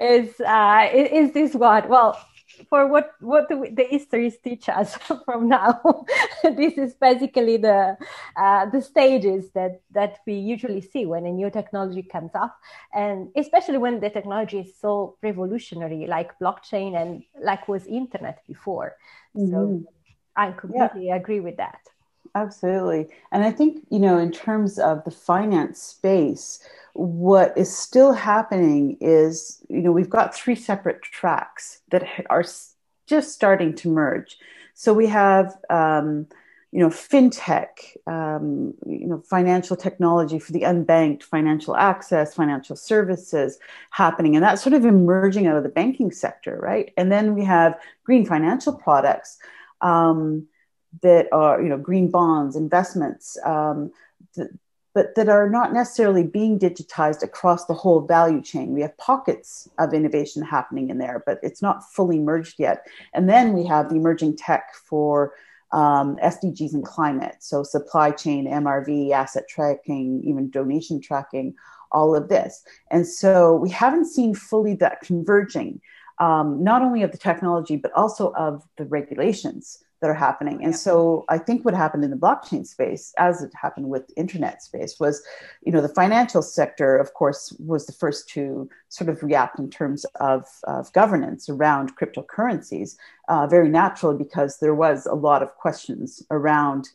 is 0.01 0.29
is 0.91 1.31
this 1.31 1.53
one. 1.55 1.87
Well 1.87 2.17
for 2.69 2.87
what 2.87 3.11
what 3.19 3.49
the, 3.49 3.69
the 3.71 3.83
histories 3.83 4.37
teach 4.37 4.69
us 4.69 4.95
from 5.25 5.47
now. 5.47 6.05
this 6.43 6.77
is 6.77 6.93
basically 6.93 7.57
the 7.57 7.97
uh, 8.35 8.65
the 8.69 8.81
stages 8.81 9.49
that 9.53 9.81
that 9.91 10.19
we 10.25 10.35
usually 10.35 10.81
see 10.81 11.05
when 11.05 11.25
a 11.25 11.31
new 11.31 11.49
technology 11.49 12.03
comes 12.03 12.31
up, 12.35 12.57
and 12.93 13.29
especially 13.35 13.77
when 13.77 13.99
the 13.99 14.09
technology 14.09 14.59
is 14.59 14.73
so 14.79 15.17
revolutionary, 15.21 16.05
like 16.07 16.37
blockchain 16.39 16.99
and 16.99 17.23
like 17.41 17.67
was 17.67 17.85
internet 17.85 18.39
before. 18.47 18.95
Mm-hmm. 19.35 19.51
So 19.51 19.83
I 20.35 20.51
completely 20.51 21.07
yeah. 21.07 21.15
agree 21.15 21.39
with 21.39 21.57
that. 21.57 21.79
Absolutely, 22.35 23.09
and 23.31 23.43
I 23.43 23.51
think 23.51 23.85
you 23.91 23.99
know 23.99 24.17
in 24.17 24.31
terms 24.31 24.79
of 24.79 25.03
the 25.03 25.11
finance 25.11 25.79
space 25.81 26.59
what 26.93 27.55
is 27.57 27.75
still 27.75 28.13
happening 28.13 28.97
is, 29.01 29.63
you 29.67 29.81
know, 29.81 29.91
we've 29.91 30.09
got 30.11 30.35
three 30.35 30.53
separate 30.55 31.01
tracks 31.01 31.81
that 31.89 32.03
are 32.29 32.43
just 33.07 33.33
starting 33.33 33.73
to 33.75 33.89
merge. 33.89 34.37
So 34.75 34.93
we 34.93 35.07
have, 35.07 35.57
um, 35.71 36.27
you 36.71 36.79
know, 36.79 36.89
fintech, 36.89 37.97
um, 38.05 38.75
you 38.85 39.07
know, 39.07 39.23
financial 39.27 39.75
technology 39.75 40.37
for 40.37 40.51
the 40.51 40.61
unbanked, 40.61 41.23
financial 41.23 41.75
access, 41.75 42.35
financial 42.35 42.75
services 42.75 43.57
happening, 43.89 44.35
and 44.35 44.43
that's 44.45 44.61
sort 44.61 44.73
of 44.73 44.85
emerging 44.85 45.47
out 45.47 45.57
of 45.57 45.63
the 45.63 45.69
banking 45.69 46.11
sector, 46.11 46.59
right? 46.61 46.93
And 46.95 47.11
then 47.11 47.33
we 47.33 47.43
have 47.43 47.79
green 48.03 48.23
financial 48.23 48.73
products 48.73 49.39
um, 49.81 50.47
that 51.01 51.27
are, 51.31 51.61
you 51.61 51.69
know, 51.69 51.77
green 51.77 52.09
bonds, 52.09 52.55
investments. 52.55 53.37
Um, 53.45 53.91
but 54.93 55.15
that 55.15 55.27
are 55.27 55.49
not 55.49 55.73
necessarily 55.73 56.23
being 56.23 56.59
digitized 56.59 57.23
across 57.23 57.65
the 57.65 57.73
whole 57.73 58.01
value 58.01 58.41
chain. 58.41 58.73
We 58.73 58.81
have 58.81 58.95
pockets 58.97 59.67
of 59.79 59.93
innovation 59.93 60.43
happening 60.43 60.89
in 60.89 60.99
there, 60.99 61.23
but 61.25 61.39
it's 61.41 61.61
not 61.61 61.83
fully 61.91 62.19
merged 62.19 62.59
yet. 62.59 62.85
And 63.13 63.27
then 63.27 63.53
we 63.53 63.65
have 63.65 63.89
the 63.89 63.95
emerging 63.95 64.37
tech 64.37 64.75
for 64.75 65.33
um, 65.71 66.17
SDGs 66.17 66.73
and 66.73 66.85
climate. 66.85 67.37
So, 67.39 67.63
supply 67.63 68.11
chain, 68.11 68.47
MRV, 68.47 69.11
asset 69.11 69.45
tracking, 69.49 70.21
even 70.23 70.51
donation 70.51 71.01
tracking, 71.01 71.55
all 71.91 72.15
of 72.15 72.29
this. 72.29 72.63
And 72.91 73.07
so, 73.07 73.55
we 73.55 73.71
haven't 73.71 74.05
seen 74.05 74.35
fully 74.35 74.75
that 74.75 75.01
converging, 75.01 75.81
um, 76.19 76.63
not 76.63 76.83
only 76.83 77.01
of 77.01 77.11
the 77.11 77.17
technology, 77.17 77.75
but 77.75 77.91
also 77.93 78.31
of 78.33 78.63
the 78.77 78.85
regulations 78.85 79.83
that 80.03 80.09
are 80.09 80.13
happening. 80.13 80.61
And 80.61 80.75
so 80.75 81.23
I 81.29 81.37
think 81.37 81.63
what 81.63 81.73
happened 81.73 82.03
in 82.03 82.11
the 82.11 82.17
blockchain 82.17 82.67
space, 82.67 83.13
as 83.17 83.41
it 83.41 83.53
happened 83.55 83.87
with 83.87 84.11
internet 84.17 84.61
space, 84.61 84.99
was, 84.99 85.23
you 85.61 85.71
know, 85.71 85.79
the 85.79 85.87
financial 85.87 86.41
sector, 86.41 86.97
of 86.97 87.13
course, 87.13 87.55
was 87.57 87.85
the 87.85 87.93
first 87.93 88.27
to 88.31 88.69
sort 88.89 89.09
of 89.09 89.23
react 89.23 89.59
in 89.59 89.69
terms 89.69 90.05
of, 90.19 90.45
of 90.65 90.91
governance 90.91 91.47
around 91.47 91.95
cryptocurrencies, 91.95 92.97
uh, 93.29 93.47
very 93.47 93.69
naturally 93.69 94.17
because 94.17 94.59
there 94.59 94.75
was 94.75 95.05
a 95.05 95.15
lot 95.15 95.41
of 95.41 95.55
questions 95.55 96.21
around 96.29 96.89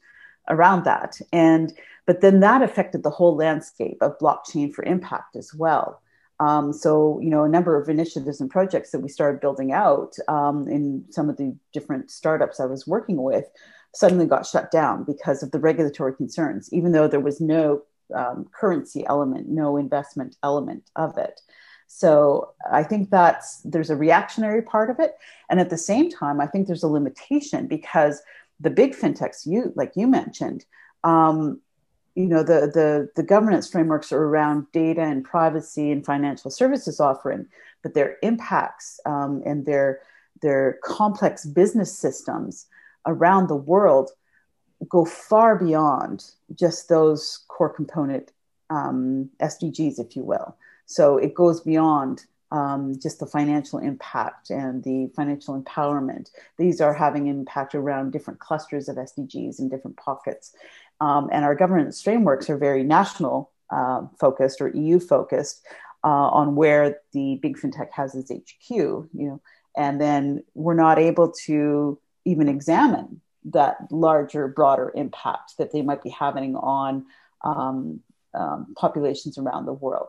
around 0.50 0.84
that. 0.84 1.18
And 1.32 1.72
but 2.04 2.20
then 2.20 2.40
that 2.40 2.62
affected 2.62 3.02
the 3.02 3.10
whole 3.10 3.36
landscape 3.36 3.98
of 4.02 4.18
blockchain 4.18 4.72
for 4.74 4.84
impact 4.84 5.34
as 5.34 5.54
well. 5.54 6.02
Um, 6.40 6.72
so, 6.72 7.18
you 7.20 7.30
know, 7.30 7.44
a 7.44 7.48
number 7.48 7.80
of 7.80 7.88
initiatives 7.88 8.40
and 8.40 8.50
projects 8.50 8.90
that 8.92 9.00
we 9.00 9.08
started 9.08 9.40
building 9.40 9.72
out 9.72 10.14
um, 10.28 10.68
in 10.68 11.04
some 11.10 11.28
of 11.28 11.36
the 11.36 11.56
different 11.72 12.10
startups 12.10 12.60
I 12.60 12.66
was 12.66 12.86
working 12.86 13.22
with 13.22 13.46
suddenly 13.94 14.26
got 14.26 14.46
shut 14.46 14.70
down 14.70 15.04
because 15.04 15.42
of 15.42 15.50
the 15.50 15.58
regulatory 15.58 16.14
concerns, 16.14 16.72
even 16.72 16.92
though 16.92 17.08
there 17.08 17.20
was 17.20 17.40
no 17.40 17.82
um, 18.14 18.46
currency 18.52 19.04
element, 19.06 19.48
no 19.48 19.76
investment 19.76 20.36
element 20.42 20.84
of 20.96 21.18
it. 21.18 21.40
So 21.88 22.52
I 22.70 22.82
think 22.82 23.10
that's 23.10 23.62
there's 23.62 23.90
a 23.90 23.96
reactionary 23.96 24.62
part 24.62 24.90
of 24.90 25.00
it, 25.00 25.16
and 25.48 25.58
at 25.58 25.70
the 25.70 25.78
same 25.78 26.10
time, 26.10 26.40
I 26.40 26.46
think 26.46 26.66
there's 26.66 26.82
a 26.82 26.88
limitation 26.88 27.66
because 27.66 28.22
the 28.60 28.70
big 28.70 28.94
fintechs, 28.94 29.46
you 29.46 29.72
like 29.74 29.92
you 29.96 30.06
mentioned, 30.06 30.66
um, 31.02 31.60
you 32.14 32.26
know 32.26 32.42
the 32.42 32.70
the 32.72 33.08
the 33.16 33.22
governance 33.22 33.70
frameworks 33.70 34.12
are 34.12 34.22
around 34.22 34.66
data 34.72 35.02
and 35.02 35.24
privacy 35.24 35.90
and 35.90 36.04
financial 36.04 36.50
services 36.50 37.00
offering 37.00 37.46
but 37.82 37.94
their 37.94 38.16
impacts 38.22 39.00
um, 39.06 39.42
and 39.46 39.66
their 39.66 40.00
their 40.42 40.78
complex 40.84 41.44
business 41.46 41.96
systems 41.96 42.66
around 43.06 43.48
the 43.48 43.56
world 43.56 44.10
go 44.88 45.04
far 45.04 45.56
beyond 45.56 46.24
just 46.54 46.88
those 46.88 47.44
core 47.48 47.72
component 47.72 48.32
um, 48.70 49.30
SDGs, 49.40 49.98
if 49.98 50.14
you 50.14 50.22
will. 50.22 50.56
So 50.86 51.16
it 51.18 51.34
goes 51.34 51.60
beyond 51.60 52.24
um, 52.50 52.98
just 53.00 53.20
the 53.20 53.26
financial 53.26 53.78
impact 53.78 54.50
and 54.50 54.82
the 54.82 55.10
financial 55.14 55.60
empowerment. 55.60 56.30
These 56.56 56.80
are 56.80 56.94
having 56.94 57.26
impact 57.26 57.74
around 57.74 58.12
different 58.12 58.40
clusters 58.40 58.88
of 58.88 58.96
SDGs 58.96 59.58
in 59.58 59.68
different 59.68 59.96
pockets. 59.96 60.54
Um, 61.00 61.28
and 61.32 61.44
our 61.44 61.54
governance 61.54 62.02
frameworks 62.02 62.50
are 62.50 62.56
very 62.56 62.82
national 62.82 63.52
uh, 63.70 64.02
focused 64.18 64.60
or 64.60 64.68
EU 64.68 64.98
focused 64.98 65.64
uh, 66.04 66.08
on 66.08 66.56
where 66.56 66.98
the 67.12 67.38
big 67.42 67.56
fintech 67.56 67.90
has 67.92 68.14
its 68.14 68.30
HQ, 68.30 68.70
you 68.70 69.08
know, 69.12 69.40
and 69.76 70.00
then 70.00 70.42
we're 70.54 70.74
not 70.74 70.98
able 70.98 71.32
to 71.46 71.98
even 72.24 72.48
examine 72.48 73.20
that 73.44 73.76
larger, 73.90 74.48
broader 74.48 74.92
impact 74.94 75.54
that 75.58 75.72
they 75.72 75.82
might 75.82 76.02
be 76.02 76.10
having 76.10 76.56
on 76.56 77.06
um, 77.44 78.00
um, 78.34 78.74
populations 78.76 79.38
around 79.38 79.66
the 79.66 79.72
world. 79.72 80.08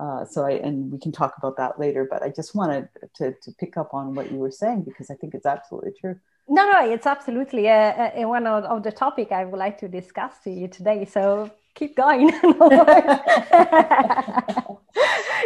Uh, 0.00 0.24
so 0.24 0.46
I 0.46 0.52
and 0.52 0.90
we 0.90 0.98
can 0.98 1.12
talk 1.12 1.34
about 1.36 1.58
that 1.58 1.78
later, 1.78 2.08
but 2.10 2.22
I 2.22 2.30
just 2.30 2.54
wanted 2.54 2.88
to 3.16 3.34
to 3.42 3.52
pick 3.58 3.76
up 3.76 3.92
on 3.92 4.14
what 4.14 4.32
you 4.32 4.38
were 4.38 4.50
saying 4.50 4.82
because 4.82 5.10
I 5.10 5.14
think 5.14 5.34
it's 5.34 5.46
absolutely 5.46 5.92
true. 6.00 6.18
No, 6.48 6.70
no, 6.72 6.90
it's 6.90 7.06
absolutely 7.06 7.68
uh, 7.68 7.72
uh, 7.72 8.26
one 8.26 8.46
of, 8.46 8.64
of 8.64 8.82
the 8.82 8.90
topic 8.90 9.30
I 9.30 9.44
would 9.44 9.58
like 9.58 9.78
to 9.78 9.88
discuss 9.88 10.32
to 10.44 10.50
you 10.50 10.68
today. 10.68 11.04
So 11.04 11.50
keep 11.74 11.96
going. 11.96 12.32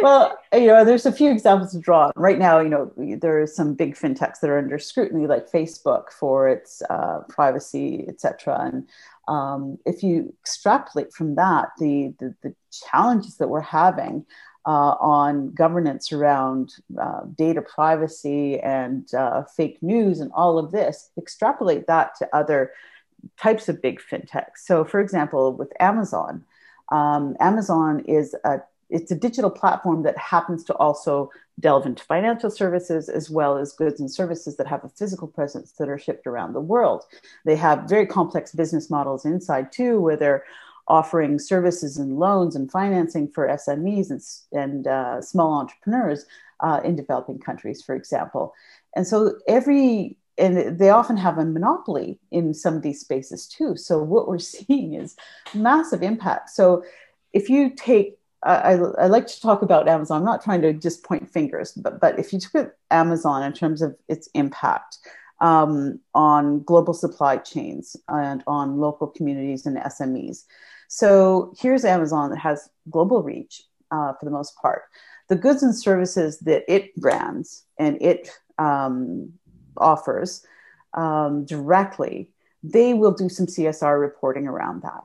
well, 0.01 0.37
you 0.53 0.67
know, 0.67 0.83
there's 0.83 1.05
a 1.05 1.11
few 1.11 1.31
examples 1.31 1.73
to 1.73 1.79
draw. 1.79 2.11
Right 2.15 2.39
now, 2.39 2.59
you 2.59 2.69
know, 2.69 2.91
there 2.97 3.41
are 3.41 3.47
some 3.47 3.75
big 3.75 3.95
fintechs 3.95 4.39
that 4.39 4.49
are 4.49 4.57
under 4.57 4.79
scrutiny, 4.79 5.27
like 5.27 5.51
Facebook 5.51 6.11
for 6.11 6.49
its 6.49 6.81
uh, 6.89 7.19
privacy, 7.29 8.05
etc. 8.07 8.59
And 8.63 8.87
um, 9.27 9.77
if 9.85 10.03
you 10.03 10.33
extrapolate 10.41 11.13
from 11.13 11.35
that, 11.35 11.69
the, 11.79 12.13
the, 12.19 12.35
the 12.43 12.55
challenges 12.71 13.37
that 13.37 13.47
we're 13.47 13.61
having 13.61 14.25
uh, 14.65 14.95
on 14.99 15.53
governance 15.53 16.11
around 16.11 16.73
uh, 16.99 17.21
data 17.35 17.61
privacy 17.61 18.59
and 18.59 19.13
uh, 19.13 19.43
fake 19.55 19.77
news 19.81 20.19
and 20.19 20.31
all 20.33 20.57
of 20.57 20.71
this, 20.71 21.11
extrapolate 21.17 21.87
that 21.87 22.15
to 22.17 22.27
other 22.35 22.71
types 23.39 23.69
of 23.69 23.81
big 23.81 23.99
fintechs. 23.99 24.57
So, 24.57 24.83
for 24.83 24.99
example, 24.99 25.53
with 25.53 25.71
Amazon, 25.79 26.43
um, 26.91 27.35
Amazon 27.39 28.01
is 28.01 28.35
a 28.43 28.59
it's 28.89 29.11
a 29.11 29.15
digital 29.15 29.49
platform 29.49 30.03
that 30.03 30.17
happens 30.17 30.63
to 30.65 30.73
also 30.75 31.31
delve 31.59 31.85
into 31.85 32.03
financial 32.03 32.51
services 32.51 33.09
as 33.09 33.29
well 33.29 33.57
as 33.57 33.73
goods 33.73 33.99
and 33.99 34.11
services 34.11 34.57
that 34.57 34.67
have 34.67 34.83
a 34.83 34.89
physical 34.89 35.27
presence 35.27 35.71
that 35.73 35.89
are 35.89 35.97
shipped 35.97 36.27
around 36.27 36.53
the 36.53 36.59
world. 36.59 37.03
They 37.45 37.55
have 37.55 37.89
very 37.89 38.05
complex 38.05 38.51
business 38.51 38.89
models 38.89 39.25
inside 39.25 39.71
too, 39.71 39.99
where 39.99 40.17
they're 40.17 40.43
offering 40.87 41.39
services 41.39 41.97
and 41.97 42.19
loans 42.19 42.55
and 42.55 42.71
financing 42.71 43.27
for 43.29 43.47
SMEs 43.47 44.11
and, 44.11 44.21
and 44.51 44.87
uh, 44.87 45.21
small 45.21 45.53
entrepreneurs 45.53 46.25
uh, 46.59 46.81
in 46.83 46.95
developing 46.95 47.39
countries, 47.39 47.81
for 47.81 47.95
example. 47.95 48.53
And 48.95 49.07
so 49.07 49.39
every 49.47 50.17
and 50.37 50.77
they 50.77 50.89
often 50.89 51.15
have 51.15 51.37
a 51.37 51.45
monopoly 51.45 52.19
in 52.29 52.53
some 52.53 52.75
of 52.75 52.81
these 52.81 52.99
spaces 52.99 53.47
too. 53.47 53.77
So 53.77 54.03
what 54.03 54.27
we're 54.27 54.39
seeing 54.55 54.93
is 54.93 55.15
massive 55.53 56.03
impact. 56.03 56.49
So 56.49 56.83
if 57.33 57.49
you 57.49 57.69
take 57.69 58.17
I, 58.43 58.73
I, 58.73 59.07
like 59.07 59.25
to 59.27 59.41
talk 59.41 59.63
about 59.63 59.87
Amazon. 59.87 60.19
I'm 60.19 60.25
not 60.25 60.43
trying 60.43 60.61
to 60.61 60.73
just 60.73 61.03
point 61.03 61.31
fingers, 61.31 61.71
but 61.71 61.99
but 61.99 62.19
if 62.19 62.31
you 62.31 62.39
look 62.53 62.67
at 62.67 62.75
Amazon 62.91 63.43
in 63.43 63.53
terms 63.53 63.81
of 63.81 63.95
its 64.07 64.29
impact 64.33 64.97
um, 65.41 65.99
on 66.13 66.61
global 66.63 66.93
supply 66.93 67.37
chains 67.37 67.95
and 68.07 68.43
on 68.45 68.77
local 68.77 69.07
communities 69.07 69.65
and 69.65 69.77
SMEs, 69.77 70.43
so 70.87 71.53
here's 71.59 71.85
Amazon 71.85 72.29
that 72.29 72.39
has 72.39 72.69
global 72.89 73.23
reach 73.23 73.63
uh, 73.91 74.13
for 74.13 74.25
the 74.25 74.31
most 74.31 74.55
part. 74.57 74.83
The 75.27 75.35
goods 75.35 75.63
and 75.63 75.75
services 75.75 76.39
that 76.39 76.63
it 76.71 76.95
brands 76.95 77.65
and 77.79 77.99
it 78.01 78.29
um, 78.59 79.33
offers 79.77 80.45
um, 80.93 81.45
directly, 81.45 82.29
they 82.63 82.93
will 82.93 83.11
do 83.11 83.29
some 83.29 83.47
CSR 83.47 83.99
reporting 83.99 84.47
around 84.47 84.83
that. 84.83 85.03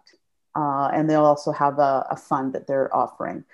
Uh, 0.60 0.88
and 0.92 1.08
they'll 1.08 1.24
also 1.24 1.52
have 1.52 1.78
a, 1.78 2.06
a 2.10 2.16
fund 2.16 2.52
that 2.52 2.66
they're 2.66 2.94
offering. 2.94 3.44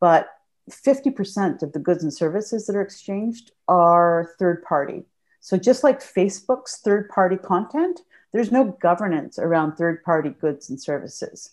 But 0.00 0.30
50% 0.70 1.62
of 1.62 1.72
the 1.72 1.78
goods 1.78 2.02
and 2.02 2.14
services 2.14 2.66
that 2.66 2.76
are 2.76 2.80
exchanged 2.80 3.52
are 3.68 4.30
third 4.38 4.62
party. 4.62 5.04
So 5.40 5.58
just 5.58 5.84
like 5.84 6.00
Facebook's 6.00 6.78
third 6.78 7.10
party 7.10 7.36
content, 7.36 8.00
there's 8.32 8.50
no 8.50 8.64
governance 8.80 9.38
around 9.38 9.76
third 9.76 10.02
party 10.04 10.30
goods 10.30 10.70
and 10.70 10.80
services. 10.80 11.50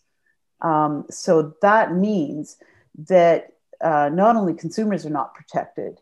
Um, 0.61 1.05
so 1.09 1.55
that 1.61 1.93
means 1.93 2.55
that 3.09 3.53
uh, 3.81 4.09
not 4.13 4.37
only 4.37 4.53
consumers 4.53 5.05
are 5.05 5.09
not 5.09 5.35
protected, 5.35 5.99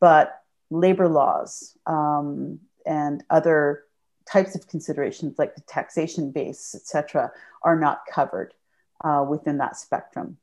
but 0.00 0.42
labor 0.70 1.08
laws 1.08 1.76
um, 1.86 2.58
and 2.84 3.22
other 3.30 3.84
types 4.30 4.54
of 4.54 4.68
considerations 4.68 5.38
like 5.38 5.54
the 5.54 5.60
taxation 5.62 6.30
base, 6.30 6.74
et 6.74 6.86
cetera, 6.86 7.30
are 7.62 7.78
not 7.78 8.02
covered 8.12 8.54
uh, 9.02 9.24
within 9.28 9.58
that 9.58 9.76
spectrum. 9.76 10.36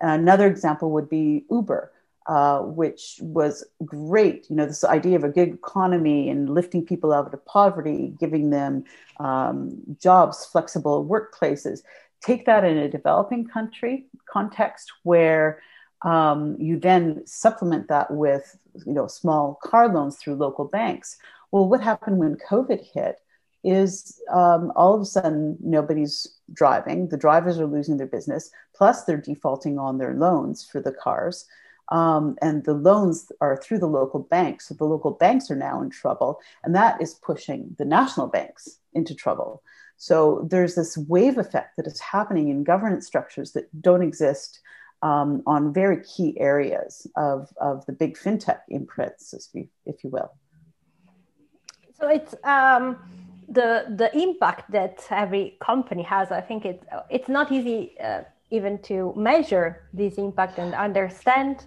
Another 0.00 0.46
example 0.46 0.90
would 0.92 1.08
be 1.08 1.44
Uber, 1.50 1.92
uh, 2.26 2.60
which 2.60 3.18
was 3.20 3.64
great. 3.84 4.48
You 4.48 4.56
know, 4.56 4.66
this 4.66 4.84
idea 4.84 5.16
of 5.16 5.24
a 5.24 5.28
gig 5.28 5.54
economy 5.54 6.30
and 6.30 6.50
lifting 6.50 6.84
people 6.84 7.12
out 7.12 7.32
of 7.32 7.44
poverty, 7.46 8.14
giving 8.18 8.50
them 8.50 8.84
um, 9.18 9.80
jobs, 9.98 10.44
flexible 10.44 11.04
workplaces 11.04 11.82
take 12.20 12.46
that 12.46 12.64
in 12.64 12.76
a 12.78 12.88
developing 12.88 13.46
country 13.46 14.06
context 14.28 14.92
where 15.02 15.60
um, 16.02 16.56
you 16.58 16.78
then 16.78 17.26
supplement 17.26 17.88
that 17.88 18.10
with 18.10 18.56
you 18.86 18.92
know 18.92 19.06
small 19.06 19.58
car 19.62 19.88
loans 19.88 20.16
through 20.16 20.34
local 20.34 20.64
banks 20.64 21.16
well 21.50 21.68
what 21.68 21.80
happened 21.80 22.18
when 22.18 22.36
covid 22.36 22.84
hit 22.92 23.20
is 23.68 24.20
um, 24.30 24.72
all 24.74 24.94
of 24.94 25.02
a 25.02 25.04
sudden 25.04 25.56
nobody's 25.60 26.26
driving. 26.52 27.08
The 27.08 27.16
drivers 27.16 27.58
are 27.58 27.66
losing 27.66 27.98
their 27.98 28.06
business. 28.06 28.50
Plus 28.74 29.04
they're 29.04 29.16
defaulting 29.16 29.78
on 29.78 29.98
their 29.98 30.14
loans 30.14 30.66
for 30.70 30.80
the 30.80 30.92
cars. 30.92 31.46
Um, 31.90 32.36
and 32.42 32.64
the 32.64 32.74
loans 32.74 33.30
are 33.40 33.56
through 33.56 33.78
the 33.78 33.86
local 33.86 34.20
banks. 34.20 34.68
So 34.68 34.74
the 34.74 34.84
local 34.84 35.12
banks 35.12 35.50
are 35.50 35.56
now 35.56 35.80
in 35.82 35.90
trouble 35.90 36.40
and 36.62 36.74
that 36.74 37.00
is 37.00 37.14
pushing 37.14 37.74
the 37.78 37.84
national 37.84 38.28
banks 38.28 38.78
into 38.92 39.14
trouble. 39.14 39.62
So 39.96 40.46
there's 40.50 40.74
this 40.74 40.96
wave 40.96 41.38
effect 41.38 41.76
that 41.76 41.86
is 41.86 41.98
happening 42.00 42.50
in 42.50 42.62
governance 42.62 43.06
structures 43.06 43.52
that 43.52 43.68
don't 43.82 44.02
exist 44.02 44.60
um, 45.02 45.42
on 45.46 45.72
very 45.72 46.02
key 46.04 46.38
areas 46.38 47.06
of, 47.16 47.52
of 47.60 47.86
the 47.86 47.92
big 47.92 48.16
fintech 48.16 48.60
imprints, 48.68 49.32
if 49.32 49.44
you, 49.54 49.68
if 49.86 50.04
you 50.04 50.10
will. 50.10 50.32
So 51.98 52.08
it's 52.08 52.34
um, 52.44 52.96
the 53.48 53.86
the 53.96 54.16
impact 54.16 54.70
that 54.70 55.04
every 55.10 55.56
company 55.60 56.02
has. 56.02 56.30
I 56.30 56.40
think 56.40 56.64
it's 56.64 56.84
it's 57.10 57.28
not 57.28 57.50
easy 57.50 57.98
uh, 58.00 58.22
even 58.50 58.78
to 58.78 59.12
measure 59.16 59.82
this 59.92 60.14
impact 60.18 60.58
and 60.58 60.74
understand 60.74 61.64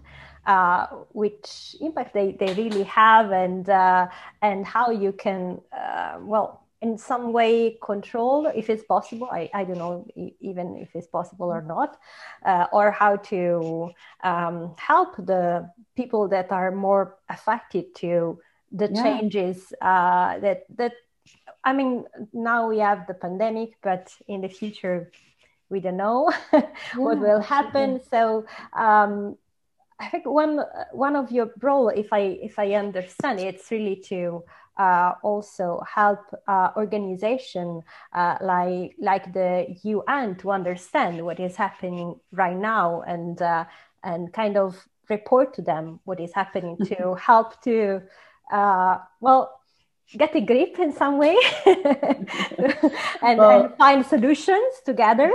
uh, 0.48 0.88
which 1.12 1.76
impact 1.82 2.14
they, 2.14 2.32
they 2.40 2.54
really 2.54 2.84
have 2.84 3.32
and 3.32 3.70
uh, 3.70 4.08
and 4.42 4.66
how 4.66 4.90
you 4.90 5.12
can 5.12 5.62
uh, 5.76 6.18
well 6.22 6.66
in 6.82 6.98
some 6.98 7.32
way 7.32 7.78
control 7.84 8.48
if 8.56 8.68
it's 8.68 8.84
possible 8.84 9.30
i, 9.32 9.48
I 9.54 9.64
don't 9.64 9.78
know 9.78 10.08
even 10.40 10.78
if 10.78 10.96
it's 10.96 11.06
possible 11.06 11.46
or 11.46 11.62
not 11.62 11.98
uh, 12.44 12.66
or 12.74 12.90
how 12.90 13.18
to 13.18 13.92
um, 14.24 14.74
help 14.80 15.16
the 15.18 15.70
people 15.96 16.28
that 16.30 16.52
are 16.52 16.72
more 16.72 17.18
affected 17.30 17.94
to 17.98 18.40
the 18.72 18.90
yeah. 18.92 19.04
changes 19.04 19.74
uh, 19.82 20.40
that 20.40 20.64
that 20.76 20.94
i 21.64 21.74
mean 21.74 22.06
now 22.34 22.68
we 22.68 22.80
have 22.80 23.08
the 23.08 23.14
pandemic 23.14 23.74
but 23.82 24.14
in 24.28 24.42
the 24.42 24.50
future 24.50 25.12
we 25.70 25.80
don't 25.80 25.98
know 25.98 26.32
yeah, 26.54 26.68
what 26.96 27.20
will 27.20 27.40
happen. 27.40 28.02
so 28.10 28.46
um, 28.74 29.38
i 30.00 30.08
think 30.08 30.26
one 30.26 30.60
one 30.92 31.16
of 31.16 31.32
your 31.32 31.52
role 31.62 31.90
if 31.90 32.12
i 32.12 32.20
if 32.42 32.60
i 32.60 32.74
understand 32.74 33.40
it's 33.40 33.72
really 33.72 33.96
to 33.96 34.44
uh, 34.78 35.14
also 35.22 35.84
help 35.88 36.20
uh, 36.48 36.70
organization 36.76 37.84
uh, 38.14 38.38
like 38.42 38.96
like 39.00 39.34
the 39.34 39.68
UN 39.84 40.36
to 40.38 40.52
understand 40.52 41.24
what 41.24 41.40
is 41.40 41.56
happening 41.56 42.20
right 42.32 42.56
now 42.56 43.02
and 43.02 43.42
uh, 43.42 43.66
and 44.04 44.34
kind 44.34 44.58
of 44.58 44.88
report 45.10 45.54
to 45.54 45.62
them 45.62 46.00
what 46.06 46.20
is 46.20 46.34
happening 46.34 46.78
to 46.86 47.16
help 47.16 47.62
to 47.62 48.02
uh, 48.52 48.98
well 49.20 49.61
get 50.18 50.36
a 50.36 50.42
grip 50.42 50.80
in 50.80 50.94
some 50.94 51.18
way 51.18 51.38
and, 51.66 53.38
well, 53.38 53.66
and, 53.66 53.78
find 53.78 54.06
solutions 54.06 54.74
together. 54.86 55.32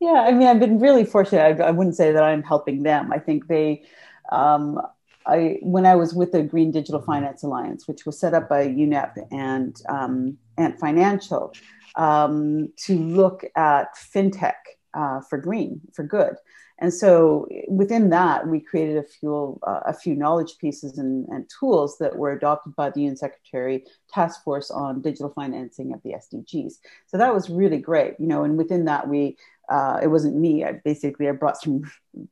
Yeah 0.00 0.26
i 0.28 0.32
mean 0.32 0.46
i've 0.48 0.60
been 0.60 0.78
really 0.78 1.04
fortunate. 1.04 1.42
I, 1.42 1.68
I 1.68 1.70
wouldn't 1.70 1.96
say 1.96 2.12
that 2.12 2.22
i'm 2.22 2.42
helping 2.42 2.82
them. 2.82 3.12
I 3.12 3.18
think 3.18 3.46
they 3.46 3.84
um, 4.30 4.80
I, 5.26 5.58
when 5.62 5.86
I 5.86 5.96
was 5.96 6.14
with 6.14 6.32
the 6.32 6.42
Green 6.42 6.70
Digital 6.70 7.02
Finance 7.02 7.42
Alliance, 7.42 7.88
which 7.88 8.06
was 8.06 8.18
set 8.18 8.32
up 8.34 8.48
by 8.48 8.68
UNEP 8.68 9.26
and 9.32 9.76
um, 9.88 10.38
Ant 10.56 10.78
Financial, 10.78 11.52
um, 11.96 12.72
to 12.84 12.96
look 12.96 13.44
at 13.56 13.96
fintech 13.96 14.54
uh, 14.94 15.20
for 15.28 15.38
green, 15.38 15.80
for 15.92 16.04
good. 16.04 16.36
And 16.78 16.92
so 16.92 17.48
within 17.68 18.10
that, 18.10 18.46
we 18.46 18.60
created 18.60 18.98
a 18.98 19.02
few, 19.02 19.58
uh, 19.66 19.80
a 19.86 19.94
few 19.94 20.14
knowledge 20.14 20.58
pieces 20.58 20.98
and, 20.98 21.26
and, 21.28 21.48
tools 21.48 21.96
that 21.98 22.16
were 22.16 22.32
adopted 22.32 22.76
by 22.76 22.90
the 22.90 23.02
UN 23.02 23.16
Secretary 23.16 23.84
Task 24.12 24.44
Force 24.44 24.70
on 24.70 25.00
Digital 25.00 25.30
Financing 25.30 25.94
of 25.94 26.02
the 26.02 26.10
SDGs. 26.10 26.74
So 27.06 27.16
that 27.16 27.32
was 27.32 27.48
really 27.48 27.78
great, 27.78 28.14
you 28.18 28.26
know, 28.26 28.44
and 28.44 28.58
within 28.58 28.84
that, 28.86 29.08
we 29.08 29.38
uh, 29.68 29.98
it 30.02 30.06
wasn't 30.08 30.36
me. 30.36 30.64
I 30.64 30.72
basically 30.84 31.28
I 31.28 31.32
brought 31.32 31.60
some 31.60 31.82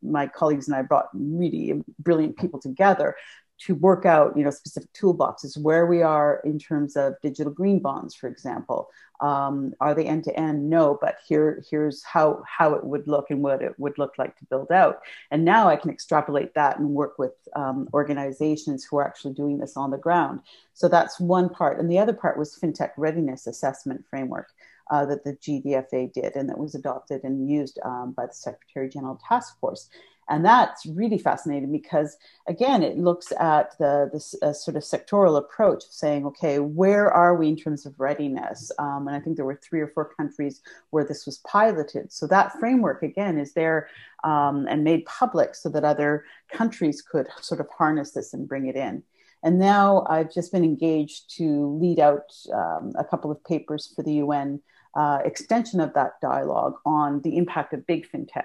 my 0.02 0.26
colleagues 0.26 0.68
and 0.68 0.76
I 0.76 0.82
brought 0.82 1.08
really 1.12 1.82
brilliant 1.98 2.38
people 2.38 2.60
together 2.60 3.16
to 3.56 3.74
work 3.74 4.04
out 4.04 4.36
you 4.36 4.44
know 4.44 4.50
specific 4.50 4.92
toolboxes 4.92 5.56
where 5.56 5.86
we 5.86 6.02
are 6.02 6.40
in 6.44 6.58
terms 6.58 6.96
of 6.96 7.14
digital 7.22 7.52
green 7.52 7.78
bonds 7.78 8.14
for 8.14 8.28
example. 8.28 8.90
Um, 9.20 9.74
are 9.80 9.94
they 9.94 10.06
end 10.06 10.24
to 10.24 10.38
end 10.38 10.68
no 10.68 10.98
but 11.00 11.18
here 11.26 11.62
here's 11.70 12.02
how 12.02 12.42
how 12.46 12.74
it 12.74 12.84
would 12.84 13.06
look 13.06 13.30
and 13.30 13.42
what 13.42 13.62
it 13.62 13.78
would 13.78 13.96
look 13.96 14.18
like 14.18 14.36
to 14.38 14.44
build 14.46 14.72
out. 14.72 15.00
And 15.30 15.44
now 15.44 15.68
i 15.68 15.76
can 15.76 15.90
extrapolate 15.90 16.54
that 16.54 16.78
and 16.78 16.90
work 16.90 17.18
with 17.18 17.34
um, 17.54 17.88
organizations 17.94 18.84
who 18.84 18.96
are 18.98 19.06
actually 19.06 19.34
doing 19.34 19.58
this 19.58 19.76
on 19.76 19.90
the 19.90 19.98
ground. 19.98 20.40
So 20.72 20.88
that's 20.88 21.20
one 21.20 21.48
part. 21.48 21.78
And 21.78 21.90
the 21.90 21.98
other 21.98 22.12
part 22.12 22.38
was 22.38 22.58
fintech 22.58 22.90
readiness 22.96 23.46
assessment 23.46 24.04
framework 24.10 24.48
uh, 24.90 25.06
that 25.06 25.24
the 25.24 25.34
GDFA 25.34 26.12
did 26.12 26.36
and 26.36 26.48
that 26.48 26.58
was 26.58 26.74
adopted 26.74 27.24
and 27.24 27.48
used 27.48 27.78
um, 27.84 28.12
by 28.12 28.26
the 28.26 28.34
Secretary 28.34 28.88
General 28.88 29.20
Task 29.26 29.58
Force. 29.60 29.88
And 30.28 30.44
that's 30.44 30.86
really 30.86 31.18
fascinating 31.18 31.70
because, 31.70 32.16
again, 32.48 32.82
it 32.82 32.96
looks 32.96 33.32
at 33.38 33.76
the 33.78 34.08
this 34.12 34.34
uh, 34.42 34.52
sort 34.52 34.76
of 34.76 34.82
sectoral 34.82 35.36
approach 35.36 35.84
of 35.84 35.90
saying, 35.90 36.24
okay, 36.26 36.58
where 36.58 37.12
are 37.12 37.36
we 37.36 37.48
in 37.48 37.56
terms 37.56 37.84
of 37.84 37.98
readiness? 37.98 38.72
Um, 38.78 39.06
and 39.06 39.16
I 39.16 39.20
think 39.20 39.36
there 39.36 39.44
were 39.44 39.60
three 39.62 39.80
or 39.80 39.88
four 39.88 40.14
countries 40.14 40.60
where 40.90 41.04
this 41.04 41.26
was 41.26 41.38
piloted. 41.38 42.12
So 42.12 42.26
that 42.28 42.58
framework, 42.58 43.02
again, 43.02 43.38
is 43.38 43.52
there 43.52 43.88
um, 44.24 44.66
and 44.68 44.82
made 44.82 45.04
public 45.04 45.54
so 45.54 45.68
that 45.68 45.84
other 45.84 46.24
countries 46.50 47.02
could 47.02 47.28
sort 47.40 47.60
of 47.60 47.68
harness 47.76 48.12
this 48.12 48.32
and 48.32 48.48
bring 48.48 48.66
it 48.66 48.76
in. 48.76 49.02
And 49.42 49.58
now 49.58 50.06
I've 50.08 50.32
just 50.32 50.52
been 50.52 50.64
engaged 50.64 51.36
to 51.36 51.78
lead 51.78 52.00
out 52.00 52.32
um, 52.52 52.92
a 52.96 53.04
couple 53.04 53.30
of 53.30 53.44
papers 53.44 53.92
for 53.94 54.02
the 54.02 54.14
UN 54.14 54.60
uh, 54.96 55.18
extension 55.24 55.80
of 55.80 55.92
that 55.94 56.20
dialogue 56.22 56.76
on 56.86 57.20
the 57.20 57.36
impact 57.36 57.74
of 57.74 57.86
big 57.86 58.10
fintech, 58.10 58.44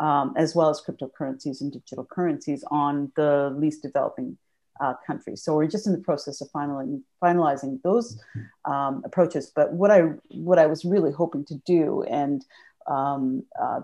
um, 0.00 0.34
as 0.36 0.54
well 0.54 0.68
as 0.68 0.80
cryptocurrencies 0.80 1.60
and 1.60 1.72
digital 1.72 2.04
currencies 2.04 2.64
on 2.70 3.12
the 3.16 3.54
least 3.56 3.82
developing 3.82 4.38
uh, 4.80 4.94
countries. 5.06 5.42
So 5.42 5.54
we're 5.54 5.66
just 5.66 5.86
in 5.86 5.92
the 5.92 5.98
process 5.98 6.40
of 6.40 6.50
finalizing, 6.52 7.02
finalizing 7.22 7.82
those 7.82 8.20
um, 8.64 9.02
approaches. 9.04 9.50
But 9.54 9.72
what 9.72 9.90
I 9.90 10.02
what 10.28 10.58
I 10.58 10.66
was 10.66 10.84
really 10.84 11.12
hoping 11.12 11.44
to 11.46 11.54
do 11.66 12.02
and 12.04 12.44
um, 12.86 13.44
uh, 13.60 13.80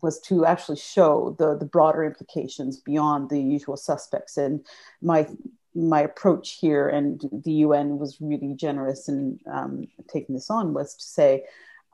was 0.00 0.20
to 0.22 0.46
actually 0.46 0.78
show 0.78 1.36
the 1.38 1.56
the 1.56 1.66
broader 1.66 2.04
implications 2.04 2.78
beyond 2.78 3.28
the 3.28 3.40
usual 3.40 3.76
suspects. 3.76 4.36
And 4.36 4.64
my 5.02 5.28
my 5.74 6.00
approach 6.00 6.58
here, 6.60 6.88
and 6.88 7.22
the 7.44 7.52
UN 7.52 7.98
was 7.98 8.20
really 8.20 8.54
generous 8.54 9.08
in 9.08 9.38
um, 9.50 9.86
taking 10.08 10.34
this 10.34 10.50
on, 10.50 10.74
was 10.74 10.94
to 10.94 11.04
say, 11.04 11.44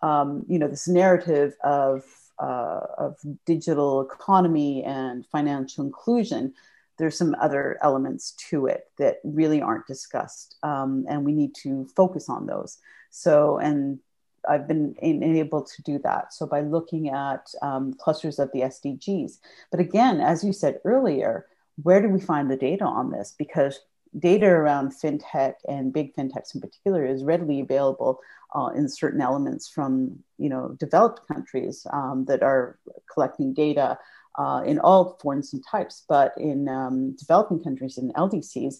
um, 0.02 0.44
you 0.48 0.58
know, 0.58 0.68
this 0.68 0.88
narrative 0.88 1.54
of 1.62 2.04
uh, 2.40 2.80
of 2.98 3.18
digital 3.46 4.02
economy 4.02 4.84
and 4.84 5.26
financial 5.26 5.84
inclusion. 5.84 6.54
There's 6.96 7.16
some 7.16 7.36
other 7.40 7.78
elements 7.82 8.32
to 8.50 8.66
it 8.66 8.90
that 8.98 9.18
really 9.22 9.62
aren't 9.62 9.86
discussed, 9.86 10.56
um, 10.62 11.04
and 11.08 11.24
we 11.24 11.32
need 11.32 11.54
to 11.62 11.88
focus 11.94 12.28
on 12.28 12.46
those. 12.46 12.78
So, 13.10 13.58
and 13.58 14.00
I've 14.48 14.66
been 14.66 14.96
able 15.00 15.62
to 15.62 15.82
do 15.82 15.98
that. 16.00 16.32
So 16.32 16.46
by 16.46 16.62
looking 16.62 17.10
at 17.10 17.52
um, 17.62 17.94
clusters 17.94 18.38
of 18.38 18.50
the 18.52 18.60
SDGs, 18.60 19.38
but 19.70 19.80
again, 19.80 20.20
as 20.20 20.42
you 20.42 20.52
said 20.52 20.80
earlier 20.84 21.46
where 21.82 22.02
do 22.02 22.08
we 22.08 22.20
find 22.20 22.50
the 22.50 22.56
data 22.56 22.84
on 22.84 23.10
this? 23.10 23.34
Because 23.36 23.80
data 24.18 24.46
around 24.46 24.92
fintech 24.92 25.54
and 25.68 25.92
big 25.92 26.14
fintechs 26.14 26.54
in 26.54 26.60
particular 26.60 27.04
is 27.04 27.24
readily 27.24 27.60
available 27.60 28.20
uh, 28.54 28.68
in 28.74 28.88
certain 28.88 29.20
elements 29.20 29.68
from 29.68 30.18
you 30.38 30.48
know 30.48 30.76
developed 30.78 31.26
countries 31.28 31.86
um, 31.92 32.24
that 32.26 32.42
are 32.42 32.78
collecting 33.12 33.52
data 33.52 33.98
uh, 34.38 34.62
in 34.64 34.78
all 34.78 35.18
forms 35.20 35.52
and 35.52 35.64
types. 35.66 36.04
But 36.08 36.32
in 36.36 36.68
um, 36.68 37.16
developing 37.16 37.62
countries 37.62 37.98
in 37.98 38.12
LDCs, 38.12 38.76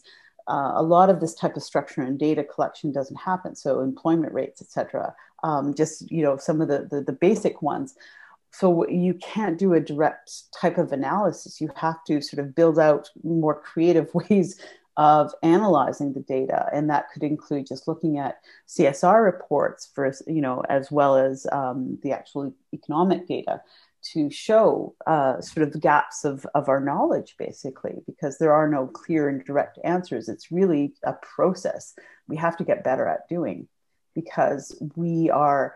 uh, 0.47 0.73
a 0.75 0.83
lot 0.83 1.11
of 1.11 1.21
this 1.21 1.35
type 1.35 1.57
of 1.57 1.63
structure 1.63 2.01
and 2.01 2.19
data 2.19 2.45
collection 2.45 2.93
doesn't 2.93 3.17
happen. 3.17 3.55
So 3.57 3.81
employment 3.81 4.33
rates, 4.33 4.63
et 4.63 4.69
cetera, 4.69 5.15
um, 5.43 5.75
just 5.75 6.11
you 6.11 6.23
know 6.23 6.37
some 6.37 6.61
of 6.61 6.69
the, 6.69 6.89
the, 6.91 7.03
the 7.03 7.13
basic 7.13 7.63
ones 7.63 7.95
so 8.51 8.89
you 8.89 9.15
can't 9.15 9.59
do 9.59 9.75
a 9.75 9.81
direct 9.81 10.53
type 10.59 10.79
of 10.79 10.93
analysis 10.93 11.61
you 11.61 11.71
have 11.77 12.03
to 12.05 12.21
sort 12.21 12.45
of 12.45 12.55
build 12.55 12.79
out 12.79 13.11
more 13.23 13.61
creative 13.61 14.13
ways 14.15 14.61
of 14.99 15.33
analyzing 15.43 16.13
the 16.13 16.21
data 16.21 16.69
and 16.73 16.91
that 16.91 17.07
could 17.11 17.23
include 17.23 17.67
just 17.67 17.89
looking 17.89 18.19
at 18.19 18.41
csr 18.69 19.25
reports 19.25 19.89
for 19.95 20.13
you 20.27 20.43
know 20.43 20.61
as 20.69 20.91
well 20.91 21.17
as 21.17 21.47
um, 21.53 21.99
the 22.03 22.13
actual 22.13 22.53
economic 22.75 23.27
data 23.27 23.63
to 24.03 24.31
show 24.31 24.95
uh, 25.07 25.41
sort 25.41 25.67
of 25.67 25.73
the 25.73 25.79
gaps 25.79 26.25
of, 26.25 26.47
of 26.55 26.69
our 26.69 26.81
knowledge 26.81 27.35
basically 27.39 27.95
because 28.07 28.39
there 28.39 28.53
are 28.53 28.69
no 28.69 28.87
clear 28.87 29.29
and 29.29 29.45
direct 29.45 29.79
answers. 29.85 30.29
It's 30.29 30.53
really 30.53 30.95
a 31.03 31.15
process 31.15 31.95
we 32.29 32.37
have 32.37 32.57
to 32.59 32.65
get 32.65 32.85
better 32.85 33.07
at 33.07 33.29
doing 33.29 33.69
because 34.15 34.81
we 34.97 35.31
are 35.31 35.75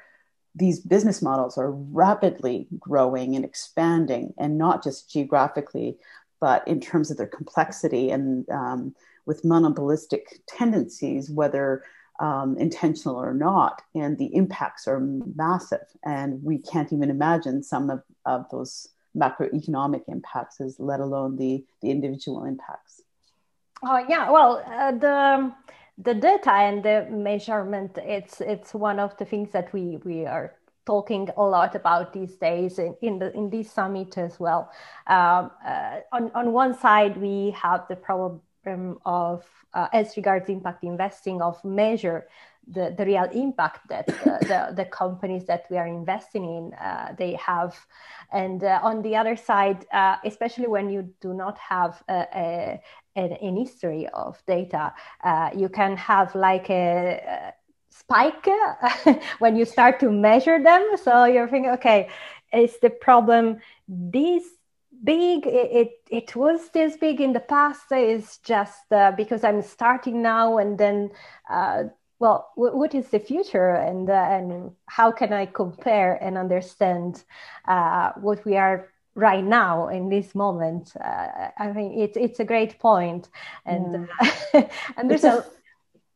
these 0.55 0.81
business 0.81 1.23
models 1.23 1.57
are 1.57 1.71
rapidly 1.71 2.69
growing 2.79 3.37
and 3.37 3.45
expanding, 3.45 4.35
and 4.37 4.59
not 4.59 4.85
just 4.85 5.11
geographically, 5.11 5.97
but 6.41 6.67
in 6.69 6.79
terms 6.79 7.11
of 7.11 7.17
their 7.17 7.27
complexity 7.27 8.11
and 8.11 8.47
um, 8.51 8.95
with 9.27 9.45
monopolistic 9.45 10.41
tendencies, 10.47 11.31
whether 11.31 11.85
um, 12.21 12.57
intentional 12.59 13.17
or 13.17 13.35
not. 13.35 13.83
And 13.95 14.17
the 14.19 14.35
impacts 14.35 14.87
are 14.87 15.01
massive. 15.01 15.87
And 16.05 16.43
we 16.43 16.59
can't 16.59 16.93
even 16.93 17.11
imagine 17.11 17.63
some 17.63 17.91
of, 17.91 18.03
of 18.27 18.47
those 18.51 18.89
macroeconomic 19.17 20.03
impacts, 20.09 20.61
as 20.61 20.79
let 20.79 21.01
alone 21.01 21.37
the, 21.37 21.65
the 21.83 21.91
individual 21.91 22.45
impacts. 22.45 23.03
Oh, 23.83 24.05
yeah. 24.09 24.31
Well, 24.31 24.63
uh, 24.67 24.93
the 24.93 25.53
the 25.99 26.15
data 26.15 26.53
and 26.53 26.83
the 26.83 27.07
measurement 27.11 27.99
it's 27.99 28.41
it's 28.41 28.73
one 28.73 28.99
of 28.99 29.17
the 29.19 29.25
things 29.25 29.51
that 29.53 29.73
we 29.73 29.99
we 30.05 30.25
are 30.25 30.55
talking 30.87 31.29
a 31.37 31.43
lot 31.43 31.75
about 31.75 32.13
these 32.13 32.35
days 32.37 32.79
in, 32.79 32.97
in 33.03 33.19
the 33.19 33.33
in 33.37 33.51
this 33.51 33.71
summit 33.71 34.17
as 34.19 34.41
well. 34.41 34.71
Um, 35.07 35.51
uh, 35.67 36.01
on 36.13 36.31
on 36.35 36.53
one 36.53 36.75
side, 36.79 37.17
we 37.17 37.51
have 37.51 37.87
the 37.89 37.97
problem 38.63 38.99
of 39.05 39.45
uh, 39.75 39.89
as 39.93 40.17
regards 40.17 40.49
impact 40.49 40.85
investing 40.85 41.41
of 41.43 41.63
measure 41.65 42.27
the, 42.69 42.95
the 42.97 43.05
real 43.05 43.25
impact 43.33 43.89
that 43.89 44.09
uh, 44.09 44.39
the, 44.41 44.73
the 44.77 44.85
companies 44.85 45.47
that 45.47 45.67
we 45.69 45.77
are 45.77 45.87
investing 45.87 46.45
in 46.45 46.75
uh, 46.75 47.15
they 47.19 47.35
have. 47.35 47.77
And 48.33 48.63
uh, 48.63 48.79
on 48.83 49.03
the 49.03 49.17
other 49.17 49.37
side 49.37 49.85
uh, 49.93 50.17
especially 50.25 50.69
when 50.69 50.89
you 50.89 51.13
do 51.21 51.35
not 51.35 51.59
have 51.59 52.03
a, 52.09 52.27
a, 52.35 52.81
an, 53.17 53.57
history 53.57 54.09
of 54.15 54.41
data 54.47 54.95
uh, 55.25 55.51
you 55.55 55.69
can 55.69 55.97
have 55.97 56.35
like 56.35 56.71
a, 56.71 57.21
a 57.27 57.53
spike 57.91 58.47
when 59.39 59.57
you 59.57 59.65
start 59.65 60.01
to 60.01 60.11
measure 60.11 60.63
them. 60.63 60.97
So 61.03 61.25
you're 61.25 61.49
thinking 61.49 61.73
okay 61.73 62.09
is 62.53 62.79
the 62.81 62.91
problem 62.91 63.59
this 63.89 64.45
big 65.05 65.47
it, 65.47 65.71
it, 65.73 65.91
it 66.11 66.37
was 66.37 66.69
this 66.71 66.97
big 66.97 67.21
in 67.21 67.33
the 67.33 67.41
past 67.41 67.85
it's 67.91 68.39
just 68.39 68.91
uh, 68.93 69.13
because 69.13 69.45
i'm 69.45 69.63
starting 69.63 70.23
now 70.23 70.59
and 70.59 70.79
then 70.79 71.11
uh, 71.51 71.85
well 72.19 72.51
w- 72.57 72.77
what 72.77 72.95
is 72.95 73.09
the 73.09 73.19
future 73.19 73.71
and 73.71 74.09
uh, 74.09 74.13
and 74.13 74.71
how 74.87 75.11
can 75.11 75.33
i 75.33 75.47
compare 75.47 76.15
and 76.23 76.39
understand 76.39 77.25
uh, 77.69 78.13
what 78.21 78.45
we 78.45 78.57
are 78.57 78.89
right 79.15 79.45
now 79.45 79.89
in 79.89 80.09
this 80.09 80.35
moment 80.35 80.93
uh, 81.05 81.49
i 81.59 81.73
think 81.73 81.99
it's 81.99 82.17
it's 82.17 82.41
a 82.41 82.45
great 82.45 82.79
point 82.79 83.29
and 83.67 84.09
yeah. 84.55 84.69
and 84.97 85.11
there's 85.11 85.25
a, 85.25 85.39
a 85.39 85.45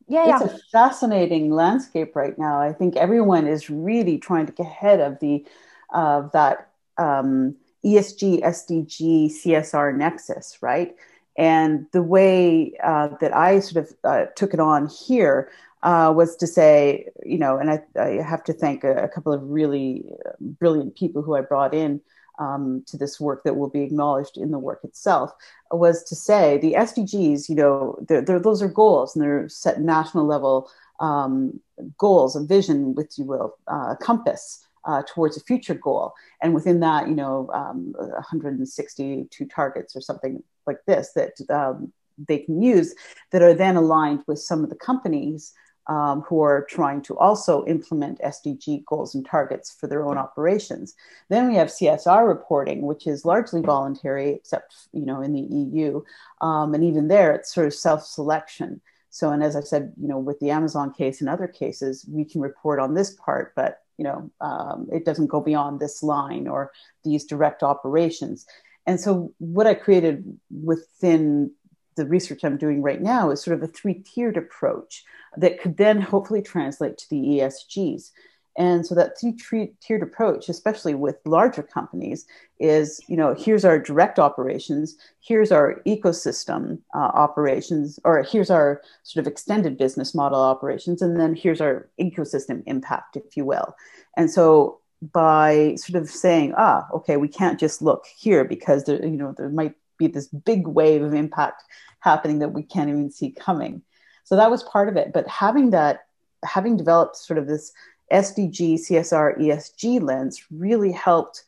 yeah, 0.09 0.41
it's 0.41 0.45
yeah. 0.45 0.55
a 0.55 0.59
fascinating 0.71 1.51
landscape 1.51 2.15
right 2.15 2.39
now 2.39 2.59
i 2.59 2.71
think 2.71 2.95
everyone 2.95 3.45
is 3.47 3.69
really 3.69 4.17
trying 4.17 4.45
to 4.45 4.53
get 4.53 4.65
ahead 4.65 5.01
of 5.01 5.19
the 5.19 5.45
of 5.93 6.31
that 6.31 6.69
um, 6.97 7.55
ESG, 7.87 8.41
SDG, 8.41 9.31
CSR 9.31 9.95
nexus, 9.95 10.57
right? 10.61 10.95
And 11.37 11.85
the 11.91 12.01
way 12.01 12.73
uh, 12.83 13.09
that 13.21 13.35
I 13.35 13.59
sort 13.59 13.85
of 13.85 13.95
uh, 14.03 14.25
took 14.35 14.53
it 14.53 14.59
on 14.59 14.87
here 14.87 15.49
uh, 15.83 16.11
was 16.15 16.35
to 16.37 16.47
say, 16.47 17.07
you 17.23 17.37
know, 17.37 17.57
and 17.57 17.69
I, 17.69 17.81
I 17.99 18.21
have 18.21 18.43
to 18.45 18.53
thank 18.53 18.83
a, 18.83 19.03
a, 19.03 19.07
couple 19.07 19.31
of 19.31 19.43
really 19.43 20.03
uh, 20.25 20.31
brilliant 20.39 20.95
people 20.95 21.21
who 21.21 21.35
I 21.35 21.41
brought 21.41 21.75
in 21.75 22.01
um, 22.39 22.83
to 22.87 22.97
this 22.97 23.19
work 23.19 23.43
that 23.43 23.55
will 23.55 23.69
be 23.69 23.81
acknowledged 23.81 24.37
in 24.37 24.51
the 24.51 24.59
work 24.59 24.79
itself, 24.83 25.31
was 25.71 26.03
to 26.05 26.15
say 26.15 26.57
the 26.57 26.73
SDGs, 26.73 27.47
you 27.47 27.55
know, 27.55 27.97
they're, 28.07 28.21
they're, 28.21 28.39
those 28.39 28.61
are 28.61 28.67
goals 28.67 29.15
and 29.15 29.23
they're 29.23 29.47
set 29.47 29.79
national 29.79 30.25
level 30.25 30.69
um, 30.99 31.59
goals, 31.97 32.35
a 32.35 32.43
vision, 32.43 32.95
with 32.95 33.17
you 33.17 33.25
will, 33.25 33.55
uh, 33.67 33.95
compass 33.95 34.66
uh, 34.87 35.03
towards 35.07 35.37
a 35.37 35.41
future 35.41 35.75
goal. 35.75 36.13
And 36.41 36.53
within 36.53 36.79
that, 36.79 37.07
you 37.07 37.15
know, 37.15 37.49
um, 37.53 37.93
162 37.97 39.45
targets 39.45 39.95
or 39.95 40.01
something 40.01 40.41
like 40.65 40.79
this 40.87 41.11
that 41.13 41.33
um, 41.49 41.93
they 42.17 42.39
can 42.39 42.61
use 42.61 42.95
that 43.31 43.43
are 43.43 43.53
then 43.53 43.75
aligned 43.75 44.23
with 44.27 44.39
some 44.39 44.63
of 44.63 44.69
the 44.69 44.75
companies 44.75 45.53
um, 45.87 46.21
who 46.21 46.41
are 46.41 46.65
trying 46.69 47.01
to 47.03 47.17
also 47.17 47.65
implement 47.65 48.19
SDG 48.19 48.83
goals 48.85 49.15
and 49.15 49.25
targets 49.25 49.75
for 49.79 49.87
their 49.87 50.05
own 50.05 50.17
operations. 50.17 50.95
Then 51.29 51.47
we 51.47 51.55
have 51.55 51.69
CSR 51.69 52.27
reporting, 52.27 52.81
which 52.81 53.07
is 53.07 53.23
largely 53.23 53.61
voluntary, 53.61 54.31
except 54.31 54.75
you 54.91 55.05
know 55.05 55.21
in 55.21 55.31
the 55.31 55.39
EU, 55.39 56.01
um, 56.41 56.73
and 56.73 56.83
even 56.83 57.07
there 57.07 57.33
it's 57.33 57.53
sort 57.53 57.67
of 57.67 57.73
self-selection. 57.73 58.81
So, 59.09 59.29
and 59.29 59.41
as 59.41 59.55
I 59.55 59.61
said, 59.61 59.93
you 59.99 60.09
know, 60.09 60.19
with 60.19 60.39
the 60.39 60.51
Amazon 60.51 60.93
case 60.93 61.21
and 61.21 61.29
other 61.29 61.47
cases, 61.47 62.05
we 62.09 62.25
can 62.25 62.41
report 62.41 62.79
on 62.79 62.93
this 62.93 63.13
part, 63.13 63.53
but 63.55 63.79
you 63.97 64.03
know, 64.03 64.31
um, 64.41 64.87
it 64.91 65.05
doesn't 65.05 65.27
go 65.27 65.41
beyond 65.41 65.79
this 65.79 66.03
line 66.03 66.47
or 66.47 66.71
these 67.03 67.25
direct 67.25 67.63
operations. 67.63 68.45
And 68.85 68.99
so, 68.99 69.33
what 69.39 69.67
I 69.67 69.73
created 69.73 70.37
within 70.63 71.51
the 71.95 72.05
research 72.05 72.43
I'm 72.43 72.57
doing 72.57 72.81
right 72.81 73.01
now 73.01 73.31
is 73.31 73.43
sort 73.43 73.57
of 73.57 73.63
a 73.63 73.71
three 73.71 73.95
tiered 73.95 74.37
approach 74.37 75.03
that 75.35 75.59
could 75.59 75.77
then 75.77 75.99
hopefully 75.99 76.41
translate 76.41 76.97
to 76.99 77.09
the 77.09 77.17
ESGs. 77.17 78.11
And 78.57 78.85
so 78.85 78.95
that 78.95 79.19
three-tiered 79.19 80.01
approach, 80.01 80.49
especially 80.49 80.95
with 80.95 81.17
larger 81.25 81.61
companies, 81.61 82.25
is 82.59 82.99
you 83.07 83.15
know 83.15 83.35
here's 83.35 83.63
our 83.63 83.77
direct 83.77 84.17
operations, 84.17 84.97
here's 85.21 85.51
our 85.51 85.81
ecosystem 85.85 86.79
uh, 86.95 87.11
operations, 87.13 87.99
or 88.03 88.23
here's 88.23 88.49
our 88.49 88.81
sort 89.03 89.25
of 89.25 89.31
extended 89.31 89.77
business 89.77 90.15
model 90.15 90.41
operations, 90.41 91.03
and 91.03 91.19
then 91.19 91.35
here's 91.35 91.61
our 91.61 91.87
ecosystem 92.01 92.63
impact, 92.65 93.15
if 93.15 93.37
you 93.37 93.45
will. 93.45 93.75
And 94.17 94.31
so 94.31 94.79
by 95.13 95.75
sort 95.75 96.01
of 96.01 96.09
saying, 96.09 96.55
ah, 96.57 96.87
okay, 96.91 97.17
we 97.17 97.27
can't 97.27 97.59
just 97.59 97.83
look 97.83 98.05
here 98.17 98.43
because 98.43 98.85
there, 98.85 99.05
you 99.05 99.17
know 99.17 99.35
there 99.37 99.49
might 99.49 99.75
be 99.99 100.07
this 100.07 100.27
big 100.27 100.67
wave 100.67 101.03
of 101.03 101.13
impact 101.13 101.63
happening 101.99 102.39
that 102.39 102.53
we 102.53 102.63
can't 102.63 102.89
even 102.89 103.11
see 103.11 103.31
coming. 103.31 103.83
So 104.23 104.35
that 104.35 104.51
was 104.51 104.63
part 104.63 104.89
of 104.89 104.97
it. 104.97 105.13
But 105.13 105.27
having 105.27 105.69
that, 105.71 106.01
having 106.43 106.75
developed 106.75 107.17
sort 107.17 107.37
of 107.37 107.47
this 107.47 107.71
SDG, 108.11 108.75
CSR, 108.75 109.39
ESG 109.39 110.01
lens 110.01 110.43
really 110.51 110.91
helped 110.91 111.43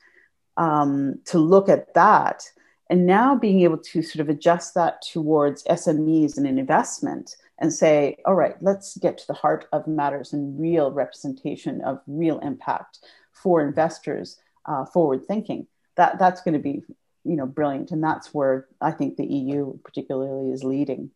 um, 0.57 1.19
to 1.25 1.37
look 1.37 1.69
at 1.69 1.93
that. 1.93 2.43
And 2.89 3.05
now 3.05 3.35
being 3.35 3.61
able 3.61 3.77
to 3.77 4.01
sort 4.01 4.21
of 4.21 4.29
adjust 4.29 4.73
that 4.73 5.01
towards 5.01 5.63
SMEs 5.65 6.37
and 6.37 6.47
an 6.47 6.57
investment 6.57 7.35
and 7.59 7.71
say, 7.71 8.17
all 8.25 8.35
right, 8.35 8.55
let's 8.61 8.97
get 8.97 9.17
to 9.19 9.27
the 9.27 9.33
heart 9.33 9.67
of 9.71 9.87
matters 9.87 10.33
and 10.33 10.59
real 10.59 10.91
representation 10.91 11.81
of 11.81 12.01
real 12.07 12.39
impact 12.39 12.99
for 13.31 13.61
investors 13.61 14.37
uh, 14.65 14.85
forward 14.85 15.25
thinking. 15.25 15.67
That, 15.97 16.17
that's 16.17 16.41
going 16.41 16.53
to 16.53 16.59
be 16.59 16.83
you 17.25 17.35
know 17.35 17.45
brilliant 17.45 17.91
and 17.91 18.03
that's 18.03 18.33
where 18.33 18.67
i 18.81 18.91
think 18.91 19.17
the 19.17 19.25
eu 19.25 19.77
particularly 19.83 20.51
is 20.51 20.63
leading 20.63 21.11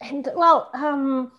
and 0.00 0.28
well 0.34 0.70
um, 0.74 1.30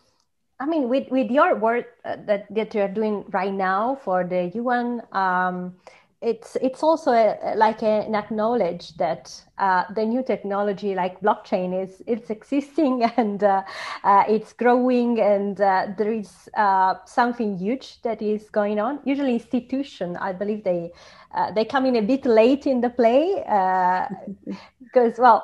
I 0.62 0.65
mean, 0.67 0.89
with, 0.89 1.10
with 1.10 1.32
your 1.32 1.56
work 1.56 1.88
uh, 2.06 2.17
that, 2.28 2.45
that 2.54 2.76
you're 2.76 2.88
doing 2.88 3.26
right 3.32 3.52
now 3.52 3.95
for 3.95 4.24
the 4.24 4.52
UN, 4.54 5.02
um, 5.12 5.74
it's 6.21 6.56
it's 6.62 6.84
also 6.84 7.12
a, 7.12 7.56
like 7.56 7.82
a, 7.82 8.06
an 8.06 8.13
acknowledge 8.13 8.95
that 8.97 9.34
uh, 9.58 9.86
the 9.95 10.06
new 10.06 10.21
technology 10.21 10.93
like 10.93 11.19
blockchain 11.19 11.74
is 11.84 12.04
it's 12.06 12.30
existing 12.30 13.04
and 13.17 13.43
uh, 13.43 13.63
uh, 14.04 14.24
it's 14.30 14.54
growing 14.54 15.19
and 15.19 15.60
uh, 15.62 15.88
there 15.97 16.13
is 16.13 16.47
uh, 16.56 16.93
something 17.06 17.58
huge 17.58 18.00
that 18.04 18.21
is 18.21 18.52
going 18.52 18.80
on. 18.80 19.00
Usually, 19.04 19.34
institution, 19.34 20.15
I 20.15 20.32
believe 20.32 20.63
they 20.63 20.91
uh, 21.34 21.52
they 21.54 21.65
come 21.65 21.88
in 21.88 21.95
a 21.95 22.04
bit 22.04 22.24
late 22.28 22.67
in 22.67 22.82
the 22.82 22.91
play 22.91 23.41
because 24.84 25.17
well, 25.17 25.43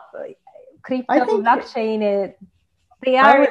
crypto 0.84 1.42
blockchain 1.42 2.36
they 3.04 3.18
are 3.18 3.48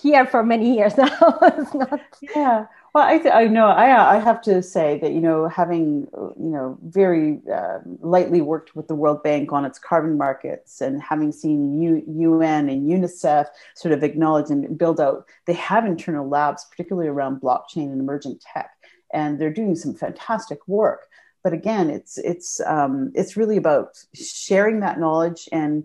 here 0.00 0.26
for 0.26 0.42
many 0.42 0.76
years 0.76 0.96
now. 0.98 1.38
it's 1.42 1.74
not. 1.74 2.00
Yeah. 2.34 2.66
Well, 2.92 3.04
I, 3.06 3.18
th- 3.18 3.32
I 3.32 3.46
know 3.46 3.66
I, 3.66 4.16
I 4.16 4.18
have 4.18 4.42
to 4.42 4.62
say 4.62 4.98
that, 4.98 5.12
you 5.12 5.20
know, 5.20 5.46
having, 5.46 6.08
you 6.12 6.50
know, 6.50 6.76
very 6.82 7.40
uh, 7.52 7.78
lightly 8.00 8.40
worked 8.40 8.74
with 8.74 8.88
the 8.88 8.96
World 8.96 9.22
Bank 9.22 9.52
on 9.52 9.64
its 9.64 9.78
carbon 9.78 10.18
markets 10.18 10.80
and 10.80 11.00
having 11.00 11.30
seen 11.30 11.80
U- 11.80 12.02
UN 12.08 12.68
and 12.68 12.90
UNICEF 12.90 13.46
sort 13.76 13.92
of 13.92 14.02
acknowledge 14.02 14.50
and 14.50 14.76
build 14.76 15.00
out, 15.00 15.26
they 15.46 15.52
have 15.52 15.86
internal 15.86 16.28
labs, 16.28 16.66
particularly 16.68 17.08
around 17.08 17.40
blockchain 17.40 17.92
and 17.92 18.00
emerging 18.00 18.40
tech. 18.40 18.70
And 19.12 19.38
they're 19.38 19.52
doing 19.52 19.76
some 19.76 19.94
fantastic 19.94 20.58
work. 20.66 21.06
But 21.44 21.52
again, 21.52 21.90
it's, 21.90 22.18
it's, 22.18 22.60
um, 22.66 23.12
it's 23.14 23.36
really 23.36 23.56
about 23.56 23.96
sharing 24.14 24.80
that 24.80 24.98
knowledge 24.98 25.48
and 25.52 25.84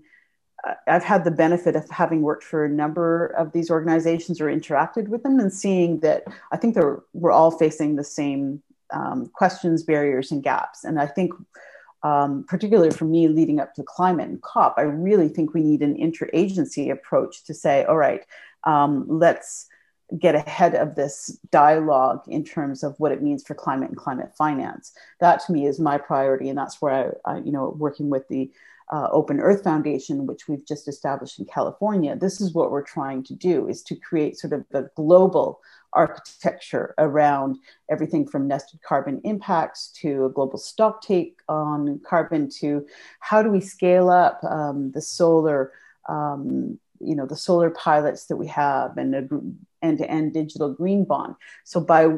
I've 0.87 1.03
had 1.03 1.23
the 1.23 1.31
benefit 1.31 1.75
of 1.75 1.89
having 1.89 2.21
worked 2.21 2.43
for 2.43 2.65
a 2.65 2.69
number 2.69 3.27
of 3.37 3.51
these 3.51 3.69
organizations 3.69 4.41
or 4.41 4.45
interacted 4.45 5.07
with 5.07 5.23
them 5.23 5.39
and 5.39 5.53
seeing 5.53 5.99
that 5.99 6.23
I 6.51 6.57
think 6.57 6.75
we're 7.13 7.31
all 7.31 7.51
facing 7.51 7.95
the 7.95 8.03
same 8.03 8.61
um, 8.91 9.29
questions, 9.33 9.83
barriers, 9.83 10.31
and 10.31 10.43
gaps. 10.43 10.83
And 10.83 10.99
I 10.99 11.07
think, 11.07 11.33
um, 12.03 12.45
particularly 12.47 12.91
for 12.91 13.05
me 13.05 13.27
leading 13.27 13.59
up 13.59 13.73
to 13.75 13.83
climate 13.83 14.29
and 14.29 14.41
COP, 14.41 14.75
I 14.77 14.83
really 14.83 15.29
think 15.29 15.53
we 15.53 15.61
need 15.61 15.81
an 15.81 15.95
interagency 15.97 16.91
approach 16.91 17.43
to 17.45 17.53
say, 17.53 17.83
all 17.85 17.97
right, 17.97 18.21
um, 18.63 19.05
let's 19.07 19.67
get 20.19 20.35
ahead 20.35 20.75
of 20.75 20.95
this 20.95 21.39
dialogue 21.51 22.21
in 22.27 22.43
terms 22.43 22.83
of 22.83 22.95
what 22.99 23.11
it 23.11 23.23
means 23.23 23.43
for 23.43 23.55
climate 23.55 23.89
and 23.89 23.97
climate 23.97 24.31
finance. 24.37 24.93
That 25.19 25.43
to 25.45 25.51
me 25.51 25.65
is 25.65 25.79
my 25.79 25.97
priority, 25.97 26.49
and 26.49 26.57
that's 26.57 26.81
where 26.81 27.19
I, 27.25 27.33
I 27.33 27.37
you 27.39 27.51
know, 27.51 27.75
working 27.77 28.09
with 28.09 28.27
the 28.27 28.51
uh, 28.91 29.07
Open 29.11 29.39
Earth 29.39 29.63
Foundation, 29.63 30.25
which 30.25 30.47
we've 30.47 30.65
just 30.65 30.87
established 30.87 31.39
in 31.39 31.45
California, 31.45 32.15
this 32.15 32.39
is 32.39 32.53
what 32.53 32.71
we're 32.71 32.83
trying 32.83 33.23
to 33.23 33.33
do: 33.33 33.67
is 33.67 33.81
to 33.83 33.95
create 33.95 34.37
sort 34.37 34.53
of 34.53 34.65
the 34.71 34.89
global 34.95 35.59
architecture 35.93 36.93
around 36.97 37.57
everything 37.89 38.27
from 38.27 38.47
nested 38.47 38.81
carbon 38.81 39.21
impacts 39.23 39.87
to 40.01 40.25
a 40.25 40.29
global 40.29 40.59
stock 40.59 41.01
take 41.01 41.39
on 41.47 41.99
carbon 42.07 42.49
to 42.49 42.85
how 43.21 43.41
do 43.41 43.49
we 43.49 43.61
scale 43.61 44.09
up 44.09 44.43
um, 44.43 44.91
the 44.91 45.01
solar 45.01 45.71
um, 46.09 46.77
you 46.99 47.15
know 47.15 47.25
the 47.25 47.35
solar 47.35 47.69
pilots 47.69 48.25
that 48.25 48.35
we 48.35 48.47
have 48.47 48.97
and 48.97 49.13
the 49.13 49.55
end-to-end 49.81 50.33
digital 50.33 50.73
green 50.73 51.05
bond. 51.05 51.35
So 51.63 51.79
by 51.79 52.09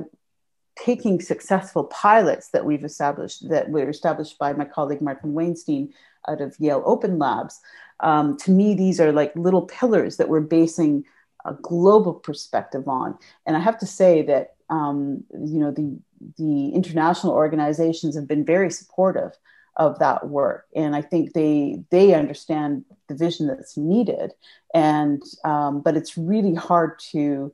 taking 0.78 1.20
successful 1.20 1.86
pilots 1.86 2.50
that 2.50 2.66
we've 2.66 2.84
established 2.84 3.50
that 3.50 3.70
were 3.70 3.90
established 3.90 4.38
by 4.38 4.54
my 4.54 4.66
colleague 4.66 5.02
Martin 5.02 5.34
Wainstein 5.34 5.90
out 6.28 6.42
of 6.42 6.56
Yale 6.60 6.84
Open 6.86 7.20
Labs, 7.20 7.60
um, 8.00 8.38
to 8.38 8.52
me 8.52 8.76
these 8.76 9.00
are 9.00 9.12
like 9.12 9.36
little 9.36 9.64
pillars 9.64 10.18
that 10.18 10.30
we're 10.30 10.42
basing 10.42 11.06
a 11.46 11.54
global 11.54 12.14
perspective 12.14 12.88
on. 12.88 13.18
And 13.46 13.56
I 13.56 13.60
have 13.60 13.78
to 13.80 13.86
say 13.86 14.22
that 14.24 14.56
um, 14.70 15.24
you 15.32 15.60
know 15.60 15.72
the 15.72 15.98
the 16.38 16.70
international 16.70 17.34
organizations 17.34 18.16
have 18.16 18.28
been 18.28 18.46
very 18.46 18.72
supportive 18.72 19.32
of 19.78 20.00
that 20.00 20.28
work. 20.28 20.66
And 20.76 20.96
i 20.96 21.02
think 21.02 21.34
they 21.34 21.84
they 21.92 22.16
understand 22.16 22.84
the 23.08 23.16
vision 23.16 23.48
that's 23.48 23.78
needed. 23.78 24.34
And 24.74 25.24
um, 25.44 25.82
but 25.82 25.96
it's 25.96 26.18
really 26.18 26.56
hard 26.56 27.00
to 27.12 27.54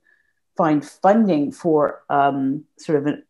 find 0.58 0.86
funding 0.86 1.52
for 1.52 2.04
um, 2.10 2.64
sort 2.78 3.00
of 3.00 3.08
an 3.08 3.24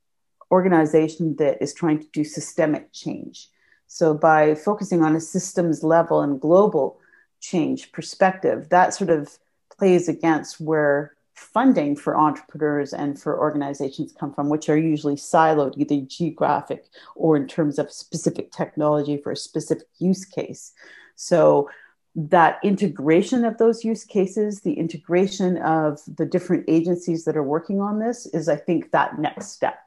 organization 0.51 1.35
that 1.37 1.61
is 1.61 1.73
trying 1.73 1.99
to 1.99 2.07
do 2.13 2.23
systemic 2.23 2.91
change 2.93 3.49
so 3.93 4.15
by 4.15 4.55
focusing 4.55 5.03
on 5.03 5.15
a 5.15 5.21
systems 5.21 5.83
level 5.83 6.21
and 6.21 6.41
global 6.41 6.99
change 7.41 7.91
perspective 7.91 8.69
that 8.69 8.91
sort 8.91 9.11
of 9.11 9.37
plays 9.77 10.09
against 10.09 10.59
where 10.59 11.13
funding 11.35 11.95
for 11.95 12.17
entrepreneurs 12.17 12.91
and 12.91 13.21
for 13.21 13.39
organizations 13.39 14.11
come 14.19 14.33
from, 14.33 14.49
which 14.49 14.67
are 14.67 14.77
usually 14.77 15.15
siloed, 15.15 15.77
either 15.77 16.03
geographic 16.07 16.85
or 17.15 17.37
in 17.37 17.47
terms 17.47 17.77
of 17.77 17.91
specific 17.91 18.51
technology 18.51 19.17
for 19.17 19.31
a 19.31 19.37
specific 19.37 19.87
use 19.99 20.25
case. 20.25 20.73
So 21.15 21.69
that 22.15 22.59
integration 22.63 23.45
of 23.45 23.59
those 23.59 23.83
use 23.83 24.05
cases, 24.05 24.61
the 24.61 24.73
integration 24.73 25.57
of 25.57 25.99
the 26.07 26.25
different 26.25 26.65
agencies 26.67 27.25
that 27.25 27.37
are 27.37 27.43
working 27.43 27.79
on 27.79 27.99
this 27.99 28.25
is, 28.25 28.49
I 28.49 28.55
think, 28.55 28.89
that 28.89 29.19
next 29.19 29.49
step. 29.51 29.77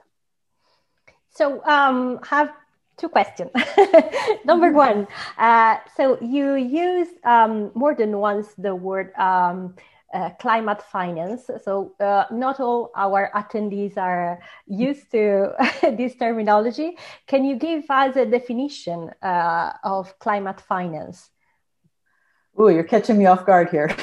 So 1.30 1.61
um, 1.64 2.20
have 2.22 2.52
two 2.97 3.09
questions. 3.09 3.51
Number 4.44 4.72
one, 4.72 5.07
uh, 5.38 5.78
so 5.97 6.18
you 6.20 6.55
use 6.55 7.09
um, 7.24 7.70
more 7.74 7.94
than 7.94 8.18
once 8.18 8.55
the 8.59 8.74
word 8.74 9.14
um, 9.16 9.74
uh, 10.14 10.30
climate 10.40 10.82
finance. 10.82 11.51
So 11.62 11.94
uh, 12.01 12.24
not 12.30 12.61
all 12.61 12.90
our 12.97 13.30
attendees 13.34 13.97
are 13.99 14.40
used 14.66 15.11
to 15.12 15.53
this 15.82 16.14
terminology. 16.16 16.97
Can 17.26 17.44
you 17.44 17.57
give 17.57 17.84
us 17.90 18.16
a 18.16 18.24
definition 18.24 19.11
uh, 19.22 19.72
of 19.84 20.18
climate 20.18 20.61
finance? 20.61 21.30
Oh, 22.59 22.68
you're 22.68 22.84
catching 22.84 23.18
me 23.18 23.26
off 23.26 23.44
guard 23.44 23.68
here. 23.70 23.86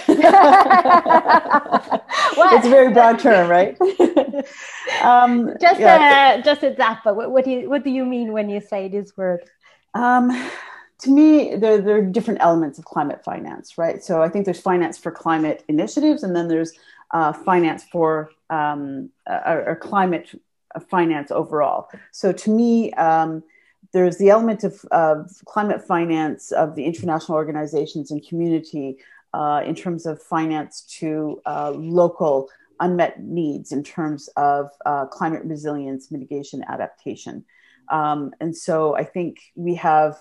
it's 2.51 2.66
a 2.66 2.70
very 2.70 2.93
broad 2.93 3.20
term, 3.20 3.49
right? 3.49 3.80
um, 5.01 5.54
just 5.60 5.80
yeah. 5.80 6.36
a 6.36 6.43
just 6.43 6.64
a 6.64 6.72
zappa. 6.72 7.16
What, 7.16 7.32
what, 7.32 7.45
do 7.45 7.51
you 7.51 7.70
what 7.70 7.84
do 7.84 7.89
you 7.89 8.06
mean 8.06 8.32
when 8.32 8.49
you 8.49 8.62
say 8.62 8.88
this 8.88 9.16
word? 9.18 9.41
Um, 9.93 10.49
to 10.99 11.10
me, 11.10 11.56
there, 11.56 11.82
there 11.82 11.97
are 11.97 12.01
different 12.01 12.41
elements 12.41 12.80
of 12.80 12.86
climate 12.86 13.24
finance, 13.24 13.78
right? 13.78 14.04
So 14.04 14.22
I 14.22 14.30
think 14.30 14.45
there's 14.45 14.62
finance 14.62 14.97
for 14.97 15.12
climate 15.12 15.64
initiatives, 15.68 16.24
and 16.24 16.36
then 16.36 16.47
there's 16.47 16.74
uh, 17.12 17.34
finance 17.34 17.84
for 17.91 18.32
um, 18.49 19.10
or, 19.28 19.70
or, 19.70 19.76
climate 19.76 20.30
finance 20.89 21.32
overall. 21.32 21.89
So 22.12 22.32
to 22.32 22.49
me, 22.49 22.91
um, 22.93 23.43
there's 23.94 24.18
the 24.18 24.30
element 24.30 24.64
of, 24.64 24.84
of, 24.91 25.32
climate 25.46 25.86
finance 25.86 26.52
of 26.52 26.76
the 26.76 26.84
international 26.84 27.38
organizations 27.38 28.12
and 28.12 28.28
community 28.28 28.98
uh, 29.34 29.62
in 29.66 29.76
terms 29.76 30.06
of 30.06 30.22
finance 30.22 30.82
to 31.00 31.41
uh, 31.46 31.72
local 31.72 32.50
unmet 32.80 33.22
needs 33.22 33.72
in 33.72 33.84
terms 33.84 34.28
of 34.36 34.70
uh, 34.86 35.06
climate 35.06 35.44
resilience, 35.46 36.12
mitigation, 36.12 36.64
adaptation. 36.68 37.46
Um, 37.89 38.34
and 38.41 38.56
so 38.56 38.96
I 38.96 39.04
think 39.04 39.39
we 39.56 39.76
have 39.76 40.18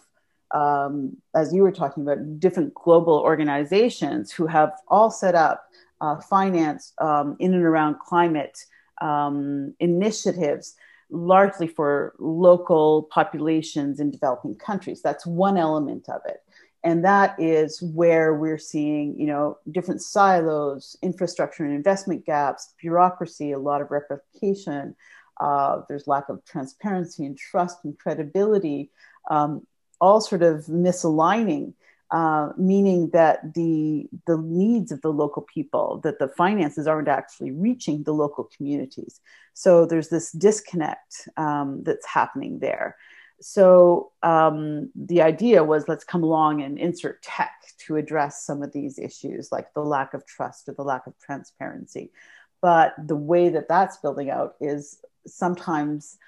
um, 0.53 1.17
as 1.35 1.53
you 1.53 1.63
were 1.63 1.73
talking 1.73 2.03
about, 2.03 2.39
different 2.39 2.75
global 2.75 3.15
organizations 3.15 4.31
who 4.31 4.47
have 4.47 4.73
all 4.89 5.11
set 5.11 5.35
up 5.35 5.65
uh, 6.01 6.21
finance 6.21 6.93
um, 6.99 7.37
in 7.39 7.55
and 7.55 7.65
around 7.65 7.99
climate 7.99 8.59
um, 9.01 9.75
initiatives, 9.81 10.75
largely 11.13 11.67
for 11.67 12.15
local 12.19 13.05
populations 13.05 14.01
in 14.01 14.11
developing 14.11 14.57
countries. 14.57 15.03
That's 15.03 15.27
one 15.27 15.57
element 15.57 16.09
of 16.09 16.23
it. 16.27 16.43
And 16.85 17.05
that 17.05 17.37
is 17.39 17.81
where 17.81 18.35
we're 18.35 18.59
seeing, 18.59 19.19
you 19.19 19.27
know, 19.27 19.59
different 19.71 20.03
silos, 20.03 20.97
infrastructure 21.03 21.65
and 21.65 21.75
investment 21.75 22.27
gaps, 22.27 22.75
bureaucracy, 22.81 23.53
a 23.53 23.59
lot 23.59 23.81
of 23.81 23.91
replication. 23.91 24.97
Uh, 25.41 25.83
there's 25.89 26.09
lack 26.09 26.29
of 26.29 26.45
transparency 26.45 27.25
and 27.25 27.39
trust 27.39 27.79
and 27.85 27.97
credibility. 27.99 28.91
Um, 29.31 29.65
all 30.01 30.21
sort 30.21 30.43
of 30.43 30.65
misaligning, 30.67 31.75
uh, 32.13 32.53
meaning 32.59 33.09
that 33.11 33.55
the 33.55 34.07
the 34.27 34.37
needs 34.37 34.93
of 34.93 35.01
the 35.01 35.13
local 35.13 35.43
people, 35.43 36.01
that 36.05 36.19
the 36.19 36.29
finances 36.29 36.87
aren't 36.87 37.09
actually 37.09 37.51
reaching 37.51 38.03
the 38.03 38.13
local 38.13 38.51
communities. 38.55 39.21
So 39.55 39.87
there's 39.87 40.11
this 40.11 40.31
disconnect 40.31 41.29
um, 41.39 41.83
that's 41.85 42.07
happening 42.07 42.59
there. 42.59 42.97
So 43.41 44.13
um, 44.23 44.91
the 44.95 45.23
idea 45.23 45.65
was 45.65 45.89
let's 45.89 46.05
come 46.05 46.23
along 46.23 46.63
and 46.63 46.79
insert 46.79 47.23
tech 47.23 47.53
to 47.87 47.97
address 47.97 48.45
some 48.45 48.63
of 48.63 48.73
these 48.73 48.99
issues, 48.99 49.51
like 49.51 49.73
the 49.73 49.81
lack 49.81 50.13
of 50.13 50.27
trust 50.27 50.69
or 50.69 50.75
the 50.75 50.85
lack 50.85 51.07
of 51.07 51.19
transparency. 51.19 52.13
But 52.61 52.95
the 53.05 53.17
way 53.17 53.49
that 53.49 53.69
that's 53.69 53.97
building 53.97 54.31
out 54.31 54.55
is 54.61 54.99
sometimes 55.27 56.19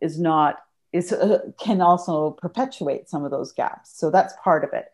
is 0.00 0.18
not 0.18 0.56
is 0.92 1.12
uh, 1.12 1.50
can 1.60 1.82
also 1.82 2.30
perpetuate 2.30 3.10
some 3.10 3.24
of 3.24 3.30
those 3.30 3.52
gaps. 3.52 3.98
So 3.98 4.10
that's 4.10 4.34
part 4.42 4.64
of 4.64 4.72
it. 4.72 4.86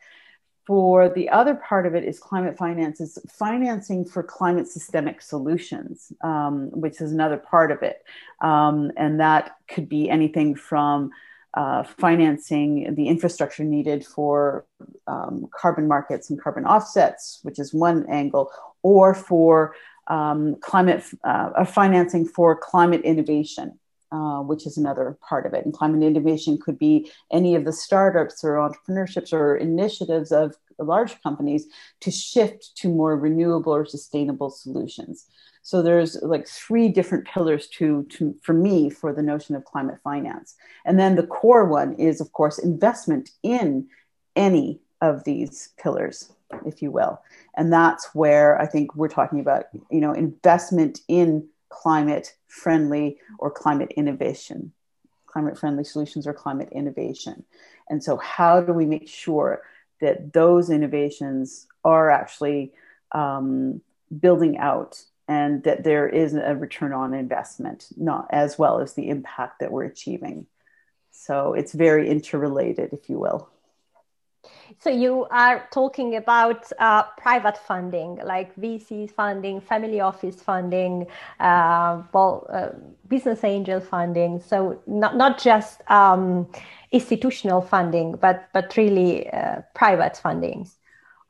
For 0.67 1.11
the 1.11 1.29
other 1.29 1.55
part 1.55 1.85
of 1.87 1.95
it 1.95 2.05
is 2.05 2.19
climate 2.19 2.57
finance 2.57 3.01
is 3.01 3.19
financing 3.29 4.05
for 4.05 4.23
climate 4.23 4.67
systemic 4.67 5.21
solutions, 5.21 6.11
um, 6.23 6.71
which 6.71 7.03
is 7.03 7.13
another 7.13 7.37
part 7.37 7.71
of 7.71 7.83
it, 7.83 8.03
um, 8.41 8.91
and 8.97 9.21
that 9.21 9.57
could 9.69 9.89
be 9.89 10.09
anything 10.09 10.55
from 10.55 11.11
uh, 11.53 11.83
financing 11.83 12.95
the 12.95 13.09
infrastructure 13.09 13.63
needed 13.63 14.05
for 14.05 14.67
um, 15.07 15.47
carbon 15.55 15.87
markets 15.87 16.31
and 16.31 16.41
carbon 16.41 16.65
offsets, 16.65 17.41
which 17.43 17.59
is 17.59 17.75
one 17.75 18.07
angle, 18.09 18.51
or 18.83 19.15
for 19.15 19.75
um, 20.07 20.57
climate 20.61 21.05
uh, 21.25 21.65
financing 21.65 22.27
for 22.27 22.57
climate 22.57 23.03
innovation. 23.03 23.79
Uh, 24.15 24.41
which 24.41 24.65
is 24.65 24.77
another 24.77 25.19
part 25.29 25.45
of 25.45 25.55
it. 25.55 25.65
And 25.65 25.75
climate 25.75 26.05
innovation 26.05 26.57
could 26.57 26.79
be 26.79 27.11
any 27.33 27.57
of 27.57 27.65
the 27.65 27.73
startups 27.73 28.45
or 28.45 28.55
entrepreneurships 28.57 29.33
or 29.33 29.57
initiatives 29.57 30.31
of 30.31 30.55
large 30.79 31.21
companies 31.21 31.67
to 32.03 32.13
shift 32.13 32.77
to 32.77 32.89
more 32.89 33.17
renewable 33.17 33.75
or 33.75 33.85
sustainable 33.85 34.51
solutions. 34.51 35.27
So 35.63 35.83
there's 35.83 36.17
like 36.23 36.47
three 36.47 36.91
different 36.91 37.27
pillars 37.27 37.67
to, 37.79 38.05
to 38.11 38.37
for 38.41 38.53
me 38.53 38.89
for 38.89 39.13
the 39.13 39.23
notion 39.23 39.57
of 39.57 39.65
climate 39.65 39.99
finance. 40.05 40.55
And 40.85 40.97
then 40.97 41.17
the 41.17 41.27
core 41.27 41.65
one 41.65 41.95
is 41.95 42.21
of 42.21 42.31
course 42.35 42.59
investment 42.59 43.31
in 43.43 43.89
any 44.37 44.79
of 45.01 45.25
these 45.25 45.71
pillars 45.77 46.31
if 46.65 46.83
you 46.83 46.93
will. 46.93 47.21
And 47.57 47.73
that's 47.73 48.15
where 48.15 48.61
I 48.61 48.67
think 48.67 48.95
we're 48.95 49.09
talking 49.09 49.41
about, 49.41 49.65
you 49.91 50.01
know, 50.01 50.13
investment 50.13 51.01
in 51.09 51.49
climate 51.75 52.35
friendly 52.47 53.19
or 53.39 53.51
climate 53.51 53.93
innovation, 53.97 54.73
climate 55.27 55.59
friendly 55.59 55.85
solutions 55.85 56.27
or 56.27 56.33
climate 56.33 56.69
innovation. 56.73 57.45
And 57.91 58.03
so, 58.03 58.17
how 58.17 58.61
do 58.61 58.73
we 58.73 58.87
make 58.87 59.09
sure 59.09 59.63
that 60.01 60.33
those 60.33 60.71
innovations 60.71 61.67
are 61.85 62.11
actually 62.11 62.73
um, 63.13 63.81
building 64.21 64.57
out 64.59 65.03
and 65.27 65.63
that 65.65 65.85
there 65.85 66.09
is 66.09 66.35
a 66.35 66.55
return 66.55 66.93
on 66.93 67.15
investment, 67.15 67.89
not 67.97 68.29
as 68.31 68.59
well 68.59 68.81
as 68.81 68.95
the 68.95 69.09
impact 69.09 69.61
that 69.61 69.73
we're 69.73 69.85
achieving? 69.85 70.47
So, 71.11 71.55
it's 71.55 71.73
very 71.73 72.09
interrelated, 72.09 72.93
if 72.93 73.11
you 73.11 73.19
will. 73.19 73.51
So 74.79 74.91
you 74.91 75.27
are 75.31 75.67
talking 75.73 76.17
about 76.17 76.71
uh, 76.79 77.05
private 77.19 77.57
funding, 77.57 78.19
like 78.25 78.55
VC 78.57 79.11
funding, 79.11 79.61
family 79.61 80.01
office 80.01 80.43
funding, 80.43 81.07
uh, 81.41 82.03
well, 82.13 82.47
uh, 82.51 82.69
business 83.09 83.45
angel 83.45 83.81
funding. 83.81 84.41
So 84.41 84.81
not 84.87 85.17
not 85.17 85.39
just 85.39 85.81
um, 85.91 86.49
institutional 86.93 87.61
funding, 87.61 88.13
but 88.13 88.49
but 88.53 88.77
really 88.77 89.31
uh, 89.31 89.63
private 89.75 90.17
funding. 90.17 90.69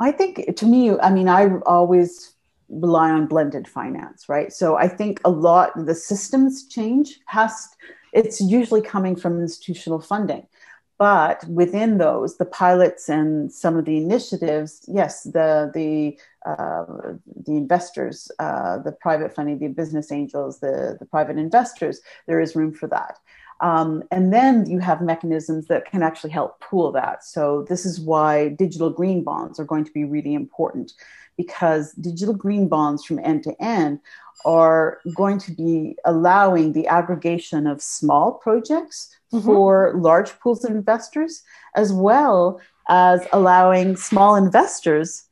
I 0.00 0.12
think 0.12 0.56
to 0.56 0.66
me, 0.66 0.98
I 0.98 1.10
mean, 1.10 1.28
I 1.28 1.58
always 1.66 2.34
rely 2.68 3.10
on 3.10 3.26
blended 3.26 3.68
finance, 3.68 4.28
right? 4.28 4.52
So 4.52 4.76
I 4.76 4.88
think 4.88 5.20
a 5.24 5.30
lot 5.30 5.70
the 5.86 5.94
systems 5.94 6.66
change 6.66 7.20
has 7.26 7.68
it's 8.12 8.40
usually 8.40 8.80
coming 8.80 9.16
from 9.16 9.40
institutional 9.40 10.00
funding 10.00 10.46
but 10.98 11.44
within 11.48 11.98
those, 11.98 12.36
the 12.36 12.44
pilots 12.44 13.08
and 13.08 13.52
some 13.52 13.76
of 13.76 13.84
the 13.84 13.96
initiatives, 13.96 14.84
yes, 14.86 15.24
the 15.24 15.70
the 15.74 16.18
uh, 16.48 17.14
the 17.46 17.56
investors, 17.56 18.30
uh, 18.38 18.78
the 18.78 18.92
private 18.92 19.34
funding, 19.34 19.58
the 19.58 19.68
business 19.68 20.12
angels, 20.12 20.60
the 20.60 20.96
the 20.98 21.06
private 21.06 21.36
investors, 21.36 22.00
there 22.26 22.40
is 22.40 22.54
room 22.54 22.72
for 22.72 22.86
that. 22.88 23.18
Um, 23.60 24.02
and 24.10 24.32
then 24.32 24.68
you 24.68 24.78
have 24.80 25.00
mechanisms 25.00 25.68
that 25.68 25.90
can 25.90 26.02
actually 26.02 26.30
help 26.30 26.60
pool 26.60 26.92
that. 26.92 27.24
So 27.24 27.64
this 27.68 27.86
is 27.86 28.00
why 28.00 28.48
digital 28.48 28.90
green 28.90 29.22
bonds 29.22 29.58
are 29.58 29.64
going 29.64 29.84
to 29.84 29.92
be 29.92 30.04
really 30.04 30.34
important 30.34 30.92
because 31.36 31.92
digital 31.92 32.34
green 32.34 32.68
bonds 32.68 33.04
from 33.04 33.18
end 33.20 33.42
to 33.44 33.54
end 33.62 34.00
are 34.44 35.00
going 35.14 35.38
to 35.38 35.52
be 35.52 35.96
allowing 36.04 36.72
the 36.72 36.86
aggregation 36.86 37.66
of 37.66 37.82
small 37.82 38.32
projects 38.32 39.16
mm-hmm. 39.34 39.46
for 39.46 39.94
large 39.96 40.38
pools 40.40 40.64
of 40.64 40.70
investors, 40.70 41.42
as 41.74 41.92
well 41.92 42.60
as 42.88 43.26
allowing 43.32 43.96
small 43.96 44.36
investors 44.36 45.24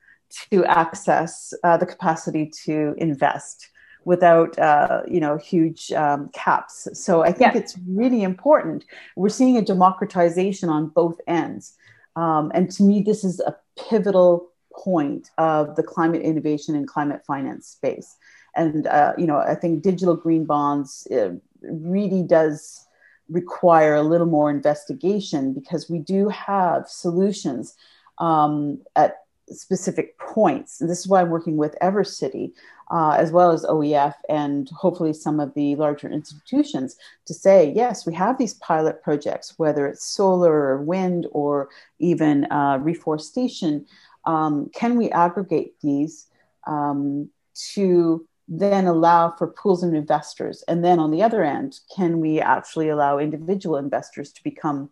to 0.51 0.65
access 0.65 1.53
uh, 1.63 1.77
the 1.77 1.87
capacity 1.87 2.51
to 2.65 2.95
invest 2.99 3.69
without 4.05 4.59
uh, 4.59 5.03
you 5.07 5.21
know 5.21 5.37
huge 5.37 5.93
um, 5.93 6.29
caps. 6.33 6.89
So 6.95 7.23
I 7.23 7.33
think 7.33 7.55
yeah. 7.55 7.61
it's 7.61 7.77
really 7.87 8.23
important. 8.23 8.85
We're 9.17 9.29
seeing 9.29 9.57
a 9.57 9.63
democratization 9.63 10.69
on 10.69 10.89
both 10.89 11.21
ends, 11.27 11.77
um, 12.17 12.51
and 12.55 12.71
to 12.73 12.83
me, 12.83 13.03
this 13.03 13.25
is 13.25 13.41
a 13.41 13.57
pivotal 13.89 14.49
point 14.75 15.31
of 15.39 15.77
the 15.77 15.83
climate 15.83 16.23
innovation 16.23 16.75
and 16.75 16.89
climate 16.89 17.23
finance 17.27 17.67
space. 17.67 18.17
And 18.57 18.87
uh, 18.87 19.13
you 19.17 19.27
know, 19.27 19.39
I 19.39 19.55
think 19.55 19.83
digital 19.83 20.17
green 20.17 20.45
bonds 20.45 21.07
uh, 21.11 21.31
really 21.63 22.23
does 22.23 22.87
require 23.29 23.95
a 23.95 24.03
little 24.03 24.27
more 24.27 24.51
investigation 24.51 25.53
because 25.53 25.89
we 25.89 25.99
do 25.99 26.29
have 26.29 26.89
solutions 26.89 27.75
um, 28.19 28.81
at 28.97 29.19
specific 29.49 30.19
points. 30.19 30.81
And 30.81 30.89
this 30.89 31.01
is 31.01 31.09
why 31.09 31.21
I'm 31.21 31.31
working 31.31 31.57
with 31.57 31.77
EverCity, 31.83 32.53
uh, 32.91 33.17
as 33.19 33.33
well 33.33 33.51
as 33.51 33.65
OEF 33.65 34.15
and 34.29 34.69
hopefully 34.71 35.13
some 35.13 35.41
of 35.41 35.53
the 35.55 35.77
larger 35.77 36.09
institutions 36.09 36.97
to 37.27 37.35
say, 37.35 37.73
yes, 37.75 38.07
we 38.07 38.15
have 38.15 38.39
these 38.39 38.55
pilot 38.55 39.03
projects, 39.03 39.59
whether 39.59 39.87
it's 39.87 40.05
solar 40.05 40.53
or 40.53 40.83
wind 40.83 41.27
or 41.33 41.69
even 41.99 42.51
uh, 42.51 42.79
reforestation. 42.81 43.87
Um, 44.25 44.71
can 44.75 44.97
we 44.97 45.11
aggregate 45.11 45.75
these 45.81 46.29
um, 46.67 47.29
to 47.75 48.27
then 48.55 48.87
allow 48.87 49.31
for 49.31 49.47
pools 49.47 49.83
of 49.83 49.95
investors? 49.95 50.63
And 50.69 50.85
then 50.85 50.99
on 50.99 51.11
the 51.11 51.23
other 51.23 51.43
end, 51.43 51.81
can 51.97 52.21
we 52.21 52.39
actually 52.39 52.91
allow 52.91 53.19
individual 53.19 53.77
investors 53.77 54.31
to 54.33 54.45
become 54.45 54.91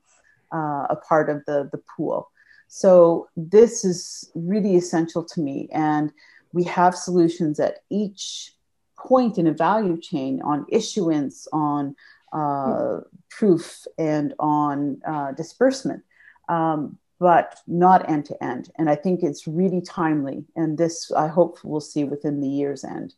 uh, 0.53 0.87
a 0.89 0.97
part 0.97 1.29
of 1.29 1.45
the, 1.47 1.69
the 1.71 1.83
pool? 1.95 2.31
So 2.69 3.29
this 3.37 3.85
is 3.85 4.31
really 4.35 4.77
essential 4.77 5.23
to 5.25 5.41
me. 5.41 5.69
And 5.73 6.11
we 6.55 6.65
have 6.65 6.95
solutions 6.95 7.61
at 7.61 7.81
each 7.91 8.55
point 8.99 9.37
in 9.37 9.47
a 9.47 9.53
value 9.53 10.01
chain 10.01 10.41
on 10.43 10.65
issuance, 10.71 11.47
on 11.53 11.95
uh, 12.33 13.01
proof, 13.29 13.85
and 13.99 14.35
on 14.39 15.03
uh, 15.07 15.33
disbursement. 15.33 16.03
Um, 16.49 16.99
but 17.19 17.61
not 17.67 18.09
end 18.09 18.25
to 18.25 18.43
end. 18.43 18.71
And 18.79 18.89
I 18.89 18.95
think 18.95 19.23
it's 19.23 19.47
really 19.47 19.83
timely. 19.83 20.47
And 20.57 20.79
this, 20.79 21.13
I 21.13 21.27
hope, 21.29 21.59
we'll 21.63 21.83
see 21.83 22.05
within 22.05 22.41
the 22.41 22.49
year's 22.49 22.83
end. 22.83 23.13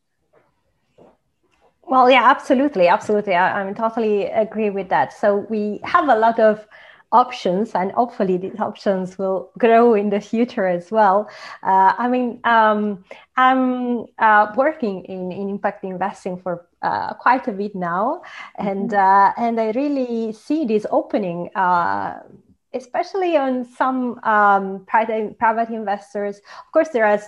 Well, 1.93 2.11
yeah, 2.11 2.24
absolutely, 2.24 2.88
absolutely. 2.88 3.34
I, 3.34 3.68
I 3.68 3.72
totally 3.74 4.24
agree 4.24 4.70
with 4.70 4.88
that. 4.88 5.12
So 5.12 5.45
we 5.51 5.78
have 5.84 6.09
a 6.09 6.16
lot 6.16 6.40
of 6.40 6.66
options, 7.12 7.72
and 7.74 7.93
hopefully 7.93 8.38
these 8.38 8.59
options 8.59 9.18
will 9.18 9.51
grow 9.59 9.93
in 9.93 10.09
the 10.09 10.18
future 10.18 10.66
as 10.66 10.90
well. 10.90 11.28
Uh, 11.62 11.93
I 11.99 12.09
mean, 12.09 12.40
um, 12.45 13.05
I'm 13.36 14.07
uh, 14.18 14.55
working 14.57 15.05
in, 15.05 15.32
in 15.32 15.51
impact 15.51 15.84
investing 15.84 16.38
for 16.38 16.66
uh, 16.80 17.12
quite 17.12 17.47
a 17.47 17.53
bit 17.53 17.74
now, 17.74 18.22
and 18.57 18.88
mm-hmm. 18.88 19.36
Uh, 19.38 19.45
and 19.47 19.61
I 19.61 19.72
really 19.72 20.32
see 20.32 20.64
this 20.64 20.86
opening 20.90 21.51
uh, 21.55 22.20
especially 22.74 23.36
on 23.36 23.66
some 23.66 24.18
um, 24.22 24.86
private, 24.86 25.38
private 25.38 25.68
investors. 25.68 26.38
Of 26.38 26.72
course, 26.72 26.88
there 26.88 27.05
are 27.05 27.20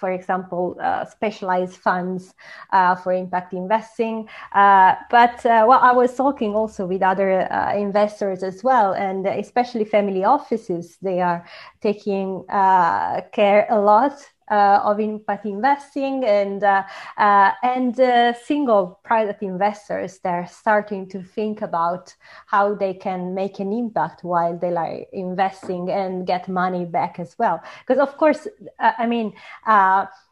for 0.00 0.10
example, 0.10 0.76
uh, 0.80 1.04
specialized 1.04 1.76
funds 1.76 2.34
uh, 2.72 2.94
for 2.96 3.12
impact 3.12 3.52
investing. 3.52 4.28
Uh, 4.52 4.94
but 5.10 5.44
uh, 5.46 5.64
well, 5.68 5.80
I 5.80 5.92
was 5.92 6.16
talking 6.16 6.54
also 6.54 6.86
with 6.86 7.02
other 7.02 7.52
uh, 7.52 7.74
investors 7.76 8.42
as 8.42 8.64
well, 8.64 8.92
and 8.94 9.26
especially 9.26 9.84
family 9.84 10.24
offices. 10.24 10.96
They 11.02 11.20
are 11.20 11.44
taking 11.80 12.44
uh, 12.48 13.20
care 13.32 13.66
a 13.70 13.80
lot 13.80 14.14
of 14.54 15.00
impact 15.00 15.46
investing 15.46 16.24
and 16.24 16.64
uh, 16.64 16.82
uh, 17.18 17.52
and 17.62 17.96
single 18.36 19.00
private 19.04 19.38
investors 19.40 20.18
they're 20.22 20.46
starting 20.46 21.08
to 21.08 21.22
think 21.22 21.62
about 21.62 22.14
how 22.46 22.74
they 22.74 22.94
can 22.94 23.34
make 23.34 23.60
an 23.60 23.72
impact 23.72 24.24
while 24.24 24.56
they 24.58 24.74
are 24.74 25.00
investing 25.12 25.90
and 25.90 26.26
get 26.26 26.48
money 26.48 26.84
back 26.84 27.18
as 27.18 27.36
well. 27.38 27.60
Because 27.86 28.00
of 28.00 28.16
course 28.16 28.46
i 28.78 29.06
mean 29.06 29.32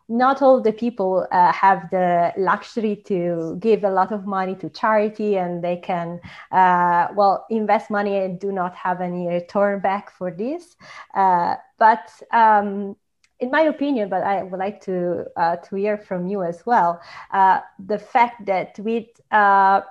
not 0.08 0.40
all 0.40 0.60
the 0.60 0.72
people 0.72 1.26
uh, 1.30 1.52
have 1.52 1.90
the 1.90 2.32
luxury 2.38 2.96
to 2.96 3.56
give 3.60 3.84
a 3.84 3.90
lot 3.90 4.10
of 4.10 4.26
money 4.26 4.54
to 4.54 4.70
charity 4.70 5.36
and 5.36 5.62
they 5.62 5.76
can 5.76 6.18
uh, 6.50 7.08
well 7.14 7.46
invest 7.50 7.90
money 7.90 8.16
and 8.16 8.40
do 8.40 8.50
not 8.50 8.74
have 8.74 9.00
any 9.02 9.28
return 9.28 9.80
back 9.80 10.10
for 10.10 10.30
this. 10.30 10.76
Uh, 11.14 11.56
but 11.78 12.10
um, 12.32 12.96
in 13.40 13.50
my 13.50 13.62
opinion, 13.62 14.08
but 14.08 14.22
I 14.22 14.42
would 14.42 14.58
like 14.58 14.80
to 14.82 15.26
uh, 15.36 15.56
to 15.56 15.76
hear 15.76 15.96
from 15.96 16.26
you 16.26 16.42
as 16.42 16.64
well. 16.66 17.00
Uh, 17.32 17.60
the 17.78 17.98
fact 17.98 18.46
that 18.46 18.78
with 18.78 19.06
uh, 19.30 19.82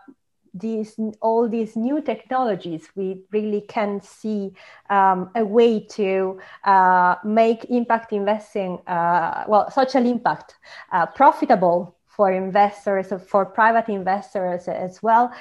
these 0.53 0.99
all 1.21 1.47
these 1.47 1.75
new 1.75 2.01
technologies, 2.01 2.89
we 2.95 3.21
really 3.31 3.61
can 3.61 4.01
see 4.01 4.53
um, 4.89 5.29
a 5.35 5.45
way 5.45 5.79
to 5.79 6.39
uh, 6.63 7.15
make 7.23 7.65
impact 7.65 8.11
investing, 8.11 8.79
uh, 8.87 9.45
well, 9.47 9.69
social 9.71 10.05
impact, 10.05 10.55
uh, 10.91 11.05
profitable 11.05 11.95
for 12.07 12.31
investors, 12.31 13.13
for 13.27 13.45
private 13.45 13.89
investors 13.89 14.67
as 14.67 15.03
well. 15.03 15.31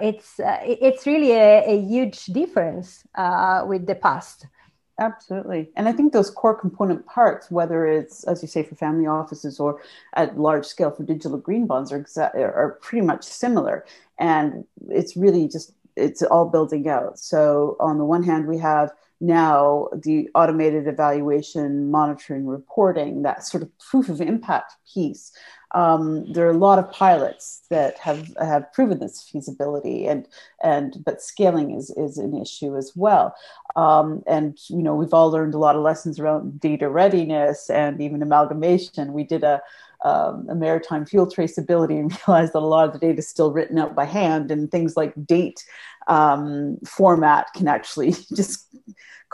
it's 0.00 0.38
it's 0.38 1.06
really 1.06 1.32
a, 1.32 1.64
a 1.66 1.80
huge 1.80 2.26
difference 2.26 3.06
with 3.66 3.86
the 3.86 3.98
past. 4.00 4.46
Absolutely. 4.98 5.70
And 5.76 5.88
I 5.88 5.92
think 5.92 6.12
those 6.12 6.30
core 6.30 6.54
component 6.54 7.04
parts, 7.06 7.50
whether 7.50 7.84
it's, 7.84 8.22
as 8.24 8.42
you 8.42 8.48
say, 8.48 8.62
for 8.62 8.76
family 8.76 9.06
offices 9.06 9.58
or 9.58 9.80
at 10.14 10.38
large 10.38 10.64
scale 10.66 10.92
for 10.92 11.02
digital 11.02 11.36
green 11.36 11.66
bonds, 11.66 11.90
are, 11.90 12.00
exa- 12.00 12.34
are 12.34 12.78
pretty 12.80 13.04
much 13.04 13.24
similar. 13.24 13.84
And 14.20 14.64
it's 14.88 15.16
really 15.16 15.48
just, 15.48 15.72
it's 15.96 16.22
all 16.22 16.48
building 16.48 16.88
out. 16.88 17.18
So, 17.18 17.76
on 17.80 17.98
the 17.98 18.04
one 18.04 18.22
hand, 18.22 18.46
we 18.46 18.58
have 18.58 18.92
now 19.20 19.88
the 19.92 20.28
automated 20.34 20.86
evaluation, 20.86 21.90
monitoring, 21.90 22.46
reporting, 22.46 23.22
that 23.22 23.44
sort 23.44 23.64
of 23.64 23.76
proof 23.78 24.08
of 24.08 24.20
impact 24.20 24.74
piece 24.92 25.32
um, 25.74 26.32
there 26.32 26.46
are 26.46 26.52
a 26.52 26.56
lot 26.56 26.78
of 26.78 26.90
pilots 26.90 27.62
that 27.68 27.98
have 27.98 28.32
have 28.40 28.72
proven 28.72 29.00
this 29.00 29.20
feasibility 29.20 30.06
and 30.06 30.28
and 30.62 31.02
but 31.04 31.20
scaling 31.20 31.72
is 31.72 31.90
is 31.90 32.16
an 32.16 32.40
issue 32.40 32.76
as 32.76 32.92
well. 32.94 33.34
Um, 33.74 34.22
and 34.26 34.56
you 34.68 34.82
know 34.82 34.94
we've 34.94 35.12
all 35.12 35.30
learned 35.30 35.54
a 35.54 35.58
lot 35.58 35.74
of 35.74 35.82
lessons 35.82 36.20
around 36.20 36.60
data 36.60 36.88
readiness 36.88 37.68
and 37.70 38.00
even 38.00 38.22
amalgamation. 38.22 39.12
We 39.12 39.24
did 39.24 39.42
a 39.42 39.60
um, 40.04 40.46
a 40.50 40.54
maritime 40.54 41.06
fuel 41.06 41.26
traceability 41.26 41.98
and 41.98 42.16
realized 42.28 42.52
that 42.52 42.58
a 42.58 42.60
lot 42.60 42.86
of 42.86 42.92
the 42.92 42.98
data 42.98 43.18
is 43.18 43.28
still 43.28 43.52
written 43.52 43.78
out 43.78 43.94
by 43.94 44.04
hand 44.04 44.50
and 44.50 44.70
things 44.70 44.96
like 44.96 45.12
date 45.26 45.64
um, 46.08 46.78
format 46.86 47.52
can 47.54 47.68
actually 47.68 48.12
just 48.34 48.68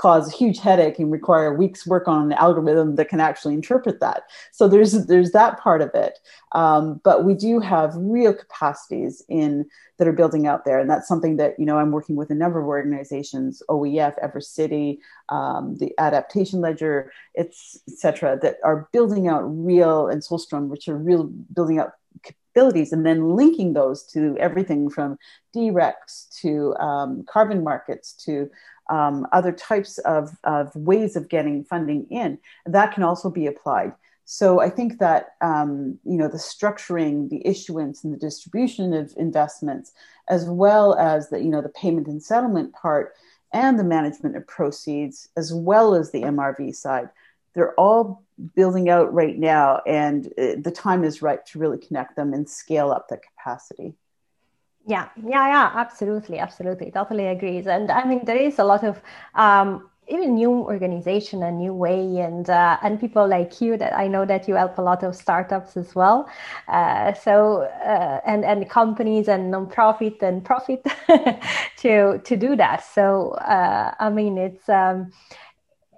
cause 0.01 0.33
a 0.33 0.37
huge 0.37 0.59
headache 0.59 0.99
and 0.99 1.13
require 1.13 1.53
weeks 1.53 1.87
work 1.87 2.09
on 2.09 2.25
an 2.25 2.33
algorithm 2.33 2.97
that 2.97 3.11
can 3.11 3.21
actually 3.21 3.53
interpret 3.53 4.01
that. 4.01 4.23
So 4.51 4.67
there's 4.67 4.93
there's 5.07 5.33
that 5.33 5.61
part 5.61 5.83
of 5.83 5.91
it. 5.95 6.19
Um, 6.53 7.03
but 7.05 7.25
we 7.25 7.35
do 7.35 7.61
have 7.61 7.93
real 7.97 8.33
capacities 8.33 9.23
in 9.29 9.67
that 9.99 10.09
are 10.09 10.13
building 10.13 10.47
out 10.47 10.65
there, 10.65 10.81
and 10.81 10.89
that's 10.89 11.07
something 11.07 11.37
that 11.37 11.59
you 11.59 11.67
know 11.67 11.77
I'm 11.77 11.91
working 11.91 12.17
with 12.17 12.31
a 12.31 12.35
number 12.35 12.59
of 12.59 12.67
organizations, 12.67 13.63
OEF, 13.69 14.19
EverCity, 14.25 14.99
um, 15.29 15.77
the 15.77 15.93
Adaptation 15.99 16.63
Ledger, 16.63 17.13
etc. 17.37 18.39
that 18.41 18.57
are 18.65 18.89
building 18.93 19.29
out 19.29 19.43
real 19.43 20.09
and 20.09 20.23
Solstrom, 20.23 20.69
which 20.69 20.89
are 20.89 20.97
real 20.97 21.25
building 21.25 21.79
out 21.79 21.93
capabilities 22.53 22.93
and 22.93 23.07
then 23.07 23.37
linking 23.37 23.73
those 23.73 24.05
to 24.05 24.37
everything 24.39 24.91
from 24.91 25.19
DREX 25.55 26.29
to 26.41 26.75
um, 26.77 27.25
carbon 27.29 27.63
markets 27.65 28.13
to 28.25 28.51
um, 28.91 29.27
other 29.33 29.53
types 29.53 29.99
of, 29.99 30.37
of 30.45 30.75
ways 30.75 31.17
of 31.17 31.29
getting 31.29 31.65
funding 31.65 32.07
in, 32.11 32.39
that 32.67 32.93
can 32.93 33.03
also 33.03 33.31
be 33.31 33.47
applied. 33.47 33.93
So 34.25 34.61
I 34.61 34.71
think 34.71 34.99
that 34.99 35.35
um, 35.41 35.99
you 36.05 36.17
know 36.17 36.29
the 36.29 36.39
structuring, 36.39 37.31
the 37.31 37.45
issuance, 37.45 38.05
and 38.05 38.13
the 38.13 38.19
distribution 38.19 38.95
of 38.95 39.13
investments, 39.17 39.93
as 40.29 40.45
well 40.45 40.95
as 40.95 41.31
the 41.31 41.41
you 41.41 41.51
know 41.51 41.61
the 41.61 41.69
payment 41.69 42.07
and 42.07 42.23
settlement 42.23 42.73
part, 42.73 43.15
and 43.53 43.77
the 43.77 43.85
management 43.85 44.37
of 44.37 44.47
proceeds, 44.47 45.29
as 45.37 45.53
well 45.53 45.97
as 45.97 46.13
the 46.13 46.23
MRV 46.23 46.77
side. 46.77 47.09
They're 47.55 47.75
all 47.75 48.23
building 48.55 48.89
out 48.89 49.13
right 49.13 49.39
now, 49.39 49.83
and 49.87 50.27
uh, 50.39 50.57
the 50.59 50.73
time 50.75 51.05
is 51.05 51.23
right 51.23 51.45
to 51.47 51.59
really 51.59 51.79
connect 51.79 52.17
them 52.17 52.33
and 52.33 52.49
scale 52.49 52.91
up 52.91 53.09
the 53.09 53.19
capacity. 53.19 53.95
Yeah, 54.87 55.09
yeah, 55.17 55.47
yeah, 55.49 55.71
absolutely, 55.75 56.39
absolutely, 56.39 56.91
totally 56.91 57.27
agrees. 57.27 57.67
And 57.67 57.91
I 57.91 58.05
mean, 58.05 58.25
there 58.25 58.37
is 58.37 58.59
a 58.59 58.65
lot 58.65 58.83
of 58.83 59.03
um, 59.35 59.91
even 60.09 60.35
new 60.35 60.51
organization, 60.51 61.43
a 61.43 61.53
new 61.53 61.73
way, 61.73 62.19
and 62.19 62.49
uh, 62.49 62.79
and 62.83 62.99
people 62.99 63.27
like 63.29 63.61
you 63.61 63.77
that 63.77 63.97
I 63.97 64.09
know 64.09 64.25
that 64.25 64.49
you 64.49 64.55
help 64.55 64.79
a 64.79 64.83
lot 64.83 65.03
of 65.03 65.15
startups 65.15 65.77
as 65.77 65.95
well. 65.95 66.29
Uh, 66.67 67.13
so 67.13 67.63
uh, 67.85 68.21
and 68.27 68.45
and 68.45 68.69
companies 68.69 69.29
and 69.29 69.53
nonprofit 69.53 70.23
and 70.23 70.45
profit 70.45 70.83
to 71.79 72.19
to 72.19 72.37
do 72.37 72.57
that. 72.57 72.85
So 72.85 73.33
uh, 73.33 73.95
I 73.99 74.11
mean, 74.11 74.39
it's. 74.39 74.69
Um, 74.69 75.13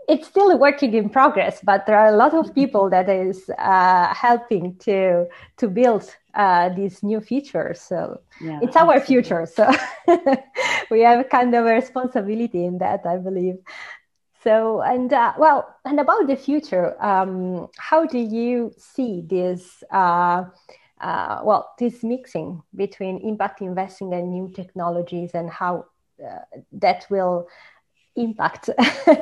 it's 0.09 0.27
still 0.29 0.51
a 0.51 0.57
working 0.57 0.95
in 0.95 1.09
progress, 1.09 1.61
but 1.63 1.87
there 1.87 1.99
are 1.99 2.09
a 2.09 2.17
lot 2.17 2.35
of 2.35 2.55
people 2.55 2.91
that 2.91 3.09
is 3.09 3.51
uh, 3.59 4.13
helping 4.15 4.77
to 4.79 5.27
to 5.59 5.69
build 5.69 6.15
uh, 6.35 6.69
these 6.71 7.03
new 7.03 7.21
features. 7.21 7.81
So 7.81 8.21
yeah, 8.41 8.61
it's 8.63 8.77
our 8.77 9.01
future. 9.01 9.47
So 9.47 9.71
we 10.91 11.01
have 11.01 11.29
kind 11.29 11.55
of 11.55 11.67
a 11.67 11.73
responsibility 11.73 12.65
in 12.65 12.79
that, 12.79 13.07
I 13.07 13.17
believe. 13.19 13.59
So 14.43 14.81
and 14.81 15.13
uh, 15.13 15.35
well, 15.39 15.75
and 15.85 16.01
about 16.01 16.27
the 16.27 16.37
future, 16.37 17.01
um, 17.03 17.69
how 17.79 18.07
do 18.07 18.19
you 18.19 18.73
see 18.77 19.23
this? 19.25 19.85
Uh, 19.91 20.45
uh, 21.01 21.41
well, 21.43 21.75
this 21.79 22.05
mixing 22.05 22.63
between 22.77 23.19
impact 23.19 23.61
investing 23.61 24.15
and 24.15 24.31
new 24.31 24.49
technologies, 24.55 25.33
and 25.35 25.51
how 25.51 25.87
uh, 26.25 26.39
that 26.73 27.07
will 27.11 27.49
impact 28.17 28.69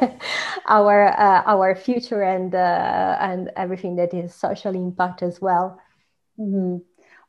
our 0.66 1.08
uh, 1.08 1.42
our 1.46 1.74
future 1.74 2.22
and 2.22 2.54
uh, 2.54 3.16
and 3.20 3.50
everything 3.56 3.96
that 3.96 4.14
is 4.14 4.34
social 4.34 4.74
impact 4.74 5.22
as 5.22 5.40
well. 5.40 5.80
Mm-hmm. 6.38 6.78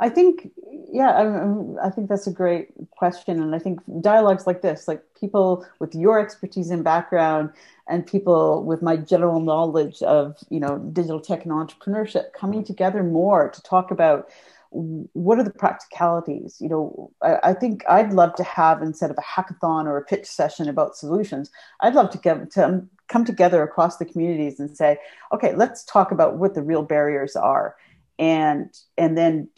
I 0.02 0.10
think, 0.10 0.52
yeah, 0.92 1.12
I, 1.12 1.88
I, 1.88 1.92
think 1.92 2.10
that's 2.10 2.26
a 2.26 2.32
great 2.32 2.70
question, 2.90 3.40
and 3.40 3.54
I 3.54 3.60
think 3.60 3.80
dialogues 4.02 4.48
like 4.48 4.64
this, 4.64 4.88
like 4.88 5.04
people 5.14 5.64
with 5.78 5.94
your 5.94 6.20
expertise 6.20 6.72
and 6.72 6.84
background, 6.84 7.52
and 7.88 8.06
people 8.08 8.64
with 8.64 8.82
my 8.82 8.98
general 8.98 9.40
knowledge 9.40 10.02
of 10.02 10.38
you 10.50 10.60
know 10.60 10.80
digital 10.92 11.22
tech 11.22 11.46
and 11.46 11.54
entrepreneurship, 11.54 12.34
coming 12.34 12.64
together 12.64 13.04
more 13.04 13.50
to 13.52 13.62
talk 13.62 13.92
about 13.92 14.30
what 14.72 15.38
are 15.38 15.44
the 15.44 15.52
practicalities? 15.52 16.58
You 16.60 16.70
know 16.70 17.12
I, 17.22 17.38
I, 17.44 17.54
think 17.54 17.84
i'd 17.90 18.14
love 18.14 18.36
to 18.36 18.44
have 18.44 18.82
instead 18.82 19.12
of 19.12 19.18
a 19.18 19.22
hackathon 19.22 19.86
or 19.86 19.98
a 19.98 20.06
pitch 20.06 20.26
session 20.26 20.70
about 20.70 20.96
solutions 20.96 21.52
i'd 21.82 21.94
love 21.94 22.10
to 22.12 22.18
get 22.18 22.52
to 22.52 22.66
um, 22.66 22.90
come 23.10 23.26
together 23.26 23.64
across 23.64 23.98
the 23.98 24.06
communities 24.06 24.60
and 24.60 24.76
say 24.76 24.98
okay 25.34 25.54
let's 25.56 25.84
talk 25.84 26.12
about 26.12 26.38
what 26.38 26.54
the 26.54 26.64
real 26.64 26.84
barriers 26.84 27.36
are 27.36 27.76
and 28.18 28.70
and 28.98 29.18
then 29.18 29.50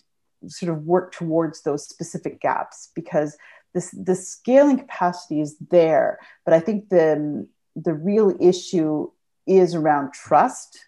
sort 0.47 0.71
of 0.71 0.83
work 0.83 1.11
towards 1.11 1.61
those 1.61 1.87
specific 1.87 2.41
gaps 2.41 2.89
because 2.95 3.37
this 3.73 3.91
the 3.91 4.15
scaling 4.15 4.79
capacity 4.79 5.41
is 5.41 5.55
there 5.69 6.17
but 6.43 6.55
i 6.55 6.59
think 6.59 6.89
the 6.89 7.47
the 7.75 7.93
real 7.93 8.35
issue 8.39 9.09
is 9.45 9.75
around 9.75 10.13
trust. 10.13 10.79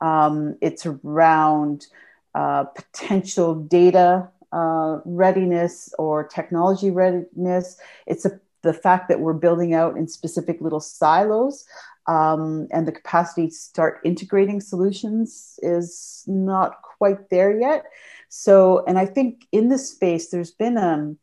Um, 0.00 0.56
it's 0.60 0.86
around 0.86 1.86
uh, 2.34 2.64
potential 2.64 3.54
data 3.54 4.28
uh, 4.52 4.98
readiness 5.04 5.92
or 5.98 6.26
technology 6.26 6.90
readiness. 6.90 7.78
It's 8.06 8.24
a, 8.24 8.40
the 8.62 8.72
fact 8.72 9.08
that 9.08 9.20
we're 9.20 9.34
building 9.34 9.74
out 9.74 9.96
in 9.96 10.08
specific 10.08 10.60
little 10.60 10.80
silos 10.80 11.66
um, 12.06 12.68
and 12.72 12.88
the 12.88 12.92
capacity 12.92 13.48
to 13.48 13.54
start 13.54 14.00
integrating 14.04 14.60
solutions 14.60 15.58
is 15.62 16.24
not 16.26 16.82
quite 16.82 17.30
there 17.30 17.58
yet. 17.58 17.84
So, 18.30 18.84
and 18.86 18.98
I 18.98 19.06
think 19.06 19.46
in 19.52 19.68
this 19.68 19.90
space, 19.90 20.30
there's 20.30 20.50
been 20.50 20.76
um, 20.76 21.18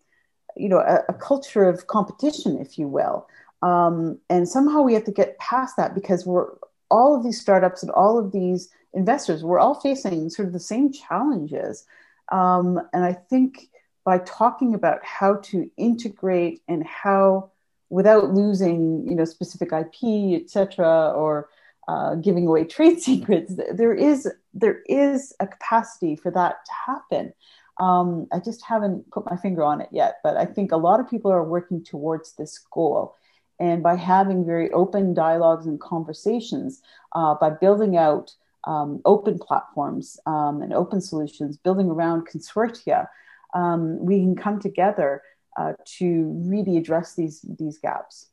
you 0.55 0.69
know, 0.69 0.79
a, 0.79 1.03
a 1.09 1.13
culture 1.13 1.67
of 1.67 1.87
competition, 1.87 2.57
if 2.59 2.77
you 2.77 2.87
will. 2.87 3.27
Um, 3.61 4.19
and 4.29 4.47
somehow 4.47 4.81
we 4.81 4.93
have 4.93 5.03
to 5.05 5.11
get 5.11 5.37
past 5.39 5.75
that 5.77 5.95
because 5.95 6.25
we're 6.25 6.47
all 6.91 7.15
of 7.15 7.23
these 7.23 7.41
startups 7.41 7.81
and 7.81 7.91
all 7.91 8.17
of 8.17 8.31
these 8.31 8.69
investors, 8.95 9.43
we're 9.43 9.59
all 9.59 9.75
facing 9.75 10.29
sort 10.29 10.47
of 10.47 10.53
the 10.53 10.59
same 10.59 10.91
challenges. 10.91 11.85
Um, 12.31 12.81
and 12.93 13.05
I 13.05 13.13
think 13.13 13.69
by 14.03 14.19
talking 14.19 14.73
about 14.73 15.03
how 15.03 15.35
to 15.35 15.69
integrate 15.77 16.61
and 16.67 16.85
how, 16.85 17.51
without 17.89 18.33
losing, 18.33 19.07
you 19.07 19.15
know, 19.15 19.25
specific 19.25 19.71
IP, 19.71 20.41
et 20.41 20.49
cetera, 20.49 21.11
or 21.11 21.49
uh, 21.87 22.15
giving 22.15 22.47
away 22.47 22.63
trade 22.75 23.01
secrets, 23.01 23.53
there 23.71 23.93
is 23.93 24.27
there 24.53 24.81
is 24.87 25.33
a 25.39 25.47
capacity 25.47 26.15
for 26.15 26.31
that 26.31 26.65
to 26.65 26.71
happen. 26.87 27.33
Um, 27.77 28.27
I 28.31 28.39
just 28.39 28.63
haven't 28.63 29.11
put 29.11 29.29
my 29.29 29.35
finger 29.35 29.63
on 29.63 29.81
it 29.81 29.89
yet, 29.91 30.19
but 30.23 30.37
I 30.37 30.45
think 30.45 30.71
a 30.71 30.77
lot 30.77 31.01
of 31.01 31.09
people 31.09 31.31
are 31.31 31.43
working 31.43 31.83
towards 31.83 32.33
this 32.33 32.57
goal. 32.71 33.15
And 33.59 33.83
by 33.83 33.95
having 33.95 34.45
very 34.45 34.71
open 34.71 35.13
dialogues 35.13 35.65
and 35.65 35.79
conversations, 35.79 36.81
uh, 37.13 37.35
by 37.35 37.49
building 37.49 37.97
out 37.97 38.33
um, 38.65 39.01
open 39.05 39.39
platforms 39.39 40.19
um, 40.25 40.61
and 40.61 40.73
open 40.73 41.01
solutions, 41.01 41.57
building 41.57 41.89
around 41.89 42.27
consortia, 42.27 43.07
um, 43.53 44.03
we 44.03 44.19
can 44.19 44.35
come 44.35 44.59
together 44.59 45.21
uh, 45.57 45.73
to 45.85 46.33
really 46.45 46.77
address 46.77 47.15
these 47.15 47.41
these 47.57 47.77
gaps. 47.77 48.27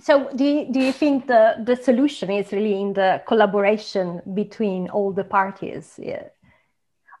So, 0.00 0.30
do 0.34 0.44
you, 0.44 0.72
do 0.72 0.78
you 0.78 0.92
think 0.92 1.26
the, 1.26 1.56
the 1.64 1.74
solution 1.74 2.30
is 2.30 2.52
really 2.52 2.80
in 2.80 2.92
the 2.92 3.20
collaboration 3.26 4.22
between 4.32 4.88
all 4.90 5.12
the 5.12 5.24
parties? 5.24 5.98
Yeah. 6.00 6.24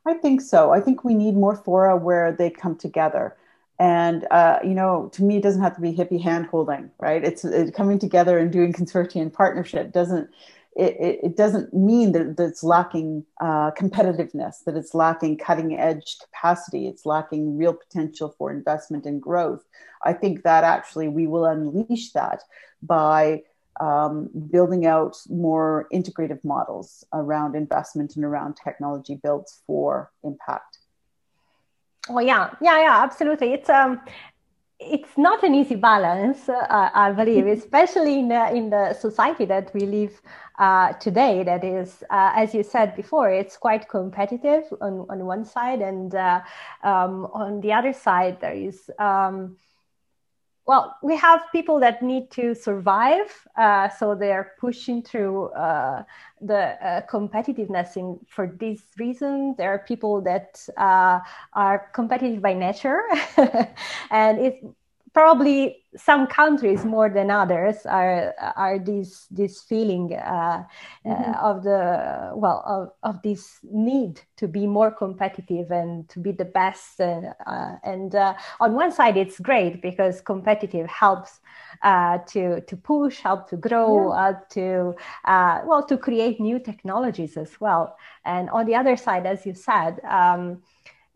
I 0.06 0.14
think 0.14 0.40
so. 0.40 0.72
I 0.72 0.80
think 0.80 1.02
we 1.02 1.14
need 1.14 1.34
more 1.34 1.56
fora 1.56 1.96
where 1.96 2.30
they 2.32 2.50
come 2.50 2.76
together. 2.76 3.36
And, 3.80 4.26
uh, 4.30 4.58
you 4.62 4.74
know, 4.74 5.10
to 5.12 5.22
me, 5.22 5.36
it 5.36 5.42
doesn't 5.42 5.62
have 5.62 5.74
to 5.74 5.80
be 5.80 5.92
hippie 5.92 6.20
hand 6.20 6.46
holding, 6.46 6.90
right? 6.98 7.24
It's, 7.24 7.44
it's 7.44 7.76
coming 7.76 7.98
together 7.98 8.38
and 8.38 8.52
doing 8.52 8.72
consortium 8.72 9.22
and 9.22 9.32
partnership 9.32 9.92
doesn't 9.92 10.30
it, 10.78 11.20
it, 11.24 11.36
doesn't 11.36 11.74
mean 11.74 12.12
that, 12.12 12.36
that 12.36 12.44
it's 12.44 12.62
lacking 12.62 13.24
uh, 13.40 13.72
competitiveness, 13.72 14.62
that 14.64 14.76
it's 14.76 14.94
lacking 14.94 15.36
cutting 15.36 15.76
edge 15.76 16.18
capacity, 16.20 16.86
it's 16.86 17.04
lacking 17.04 17.58
real 17.58 17.74
potential 17.74 18.34
for 18.38 18.52
investment 18.52 19.04
and 19.04 19.20
growth. 19.20 19.64
I 20.04 20.12
think 20.12 20.44
that 20.44 20.62
actually 20.62 21.08
we 21.08 21.26
will 21.26 21.46
unleash 21.46 22.12
that 22.12 22.42
by 22.80 23.42
um, 23.80 24.30
building 24.50 24.86
out 24.86 25.16
more 25.28 25.88
integrative 25.92 26.44
models 26.44 27.04
around 27.12 27.56
investment 27.56 28.14
and 28.14 28.24
around 28.24 28.56
technology 28.62 29.16
built 29.16 29.50
for 29.66 30.12
impact. 30.22 30.78
Oh 32.08 32.20
yeah, 32.20 32.54
yeah, 32.60 32.80
yeah, 32.80 33.02
absolutely. 33.02 33.52
It's 33.52 33.68
um, 33.68 34.00
it's 34.80 35.18
not 35.18 35.42
an 35.42 35.54
easy 35.54 35.74
balance, 35.74 36.48
uh, 36.48 36.90
I 36.94 37.12
believe, 37.12 37.46
especially 37.46 38.20
in 38.20 38.28
the, 38.28 38.54
in 38.54 38.70
the 38.70 38.94
society 38.94 39.44
that 39.46 39.72
we 39.74 39.80
live 39.80 40.20
uh, 40.58 40.92
today. 40.94 41.42
That 41.42 41.64
is, 41.64 42.04
uh, 42.10 42.32
as 42.36 42.54
you 42.54 42.62
said 42.62 42.94
before, 42.94 43.30
it's 43.30 43.56
quite 43.56 43.88
competitive 43.88 44.64
on, 44.80 45.06
on 45.10 45.24
one 45.26 45.44
side, 45.44 45.80
and 45.80 46.14
uh, 46.14 46.40
um, 46.84 47.26
on 47.32 47.60
the 47.60 47.72
other 47.72 47.92
side, 47.92 48.40
there 48.40 48.54
is. 48.54 48.90
Um, 48.98 49.56
well, 50.68 50.98
we 51.02 51.16
have 51.16 51.40
people 51.50 51.80
that 51.80 52.02
need 52.02 52.30
to 52.32 52.54
survive, 52.54 53.48
uh, 53.56 53.88
so 53.88 54.14
they're 54.14 54.52
pushing 54.60 55.02
through 55.02 55.46
uh, 55.52 56.02
the 56.42 56.76
uh, 56.86 57.00
competitiveness 57.10 57.96
in, 57.96 58.20
for 58.28 58.54
this 58.60 58.82
reason. 58.98 59.54
There 59.56 59.72
are 59.72 59.78
people 59.78 60.20
that 60.20 60.68
uh, 60.76 61.20
are 61.54 61.88
competitive 61.94 62.42
by 62.42 62.52
nature, 62.52 63.00
and 64.10 64.38
it 64.38 64.62
probably 65.18 65.82
some 65.96 66.28
countries 66.28 66.84
more 66.84 67.08
than 67.08 67.28
others 67.28 67.84
are 67.86 68.34
are 68.54 68.78
this 68.78 69.26
this 69.32 69.62
feeling 69.62 70.12
uh, 70.14 70.16
uh, 70.16 70.62
mm-hmm. 71.04 71.30
uh, 71.30 71.50
of 71.50 71.64
the 71.64 72.30
well 72.36 72.62
of, 72.74 72.84
of 73.02 73.20
this 73.22 73.58
need 73.64 74.20
to 74.36 74.46
be 74.46 74.64
more 74.64 74.92
competitive 74.92 75.72
and 75.72 76.08
to 76.08 76.20
be 76.20 76.30
the 76.30 76.44
best 76.44 77.00
and, 77.00 77.34
uh, 77.46 77.74
and 77.82 78.14
uh, 78.14 78.32
on 78.60 78.74
one 78.74 78.92
side 78.92 79.16
it's 79.16 79.40
great 79.40 79.82
because 79.82 80.20
competitive 80.20 80.86
helps 80.86 81.40
uh, 81.82 82.18
to 82.18 82.60
to 82.68 82.76
push 82.76 83.18
help 83.18 83.48
to 83.50 83.56
grow 83.56 84.12
yeah. 84.12 84.34
to 84.50 84.94
well 85.66 85.84
to 85.84 85.96
create 85.98 86.38
new 86.38 86.60
technologies 86.60 87.36
as 87.36 87.60
well 87.60 87.96
and 88.24 88.48
on 88.50 88.66
the 88.66 88.74
other 88.76 88.96
side 88.96 89.26
as 89.26 89.44
you 89.44 89.54
said 89.54 89.98
um, 90.04 90.62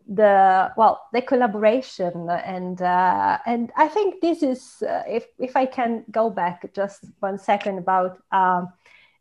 the 0.07 0.71
well 0.75 1.01
the 1.13 1.21
collaboration 1.21 2.29
and 2.29 2.81
uh, 2.81 3.37
and 3.45 3.71
I 3.77 3.87
think 3.87 4.21
this 4.21 4.43
is 4.43 4.83
uh, 4.87 5.03
if 5.07 5.25
if 5.39 5.55
I 5.55 5.65
can 5.65 6.03
go 6.11 6.29
back 6.29 6.73
just 6.73 7.05
one 7.19 7.37
second 7.37 7.77
about 7.77 8.17
um, 8.31 8.73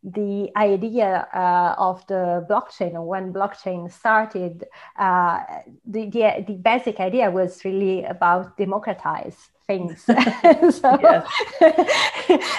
the 0.03 0.51
idea 0.57 1.29
uh, 1.33 1.75
of 1.79 2.05
the 2.09 2.45
blockchain 2.51 2.95
or 2.95 3.07
when 3.07 3.33
blockchain 3.33 3.91
started 3.91 4.65
uh, 4.99 5.41
the, 5.87 6.11
the 6.11 6.45
the 6.47 6.55
basic 6.55 6.99
idea 6.99 7.31
was 7.31 7.65
really 7.65 8.05
about 8.05 8.57
democratize 8.57 9.52
things. 9.67 10.03
so, 10.05 10.17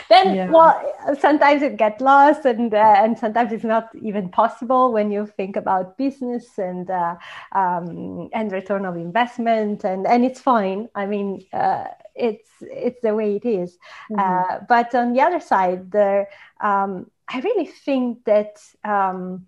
then, 0.10 0.36
yeah. 0.36 0.50
well, 0.50 0.82
sometimes 1.20 1.62
it 1.62 1.78
gets 1.78 2.02
lost, 2.02 2.46
and 2.46 2.74
uh, 2.74 2.96
and 2.98 3.18
sometimes 3.18 3.52
it's 3.52 3.64
not 3.64 3.90
even 4.02 4.30
possible 4.30 4.92
when 4.92 5.12
you 5.12 5.26
think 5.26 5.56
about 5.56 5.98
business 5.98 6.58
and 6.58 6.90
uh, 6.90 7.16
um, 7.54 8.30
and 8.34 8.52
return 8.52 8.86
of 8.86 8.96
investment, 8.96 9.84
and 9.84 10.08
and 10.08 10.26
it's 10.26 10.42
fine. 10.42 10.90
I 10.96 11.06
mean, 11.06 11.46
uh, 11.54 11.86
it's 12.16 12.50
it's 12.62 13.02
the 13.02 13.16
way 13.16 13.36
it 13.36 13.46
is. 13.46 13.78
Mm-hmm. 14.12 14.20
Uh, 14.20 14.60
but 14.68 14.94
on 14.96 15.14
the 15.14 15.22
other 15.22 15.40
side, 15.40 15.92
there, 15.92 16.30
um, 16.62 17.10
I 17.28 17.40
really 17.40 17.68
think 17.68 18.26
that. 18.26 18.62
Um, 18.84 19.48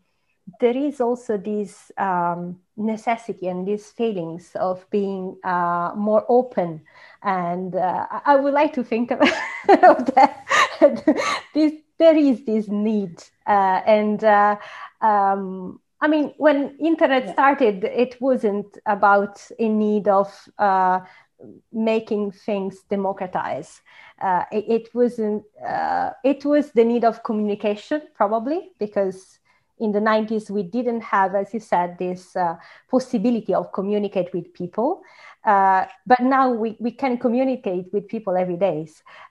there 0.59 0.77
is 0.77 1.01
also 1.01 1.37
this 1.37 1.91
um, 1.97 2.59
necessity 2.77 3.47
and 3.47 3.67
these 3.67 3.87
feelings 3.91 4.51
of 4.55 4.85
being 4.91 5.37
uh, 5.43 5.91
more 5.95 6.23
open 6.29 6.81
and 7.25 7.75
uh, 7.75 8.05
I 8.25 8.35
would 8.35 8.53
like 8.53 8.73
to 8.73 8.83
think 8.83 9.11
of, 9.11 9.19
that. 9.69 10.45
this, 11.53 11.73
there 11.97 12.15
is 12.15 12.45
this 12.45 12.67
need, 12.67 13.23
uh, 13.47 13.81
and 13.85 14.23
uh, 14.23 14.57
um, 15.01 15.79
I 16.01 16.07
mean, 16.07 16.33
when 16.37 16.77
internet 16.79 17.29
started, 17.33 17.83
it 17.83 18.21
wasn't 18.21 18.77
about 18.85 19.41
a 19.57 19.67
need 19.67 20.07
of 20.07 20.31
uh, 20.59 20.99
making 21.71 22.31
things 22.31 22.83
democratize. 22.89 23.81
Uh, 24.21 24.43
it, 24.51 24.65
it, 24.67 24.89
wasn't. 24.93 25.43
Uh, 25.67 26.11
it 26.23 26.45
was 26.45 26.71
the 26.71 26.83
need 26.83 27.03
of 27.05 27.23
communication, 27.23 28.01
probably 28.13 28.71
because 28.77 29.39
in 29.79 29.91
the 29.91 29.99
90s 29.99 30.49
we 30.49 30.63
didn't 30.63 31.01
have 31.01 31.35
as 31.35 31.53
you 31.53 31.59
said 31.59 31.97
this 31.97 32.35
uh, 32.35 32.55
possibility 32.89 33.53
of 33.53 33.71
communicate 33.71 34.33
with 34.33 34.53
people. 34.53 35.01
Uh, 35.43 35.85
but 36.07 36.21
now 36.21 36.49
we, 36.51 36.75
we 36.79 36.89
can 36.89 37.19
communicate 37.19 37.85
with 37.93 38.07
people 38.07 38.35
every 38.35 38.57
day 38.57 38.87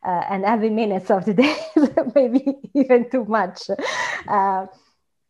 uh, 0.06 0.22
and 0.30 0.44
every 0.44 0.70
minutes 0.70 1.10
of 1.10 1.24
the 1.24 1.34
day 1.34 1.56
maybe 2.14 2.56
even 2.74 3.10
too 3.10 3.24
much. 3.24 3.68
Uh, 4.28 4.66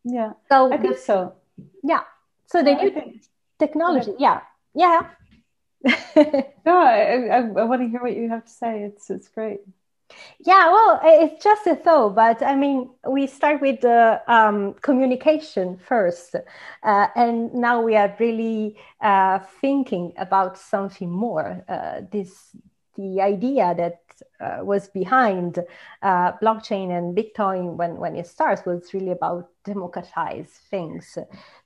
yeah 0.05 0.33
so 0.47 0.71
i 0.71 0.77
think 0.77 0.97
so. 0.97 1.33
Yeah 1.83 2.01
so 2.45 2.61
the 2.61 2.73
new 2.75 2.91
think, 2.91 3.23
technology 3.57 4.13
yeah 4.19 4.41
yeah 4.75 5.09
no 6.65 6.77
I, 6.77 7.27
I, 7.31 7.37
I 7.37 7.63
want 7.63 7.81
to 7.81 7.87
hear 7.87 8.01
what 8.01 8.15
you 8.15 8.29
have 8.29 8.45
to 8.45 8.51
say. 8.51 8.83
It's 8.83 9.09
it's 9.09 9.27
great 9.27 9.59
yeah, 10.39 10.71
well, 10.71 10.99
it's 11.03 11.43
just 11.43 11.65
a 11.67 11.75
thought, 11.75 12.15
but 12.15 12.43
I 12.43 12.55
mean, 12.55 12.89
we 13.07 13.27
start 13.27 13.61
with 13.61 13.81
the 13.81 14.21
um, 14.27 14.73
communication 14.81 15.77
first, 15.77 16.35
uh, 16.83 17.07
and 17.15 17.53
now 17.53 17.81
we 17.81 17.95
are 17.95 18.15
really 18.19 18.77
uh, 19.01 19.39
thinking 19.61 20.13
about 20.17 20.57
something 20.57 21.09
more. 21.09 21.63
Uh, 21.67 22.01
this 22.11 22.55
the 22.95 23.19
idea 23.21 23.73
that 23.75 24.01
uh, 24.39 24.63
was 24.63 24.87
behind 24.87 25.59
uh, 26.01 26.31
blockchain 26.41 26.97
and 26.97 27.17
Bitcoin 27.17 27.75
when 27.75 27.97
when 27.97 28.15
it 28.15 28.27
starts 28.27 28.65
was 28.65 28.93
really 28.93 29.11
about 29.11 29.49
democratize 29.63 30.49
things. 30.69 31.17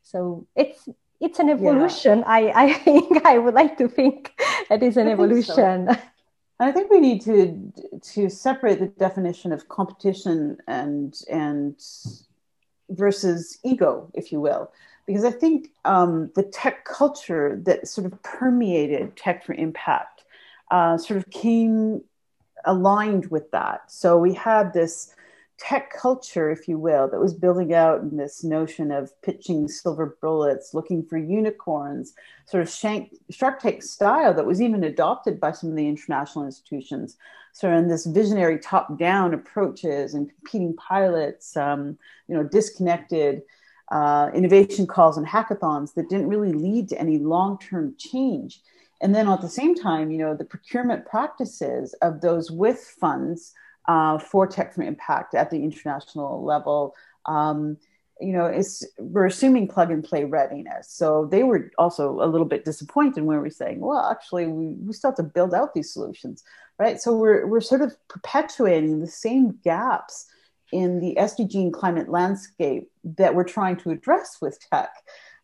So 0.01 0.47
it's 0.55 0.87
it's 1.19 1.39
an 1.39 1.49
evolution. 1.49 2.19
Yeah. 2.19 2.25
I 2.27 2.63
I 2.63 2.73
think 2.85 3.25
I 3.25 3.37
would 3.37 3.53
like 3.53 3.77
to 3.77 3.87
think 3.87 4.33
it 4.69 4.83
is 4.83 4.97
an 4.97 5.07
evolution. 5.07 5.89
So. 5.91 5.97
I 6.59 6.71
think 6.71 6.91
we 6.91 6.99
need 6.99 7.21
to 7.21 7.71
to 8.13 8.29
separate 8.29 8.79
the 8.79 8.87
definition 8.87 9.53
of 9.53 9.69
competition 9.69 10.57
and 10.67 11.15
and 11.29 11.81
versus 12.89 13.59
ego, 13.63 14.09
if 14.13 14.31
you 14.31 14.41
will, 14.41 14.71
because 15.05 15.23
I 15.23 15.31
think 15.31 15.69
um, 15.85 16.31
the 16.35 16.43
tech 16.43 16.85
culture 16.85 17.59
that 17.63 17.87
sort 17.87 18.05
of 18.05 18.21
permeated 18.23 19.15
tech 19.15 19.45
for 19.45 19.53
impact 19.53 20.23
uh, 20.71 20.97
sort 20.97 21.17
of 21.17 21.29
came 21.29 22.03
aligned 22.65 23.27
with 23.27 23.49
that. 23.51 23.89
So 23.89 24.17
we 24.17 24.33
had 24.33 24.73
this 24.73 25.15
tech 25.59 25.91
culture, 25.93 26.49
if 26.49 26.67
you 26.67 26.79
will, 26.79 27.09
that 27.09 27.19
was 27.19 27.33
building 27.33 27.73
out 27.73 28.01
in 28.01 28.15
this 28.17 28.43
notion 28.43 28.91
of 28.91 29.11
pitching 29.21 29.67
silver 29.67 30.17
bullets, 30.21 30.73
looking 30.73 31.03
for 31.03 31.17
unicorns, 31.17 32.13
sort 32.45 32.63
of 32.63 32.69
shank, 32.69 33.13
Shark 33.29 33.59
Tank 33.59 33.83
style 33.83 34.33
that 34.33 34.45
was 34.45 34.61
even 34.61 34.83
adopted 34.83 35.39
by 35.39 35.51
some 35.51 35.69
of 35.69 35.75
the 35.75 35.87
international 35.87 36.45
institutions. 36.45 37.17
So 37.51 37.71
in 37.71 37.87
this 37.87 38.05
visionary 38.05 38.57
top-down 38.59 39.33
approaches 39.33 40.13
and 40.13 40.29
competing 40.29 40.75
pilots, 40.75 41.57
um, 41.57 41.97
you 42.27 42.35
know, 42.35 42.43
disconnected 42.43 43.41
uh, 43.91 44.29
innovation 44.33 44.87
calls 44.87 45.17
and 45.17 45.27
hackathons 45.27 45.93
that 45.95 46.09
didn't 46.09 46.29
really 46.29 46.53
lead 46.53 46.87
to 46.89 46.99
any 46.99 47.17
long-term 47.17 47.95
change. 47.97 48.61
And 49.01 49.13
then 49.15 49.27
at 49.27 49.41
the 49.41 49.49
same 49.49 49.75
time, 49.75 50.11
you 50.11 50.19
know, 50.19 50.35
the 50.35 50.45
procurement 50.45 51.05
practices 51.05 51.93
of 52.01 52.21
those 52.21 52.51
with 52.51 52.79
funds 52.79 53.53
uh, 53.89 54.19
for 54.19 54.45
tech 54.45 54.75
for 54.75 54.83
impact 54.83 55.33
at 55.33 55.49
the 55.49 55.57
international 55.57 56.45
level. 56.45 56.95
Um, 57.25 57.77
you 58.21 58.31
know, 58.33 58.45
it's, 58.45 58.85
we're 58.99 59.25
assuming 59.25 59.67
plug 59.67 59.89
and 59.89 60.03
play 60.03 60.25
readiness. 60.25 60.91
So 60.91 61.27
they 61.31 61.41
were 61.41 61.71
also 61.79 62.21
a 62.21 62.27
little 62.27 62.45
bit 62.45 62.65
disappointed 62.65 63.23
when 63.23 63.37
we 63.37 63.41
were 63.41 63.49
saying, 63.49 63.79
well, 63.79 64.11
actually, 64.11 64.45
we, 64.45 64.67
we 64.67 64.93
still 64.93 65.09
have 65.09 65.17
to 65.17 65.23
build 65.23 65.55
out 65.55 65.73
these 65.73 65.91
solutions, 65.91 66.43
right? 66.77 67.01
So 67.01 67.15
we're, 67.15 67.47
we're 67.47 67.61
sort 67.61 67.81
of 67.81 67.95
perpetuating 68.09 68.99
the 68.99 69.07
same 69.07 69.57
gaps 69.63 70.27
in 70.71 70.99
the 70.99 71.15
SDG 71.17 71.55
and 71.55 71.73
climate 71.73 72.09
landscape 72.09 72.91
that 73.03 73.33
we're 73.33 73.43
trying 73.43 73.77
to 73.77 73.89
address 73.89 74.37
with 74.39 74.59
tech. 74.69 74.91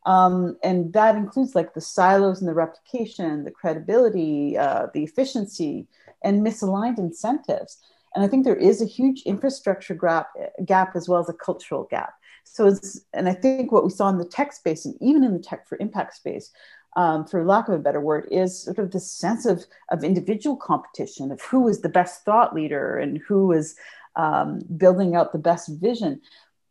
Um, 0.05 0.57
and 0.63 0.93
that 0.93 1.15
includes 1.15 1.55
like 1.55 1.73
the 1.73 1.81
silos 1.81 2.41
and 2.41 2.47
the 2.47 2.53
replication, 2.53 3.43
the 3.43 3.49
credibility, 3.49 4.55
uh, 4.55 4.87
the 4.93 5.03
efficiency, 5.03 5.87
and 6.23 6.45
misaligned 6.45 6.99
incentives. 6.99 7.79
And 8.15 8.23
I 8.23 8.27
think 8.27 8.45
there 8.45 8.55
is 8.55 8.81
a 8.81 8.85
huge 8.85 9.23
infrastructure 9.23 9.93
gap, 9.93 10.29
gap 10.63 10.95
as 10.95 11.09
well 11.09 11.19
as 11.19 11.29
a 11.29 11.33
cultural 11.33 11.83
gap. 11.91 12.13
So 12.45 12.67
it's, 12.67 13.01
and 13.13 13.27
I 13.27 13.33
think 13.33 13.71
what 13.71 13.83
we 13.83 13.89
saw 13.89 14.07
in 14.07 14.17
the 14.17 14.25
tech 14.25 14.53
space 14.53 14.85
and 14.85 14.95
even 15.01 15.23
in 15.23 15.33
the 15.33 15.39
tech 15.39 15.67
for 15.67 15.77
impact 15.81 16.15
space, 16.15 16.51
um, 16.95 17.25
for 17.25 17.43
lack 17.43 17.67
of 17.67 17.73
a 17.73 17.79
better 17.79 17.99
word, 17.99 18.27
is 18.31 18.63
sort 18.63 18.79
of 18.79 18.91
this 18.91 19.11
sense 19.11 19.45
of, 19.45 19.65
of 19.89 20.03
individual 20.03 20.55
competition 20.55 21.31
of 21.31 21.41
who 21.41 21.67
is 21.67 21.81
the 21.81 21.89
best 21.89 22.23
thought 22.23 22.55
leader 22.55 22.97
and 22.97 23.19
who 23.27 23.51
is 23.51 23.75
um, 24.15 24.61
building 24.77 25.15
out 25.15 25.33
the 25.33 25.37
best 25.37 25.67
vision. 25.67 26.21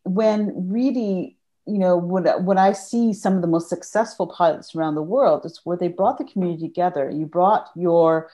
When 0.03 0.69
really, 0.71 1.37
you 1.67 1.77
know, 1.77 1.97
when, 1.97 2.25
when 2.45 2.57
I 2.57 2.71
see 2.71 3.13
some 3.13 3.35
of 3.35 3.41
the 3.41 3.47
most 3.47 3.69
successful 3.69 4.27
pilots 4.27 4.75
around 4.75 4.95
the 4.95 5.01
world, 5.03 5.45
it's 5.45 5.65
where 5.65 5.77
they 5.77 5.89
brought 5.89 6.17
the 6.17 6.23
community 6.23 6.67
together. 6.67 7.11
You 7.11 7.27
brought 7.27 7.69
your 7.75 8.29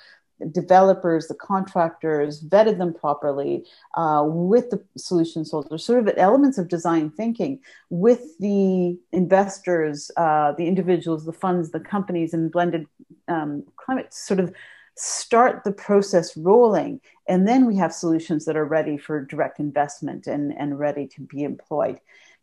developers, 0.51 1.27
the 1.27 1.35
contractors, 1.35 2.43
vetted 2.43 2.77
them 2.77 2.93
properly 2.93 3.65
uh, 3.95 4.23
with 4.25 4.69
the 4.69 4.83
solution 4.97 5.45
holders, 5.49 5.85
sort 5.85 5.99
of 5.99 6.13
elements 6.17 6.57
of 6.57 6.67
design 6.67 7.09
thinking 7.09 7.59
with 7.89 8.37
the 8.39 8.97
investors, 9.11 10.11
uh, 10.17 10.53
the 10.53 10.67
individuals, 10.67 11.25
the 11.25 11.33
funds, 11.33 11.71
the 11.71 11.79
companies, 11.79 12.33
and 12.33 12.51
blended 12.51 12.87
um, 13.27 13.63
climate 13.75 14.13
sort 14.13 14.39
of 14.39 14.53
start 14.95 15.63
the 15.63 15.71
process 15.71 16.35
rolling. 16.37 17.01
And 17.27 17.47
then 17.47 17.65
we 17.65 17.77
have 17.77 17.93
solutions 17.93 18.45
that 18.45 18.57
are 18.57 18.65
ready 18.65 18.97
for 18.97 19.25
direct 19.25 19.59
investment 19.59 20.27
and, 20.27 20.53
and 20.57 20.77
ready 20.77 21.07
to 21.07 21.21
be 21.21 21.43
employed. 21.43 21.99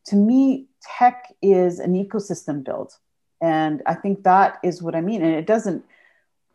To 0.07 0.17
me, 0.17 0.67
tech 0.99 1.35
is 1.43 1.79
an 1.79 1.93
ecosystem 1.93 2.65
build. 2.65 2.95
And 3.41 3.83
I 3.87 3.95
think 3.95 4.25
that 4.25 4.59
is 4.65 4.83
what 4.83 4.95
I 4.95 5.01
mean. 5.01 5.23
And 5.23 5.35
it 5.35 5.47
doesn't 5.47 5.85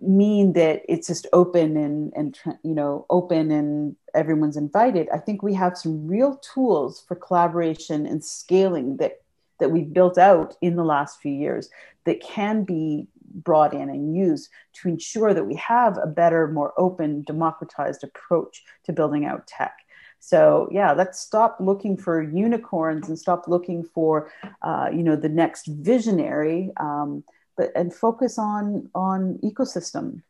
mean 0.07 0.53
that 0.53 0.81
it's 0.87 1.07
just 1.07 1.27
open 1.33 1.77
and 1.77 2.11
and 2.15 2.37
you 2.63 2.73
know 2.73 3.05
open 3.09 3.51
and 3.51 3.95
everyone's 4.13 4.57
invited 4.57 5.07
i 5.13 5.17
think 5.17 5.41
we 5.41 5.53
have 5.53 5.77
some 5.77 6.07
real 6.07 6.37
tools 6.37 7.03
for 7.07 7.15
collaboration 7.15 8.05
and 8.05 8.23
scaling 8.23 8.97
that 8.97 9.21
that 9.59 9.69
we've 9.69 9.93
built 9.93 10.17
out 10.17 10.55
in 10.61 10.75
the 10.75 10.83
last 10.83 11.19
few 11.21 11.31
years 11.31 11.69
that 12.05 12.21
can 12.21 12.63
be 12.63 13.07
brought 13.33 13.73
in 13.73 13.89
and 13.89 14.15
used 14.15 14.49
to 14.73 14.87
ensure 14.87 15.33
that 15.33 15.45
we 15.45 15.55
have 15.55 15.97
a 15.97 16.07
better 16.07 16.47
more 16.47 16.73
open 16.77 17.23
democratized 17.23 18.03
approach 18.03 18.63
to 18.83 18.93
building 18.93 19.25
out 19.25 19.47
tech. 19.47 19.73
So 20.19 20.69
yeah 20.71 20.93
let's 20.93 21.19
stop 21.19 21.57
looking 21.59 21.97
for 21.97 22.21
unicorns 22.21 23.07
and 23.09 23.17
stop 23.17 23.47
looking 23.47 23.83
for 23.83 24.31
uh, 24.61 24.89
you 24.91 25.03
know 25.03 25.15
the 25.15 25.29
next 25.29 25.67
visionary 25.67 26.71
um, 26.77 27.23
but 27.57 27.71
and 27.75 27.93
focus 27.93 28.37
on 28.37 28.89
on 28.95 29.39
ecosystem. 29.43 30.21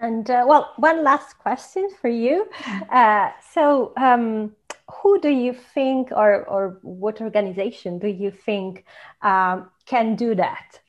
And 0.00 0.30
uh, 0.30 0.44
well 0.46 0.72
one 0.76 1.04
last 1.04 1.38
question 1.38 1.88
for 2.00 2.08
you. 2.08 2.48
Uh, 2.90 3.30
so 3.52 3.92
um, 3.96 4.52
who 4.90 5.20
do 5.20 5.28
you 5.28 5.52
think 5.52 6.10
or 6.10 6.44
or 6.44 6.78
what 6.82 7.20
organization 7.20 7.98
do 7.98 8.08
you 8.08 8.30
think 8.30 8.84
um, 9.22 9.70
can 9.86 10.16
do 10.16 10.34
that 10.34 10.80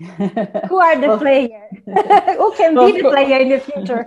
who 0.00 0.78
are 0.78 0.98
the 0.98 1.08
well, 1.08 1.18
players? 1.18 1.50
who 1.84 2.54
can 2.56 2.74
well, 2.74 2.90
be 2.90 3.02
the 3.02 3.08
player 3.08 3.38
in 3.38 3.48
the 3.50 3.60
future? 3.60 4.06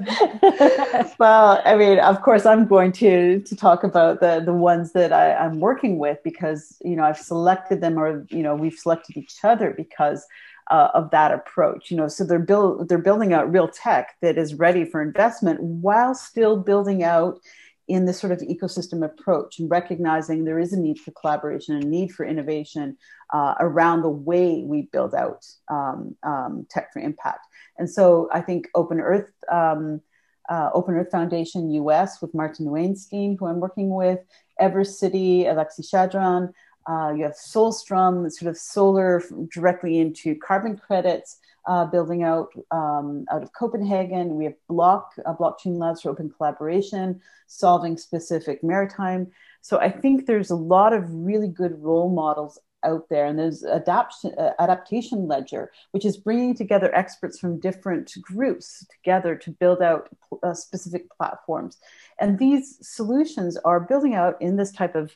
well, 1.19 1.61
I 1.65 1.75
mean, 1.75 1.99
of 1.99 2.21
course, 2.23 2.45
I'm 2.45 2.65
going 2.65 2.91
to 2.93 3.39
to 3.41 3.55
talk 3.55 3.83
about 3.83 4.19
the 4.19 4.41
the 4.43 4.53
ones 4.53 4.93
that 4.93 5.13
I, 5.13 5.35
I'm 5.35 5.59
working 5.59 5.99
with 5.99 6.17
because 6.23 6.77
you 6.83 6.95
know 6.95 7.03
I've 7.03 7.19
selected 7.19 7.81
them, 7.81 7.99
or 7.99 8.25
you 8.29 8.41
know 8.41 8.55
we've 8.55 8.77
selected 8.77 9.17
each 9.17 9.35
other 9.43 9.71
because 9.75 10.25
uh, 10.71 10.89
of 10.95 11.11
that 11.11 11.31
approach. 11.31 11.91
You 11.91 11.97
know, 11.97 12.07
so 12.07 12.23
they're 12.23 12.39
build 12.39 12.89
they're 12.89 12.97
building 12.97 13.33
out 13.33 13.51
real 13.51 13.67
tech 13.67 14.15
that 14.21 14.37
is 14.37 14.55
ready 14.55 14.85
for 14.85 15.01
investment 15.01 15.61
while 15.61 16.15
still 16.15 16.57
building 16.57 17.03
out 17.03 17.39
in 17.87 18.05
this 18.05 18.19
sort 18.19 18.31
of 18.31 18.39
ecosystem 18.39 19.03
approach 19.03 19.59
and 19.59 19.69
recognizing 19.69 20.43
there 20.43 20.59
is 20.59 20.73
a 20.73 20.79
need 20.79 20.99
for 20.99 21.11
collaboration 21.11 21.75
and 21.75 21.83
a 21.83 21.87
need 21.87 22.11
for 22.11 22.25
innovation 22.25 22.97
uh, 23.33 23.55
around 23.59 24.01
the 24.01 24.09
way 24.09 24.63
we 24.65 24.83
build 24.91 25.13
out 25.13 25.45
um, 25.69 26.15
um, 26.23 26.65
tech 26.69 26.93
for 26.93 26.99
impact. 26.99 27.45
And 27.77 27.89
so 27.89 28.29
I 28.31 28.41
think 28.41 28.69
Open 28.75 28.99
Earth, 28.99 29.29
um, 29.51 30.01
uh, 30.49 30.69
Open 30.73 30.95
Earth 30.95 31.11
Foundation 31.11 31.71
US 31.71 32.21
with 32.21 32.33
Martin 32.33 32.67
Wainstein, 32.67 33.37
who 33.37 33.47
I'm 33.47 33.59
working 33.59 33.89
with, 33.93 34.19
Evercity, 34.61 35.49
Alexei 35.49 35.83
Shadran, 35.83 36.53
uh, 36.87 37.13
you 37.15 37.23
have 37.23 37.33
Solstrom, 37.33 38.29
sort 38.29 38.49
of 38.49 38.57
solar 38.57 39.23
directly 39.53 39.99
into 39.99 40.35
carbon 40.35 40.77
credits, 40.77 41.37
uh, 41.65 41.85
building 41.85 42.23
out 42.23 42.49
um, 42.71 43.25
out 43.31 43.43
of 43.43 43.53
Copenhagen. 43.53 44.35
We 44.35 44.45
have 44.45 44.55
Block, 44.67 45.13
uh, 45.25 45.33
Blockchain 45.33 45.77
Labs 45.77 46.01
for 46.01 46.09
open 46.09 46.29
collaboration, 46.29 47.21
solving 47.47 47.97
specific 47.97 48.63
maritime. 48.63 49.31
So 49.61 49.79
I 49.79 49.89
think 49.89 50.25
there's 50.25 50.51
a 50.51 50.55
lot 50.55 50.93
of 50.93 51.03
really 51.09 51.47
good 51.47 51.81
role 51.81 52.09
models 52.09 52.59
out 52.83 53.07
there. 53.09 53.25
And 53.25 53.39
there's 53.39 53.63
adaptation, 53.63 54.37
uh, 54.37 54.51
adaptation 54.59 55.27
ledger, 55.27 55.71
which 55.91 56.05
is 56.05 56.17
bringing 56.17 56.55
together 56.55 56.93
experts 56.93 57.39
from 57.39 57.59
different 57.59 58.13
groups 58.21 58.85
together 58.87 59.35
to 59.35 59.51
build 59.51 59.81
out 59.81 60.09
uh, 60.43 60.53
specific 60.53 61.09
platforms. 61.15 61.77
And 62.19 62.37
these 62.37 62.77
solutions 62.81 63.57
are 63.63 63.79
building 63.79 64.15
out 64.15 64.41
in 64.41 64.57
this 64.57 64.71
type 64.71 64.95
of 64.95 65.15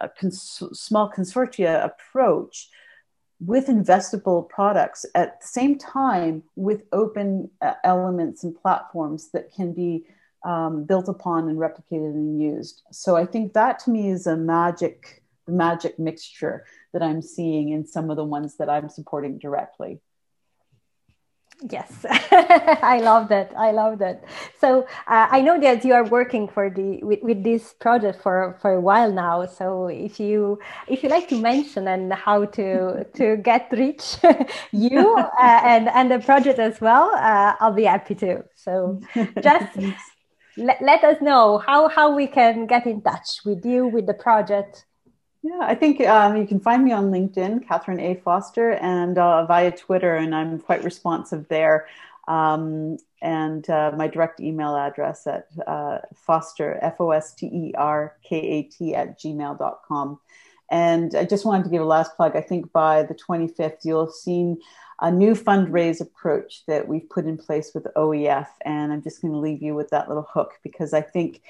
uh, 0.00 0.08
cons- 0.20 0.62
small 0.72 1.10
consortia 1.10 1.84
approach 1.84 2.68
with 3.40 3.66
investable 3.66 4.48
products 4.48 5.04
at 5.14 5.40
the 5.40 5.46
same 5.46 5.78
time 5.78 6.42
with 6.56 6.82
open 6.92 7.50
uh, 7.60 7.74
elements 7.84 8.44
and 8.44 8.56
platforms 8.60 9.30
that 9.32 9.52
can 9.52 9.72
be 9.72 10.04
um, 10.44 10.84
built 10.84 11.08
upon 11.08 11.48
and 11.48 11.58
replicated 11.58 12.14
and 12.14 12.40
used. 12.40 12.82
So 12.92 13.16
I 13.16 13.26
think 13.26 13.52
that 13.52 13.78
to 13.80 13.90
me 13.90 14.10
is 14.10 14.26
a 14.26 14.36
magic 14.36 15.22
magic 15.48 15.96
mixture 15.98 16.64
that 16.92 17.02
I'm 17.02 17.22
seeing 17.22 17.68
in 17.68 17.86
some 17.86 18.10
of 18.10 18.16
the 18.16 18.24
ones 18.24 18.56
that 18.56 18.68
I'm 18.68 18.88
supporting 18.88 19.38
directly. 19.38 20.00
Yes, 21.70 22.04
I 22.10 23.00
love 23.02 23.28
that. 23.30 23.50
I 23.56 23.70
love 23.70 23.98
that. 24.00 24.22
So 24.60 24.82
uh, 25.06 25.26
I 25.30 25.40
know 25.40 25.58
that 25.60 25.86
you 25.86 25.94
are 25.94 26.04
working 26.04 26.48
for 26.48 26.68
the 26.68 27.02
with, 27.02 27.22
with 27.22 27.44
this 27.44 27.72
project 27.72 28.20
for 28.22 28.58
for 28.60 28.74
a 28.74 28.80
while 28.80 29.10
now. 29.10 29.46
So 29.46 29.86
if 29.86 30.20
you 30.20 30.58
if 30.86 31.02
you 31.02 31.08
like 31.08 31.28
to 31.28 31.40
mention 31.40 31.88
and 31.88 32.12
how 32.12 32.44
to 32.44 33.04
to 33.14 33.36
get 33.38 33.68
rich, 33.72 34.18
you 34.72 35.16
uh, 35.40 35.60
and 35.64 35.88
and 35.88 36.10
the 36.10 36.18
project 36.18 36.58
as 36.58 36.78
well, 36.80 37.10
uh, 37.16 37.54
I'll 37.58 37.72
be 37.72 37.84
happy 37.84 38.14
to. 38.16 38.44
So 38.54 39.00
just 39.40 39.66
let, 40.56 40.82
let 40.82 41.04
us 41.04 41.22
know 41.22 41.58
how 41.58 41.88
how 41.88 42.16
we 42.16 42.26
can 42.28 42.66
get 42.66 42.86
in 42.86 43.02
touch 43.02 43.42
with 43.44 43.66
you 43.66 43.86
with 43.88 44.06
the 44.06 44.14
project 44.14 44.85
yeah, 45.46 45.60
I 45.60 45.74
think 45.74 46.00
um, 46.00 46.36
you 46.36 46.46
can 46.46 46.58
find 46.58 46.84
me 46.84 46.92
on 46.92 47.10
LinkedIn, 47.10 47.66
Katherine 47.68 48.00
A. 48.00 48.16
Foster, 48.16 48.72
and 48.72 49.16
uh, 49.16 49.46
via 49.46 49.70
Twitter, 49.70 50.16
and 50.16 50.34
I'm 50.34 50.58
quite 50.58 50.82
responsive 50.82 51.46
there. 51.48 51.86
Um, 52.26 52.98
and 53.22 53.68
uh, 53.70 53.92
my 53.96 54.08
direct 54.08 54.40
email 54.40 54.74
address 54.76 55.26
at 55.26 55.46
uh, 55.66 55.98
foster, 56.14 56.78
F 56.82 57.00
O 57.00 57.12
S 57.12 57.32
T 57.32 57.46
E 57.46 57.72
R 57.76 58.16
K 58.24 58.36
A 58.36 58.62
T, 58.64 58.94
at 58.94 59.20
gmail.com. 59.20 60.18
And 60.70 61.14
I 61.14 61.24
just 61.24 61.44
wanted 61.44 61.64
to 61.64 61.70
give 61.70 61.82
a 61.82 61.84
last 61.84 62.16
plug. 62.16 62.34
I 62.34 62.40
think 62.40 62.72
by 62.72 63.04
the 63.04 63.14
25th, 63.14 63.84
you'll 63.84 64.06
have 64.06 64.14
seen 64.14 64.58
a 65.00 65.12
new 65.12 65.34
fundraise 65.34 66.00
approach 66.00 66.64
that 66.66 66.88
we've 66.88 67.08
put 67.08 67.26
in 67.26 67.36
place 67.36 67.70
with 67.72 67.86
OEF. 67.96 68.48
And 68.64 68.92
I'm 68.92 69.02
just 69.02 69.22
going 69.22 69.32
to 69.32 69.38
leave 69.38 69.62
you 69.62 69.76
with 69.76 69.90
that 69.90 70.08
little 70.08 70.26
hook 70.28 70.54
because 70.64 70.92
I 70.92 71.02
think 71.02 71.42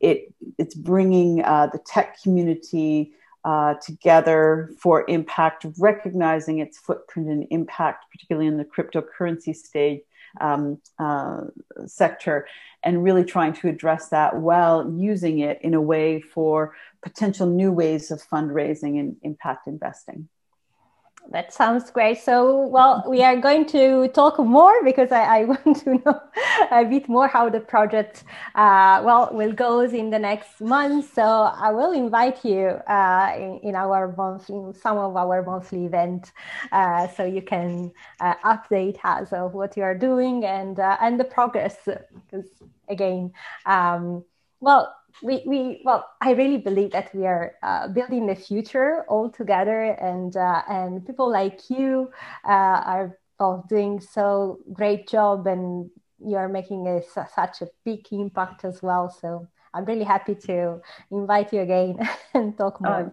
it 0.00 0.32
it's 0.58 0.74
bringing 0.74 1.44
uh, 1.44 1.66
the 1.66 1.78
tech 1.78 2.20
community 2.22 3.12
uh, 3.44 3.74
together 3.74 4.70
for 4.78 5.04
impact, 5.08 5.66
recognizing 5.78 6.58
its 6.58 6.78
footprint 6.78 7.28
and 7.28 7.46
impact, 7.50 8.06
particularly 8.10 8.46
in 8.46 8.56
the 8.56 8.64
cryptocurrency 8.64 9.54
stage 9.54 10.00
um, 10.40 10.80
uh, 10.98 11.42
sector, 11.86 12.46
and 12.82 13.02
really 13.02 13.24
trying 13.24 13.52
to 13.52 13.68
address 13.68 14.08
that 14.08 14.36
while 14.36 14.90
using 14.96 15.40
it 15.40 15.58
in 15.62 15.74
a 15.74 15.80
way 15.80 16.20
for 16.20 16.74
potential 17.02 17.46
new 17.46 17.72
ways 17.72 18.10
of 18.10 18.22
fundraising 18.22 18.98
and 18.98 19.16
impact 19.22 19.66
investing. 19.66 20.28
That 21.30 21.52
sounds 21.52 21.90
great. 21.90 22.18
So, 22.18 22.66
well, 22.66 23.04
we 23.08 23.22
are 23.22 23.36
going 23.36 23.64
to 23.66 24.08
talk 24.08 24.38
more 24.38 24.82
because 24.84 25.12
I, 25.12 25.22
I 25.22 25.44
want 25.52 25.76
to 25.84 25.94
know 26.04 26.20
a 26.70 26.84
bit 26.84 27.08
more 27.08 27.28
how 27.28 27.48
the 27.48 27.60
project, 27.60 28.24
uh, 28.54 29.00
well, 29.04 29.30
will 29.32 29.52
goes 29.52 29.92
in 29.92 30.10
the 30.10 30.18
next 30.18 30.60
month. 30.60 31.14
So, 31.14 31.22
I 31.22 31.70
will 31.70 31.92
invite 31.92 32.44
you 32.44 32.66
uh, 32.86 33.32
in, 33.36 33.60
in, 33.62 33.74
our 33.76 34.14
monthly, 34.14 34.74
some 34.78 34.98
of 34.98 35.16
our 35.16 35.42
monthly 35.42 35.86
events, 35.86 36.32
uh, 36.72 37.06
so 37.08 37.24
you 37.24 37.40
can 37.40 37.92
uh, 38.20 38.34
update 38.44 38.98
us 39.04 39.32
of 39.32 39.54
what 39.54 39.76
you 39.76 39.84
are 39.84 39.96
doing 39.96 40.44
and 40.44 40.80
uh, 40.80 40.98
and 41.00 41.18
the 41.20 41.24
progress. 41.24 41.76
Because 41.86 42.48
again, 42.88 43.32
um, 43.64 44.24
well, 44.60 44.94
we, 45.22 45.42
we 45.46 45.82
well 45.84 46.08
i 46.20 46.32
really 46.32 46.58
believe 46.58 46.90
that 46.92 47.14
we 47.14 47.26
are 47.26 47.54
uh, 47.62 47.88
building 47.88 48.26
the 48.26 48.34
future 48.34 49.04
all 49.08 49.28
together 49.30 49.82
and 50.00 50.36
uh, 50.36 50.62
and 50.68 51.06
people 51.06 51.30
like 51.30 51.68
you 51.70 52.10
uh, 52.44 52.82
are 52.84 53.18
well, 53.42 53.64
doing 53.68 54.00
so 54.00 54.60
great 54.72 55.08
job 55.08 55.46
and 55.46 55.90
you're 56.24 56.48
making 56.48 56.86
a, 56.86 57.02
such 57.02 57.62
a 57.62 57.68
big 57.84 58.06
impact 58.12 58.64
as 58.64 58.82
well. 58.82 59.10
So 59.10 59.48
i'm 59.74 59.84
really 59.86 60.04
happy 60.04 60.34
to 60.34 60.80
invite 61.10 61.52
you 61.52 61.60
again 61.60 61.98
and 62.34 62.56
talk 62.56 62.80
more. 62.80 62.92
I'd 62.92 63.12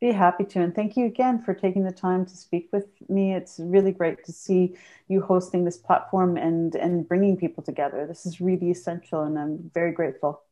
be 0.00 0.12
happy 0.12 0.44
to. 0.44 0.60
And 0.60 0.74
thank 0.74 0.96
you 0.96 1.06
again 1.06 1.42
for 1.42 1.54
taking 1.54 1.84
the 1.84 1.92
time 1.92 2.24
to 2.26 2.36
speak 2.36 2.70
with 2.72 2.86
me. 3.08 3.34
It's 3.34 3.60
really 3.62 3.92
great 3.92 4.24
to 4.24 4.32
see 4.32 4.76
you 5.06 5.20
hosting 5.20 5.64
this 5.64 5.76
platform 5.76 6.36
and 6.36 6.74
and 6.74 7.06
bringing 7.06 7.36
people 7.36 7.62
together. 7.62 8.06
This 8.06 8.26
is 8.26 8.40
really 8.40 8.70
essential 8.70 9.22
and 9.22 9.38
i'm 9.38 9.70
very 9.74 9.92
grateful 9.92 10.42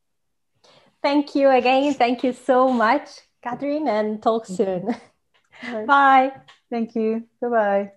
Thank 1.07 1.36
you 1.36 1.50
again. 1.50 1.94
Thank 1.94 2.24
you 2.24 2.32
so 2.32 2.68
much, 2.68 3.09
Katherine, 3.40 3.86
and 3.86 4.20
talk 4.20 4.44
soon. 4.44 4.92
Bye. 5.86 6.32
Thank 6.68 6.96
you. 6.96 7.22
Bye 7.40 7.48
bye. 7.48 7.92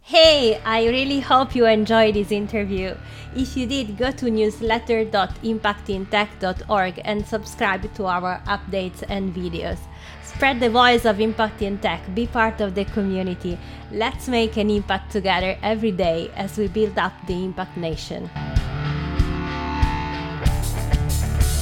Hey, 0.00 0.60
I 0.64 0.88
really 0.88 1.20
hope 1.20 1.54
you 1.54 1.66
enjoyed 1.66 2.14
this 2.14 2.32
interview. 2.32 2.96
If 3.36 3.56
you 3.56 3.68
did, 3.68 3.96
go 3.96 4.10
to 4.10 4.26
newsletter.impactintech.org 4.26 7.00
and 7.04 7.24
subscribe 7.24 7.94
to 7.94 8.06
our 8.06 8.42
updates 8.48 9.04
and 9.08 9.32
videos. 9.32 9.78
Spread 10.24 10.58
the 10.58 10.70
voice 10.70 11.04
of 11.04 11.20
Impact 11.20 11.62
in 11.62 11.78
Tech, 11.78 12.02
be 12.16 12.26
part 12.26 12.60
of 12.60 12.74
the 12.74 12.84
community. 12.86 13.56
Let's 13.92 14.26
make 14.26 14.56
an 14.56 14.70
impact 14.70 15.12
together 15.12 15.56
every 15.62 15.92
day 15.92 16.32
as 16.34 16.58
we 16.58 16.66
build 16.66 16.98
up 16.98 17.12
the 17.28 17.44
Impact 17.44 17.76
Nation. 17.76 18.28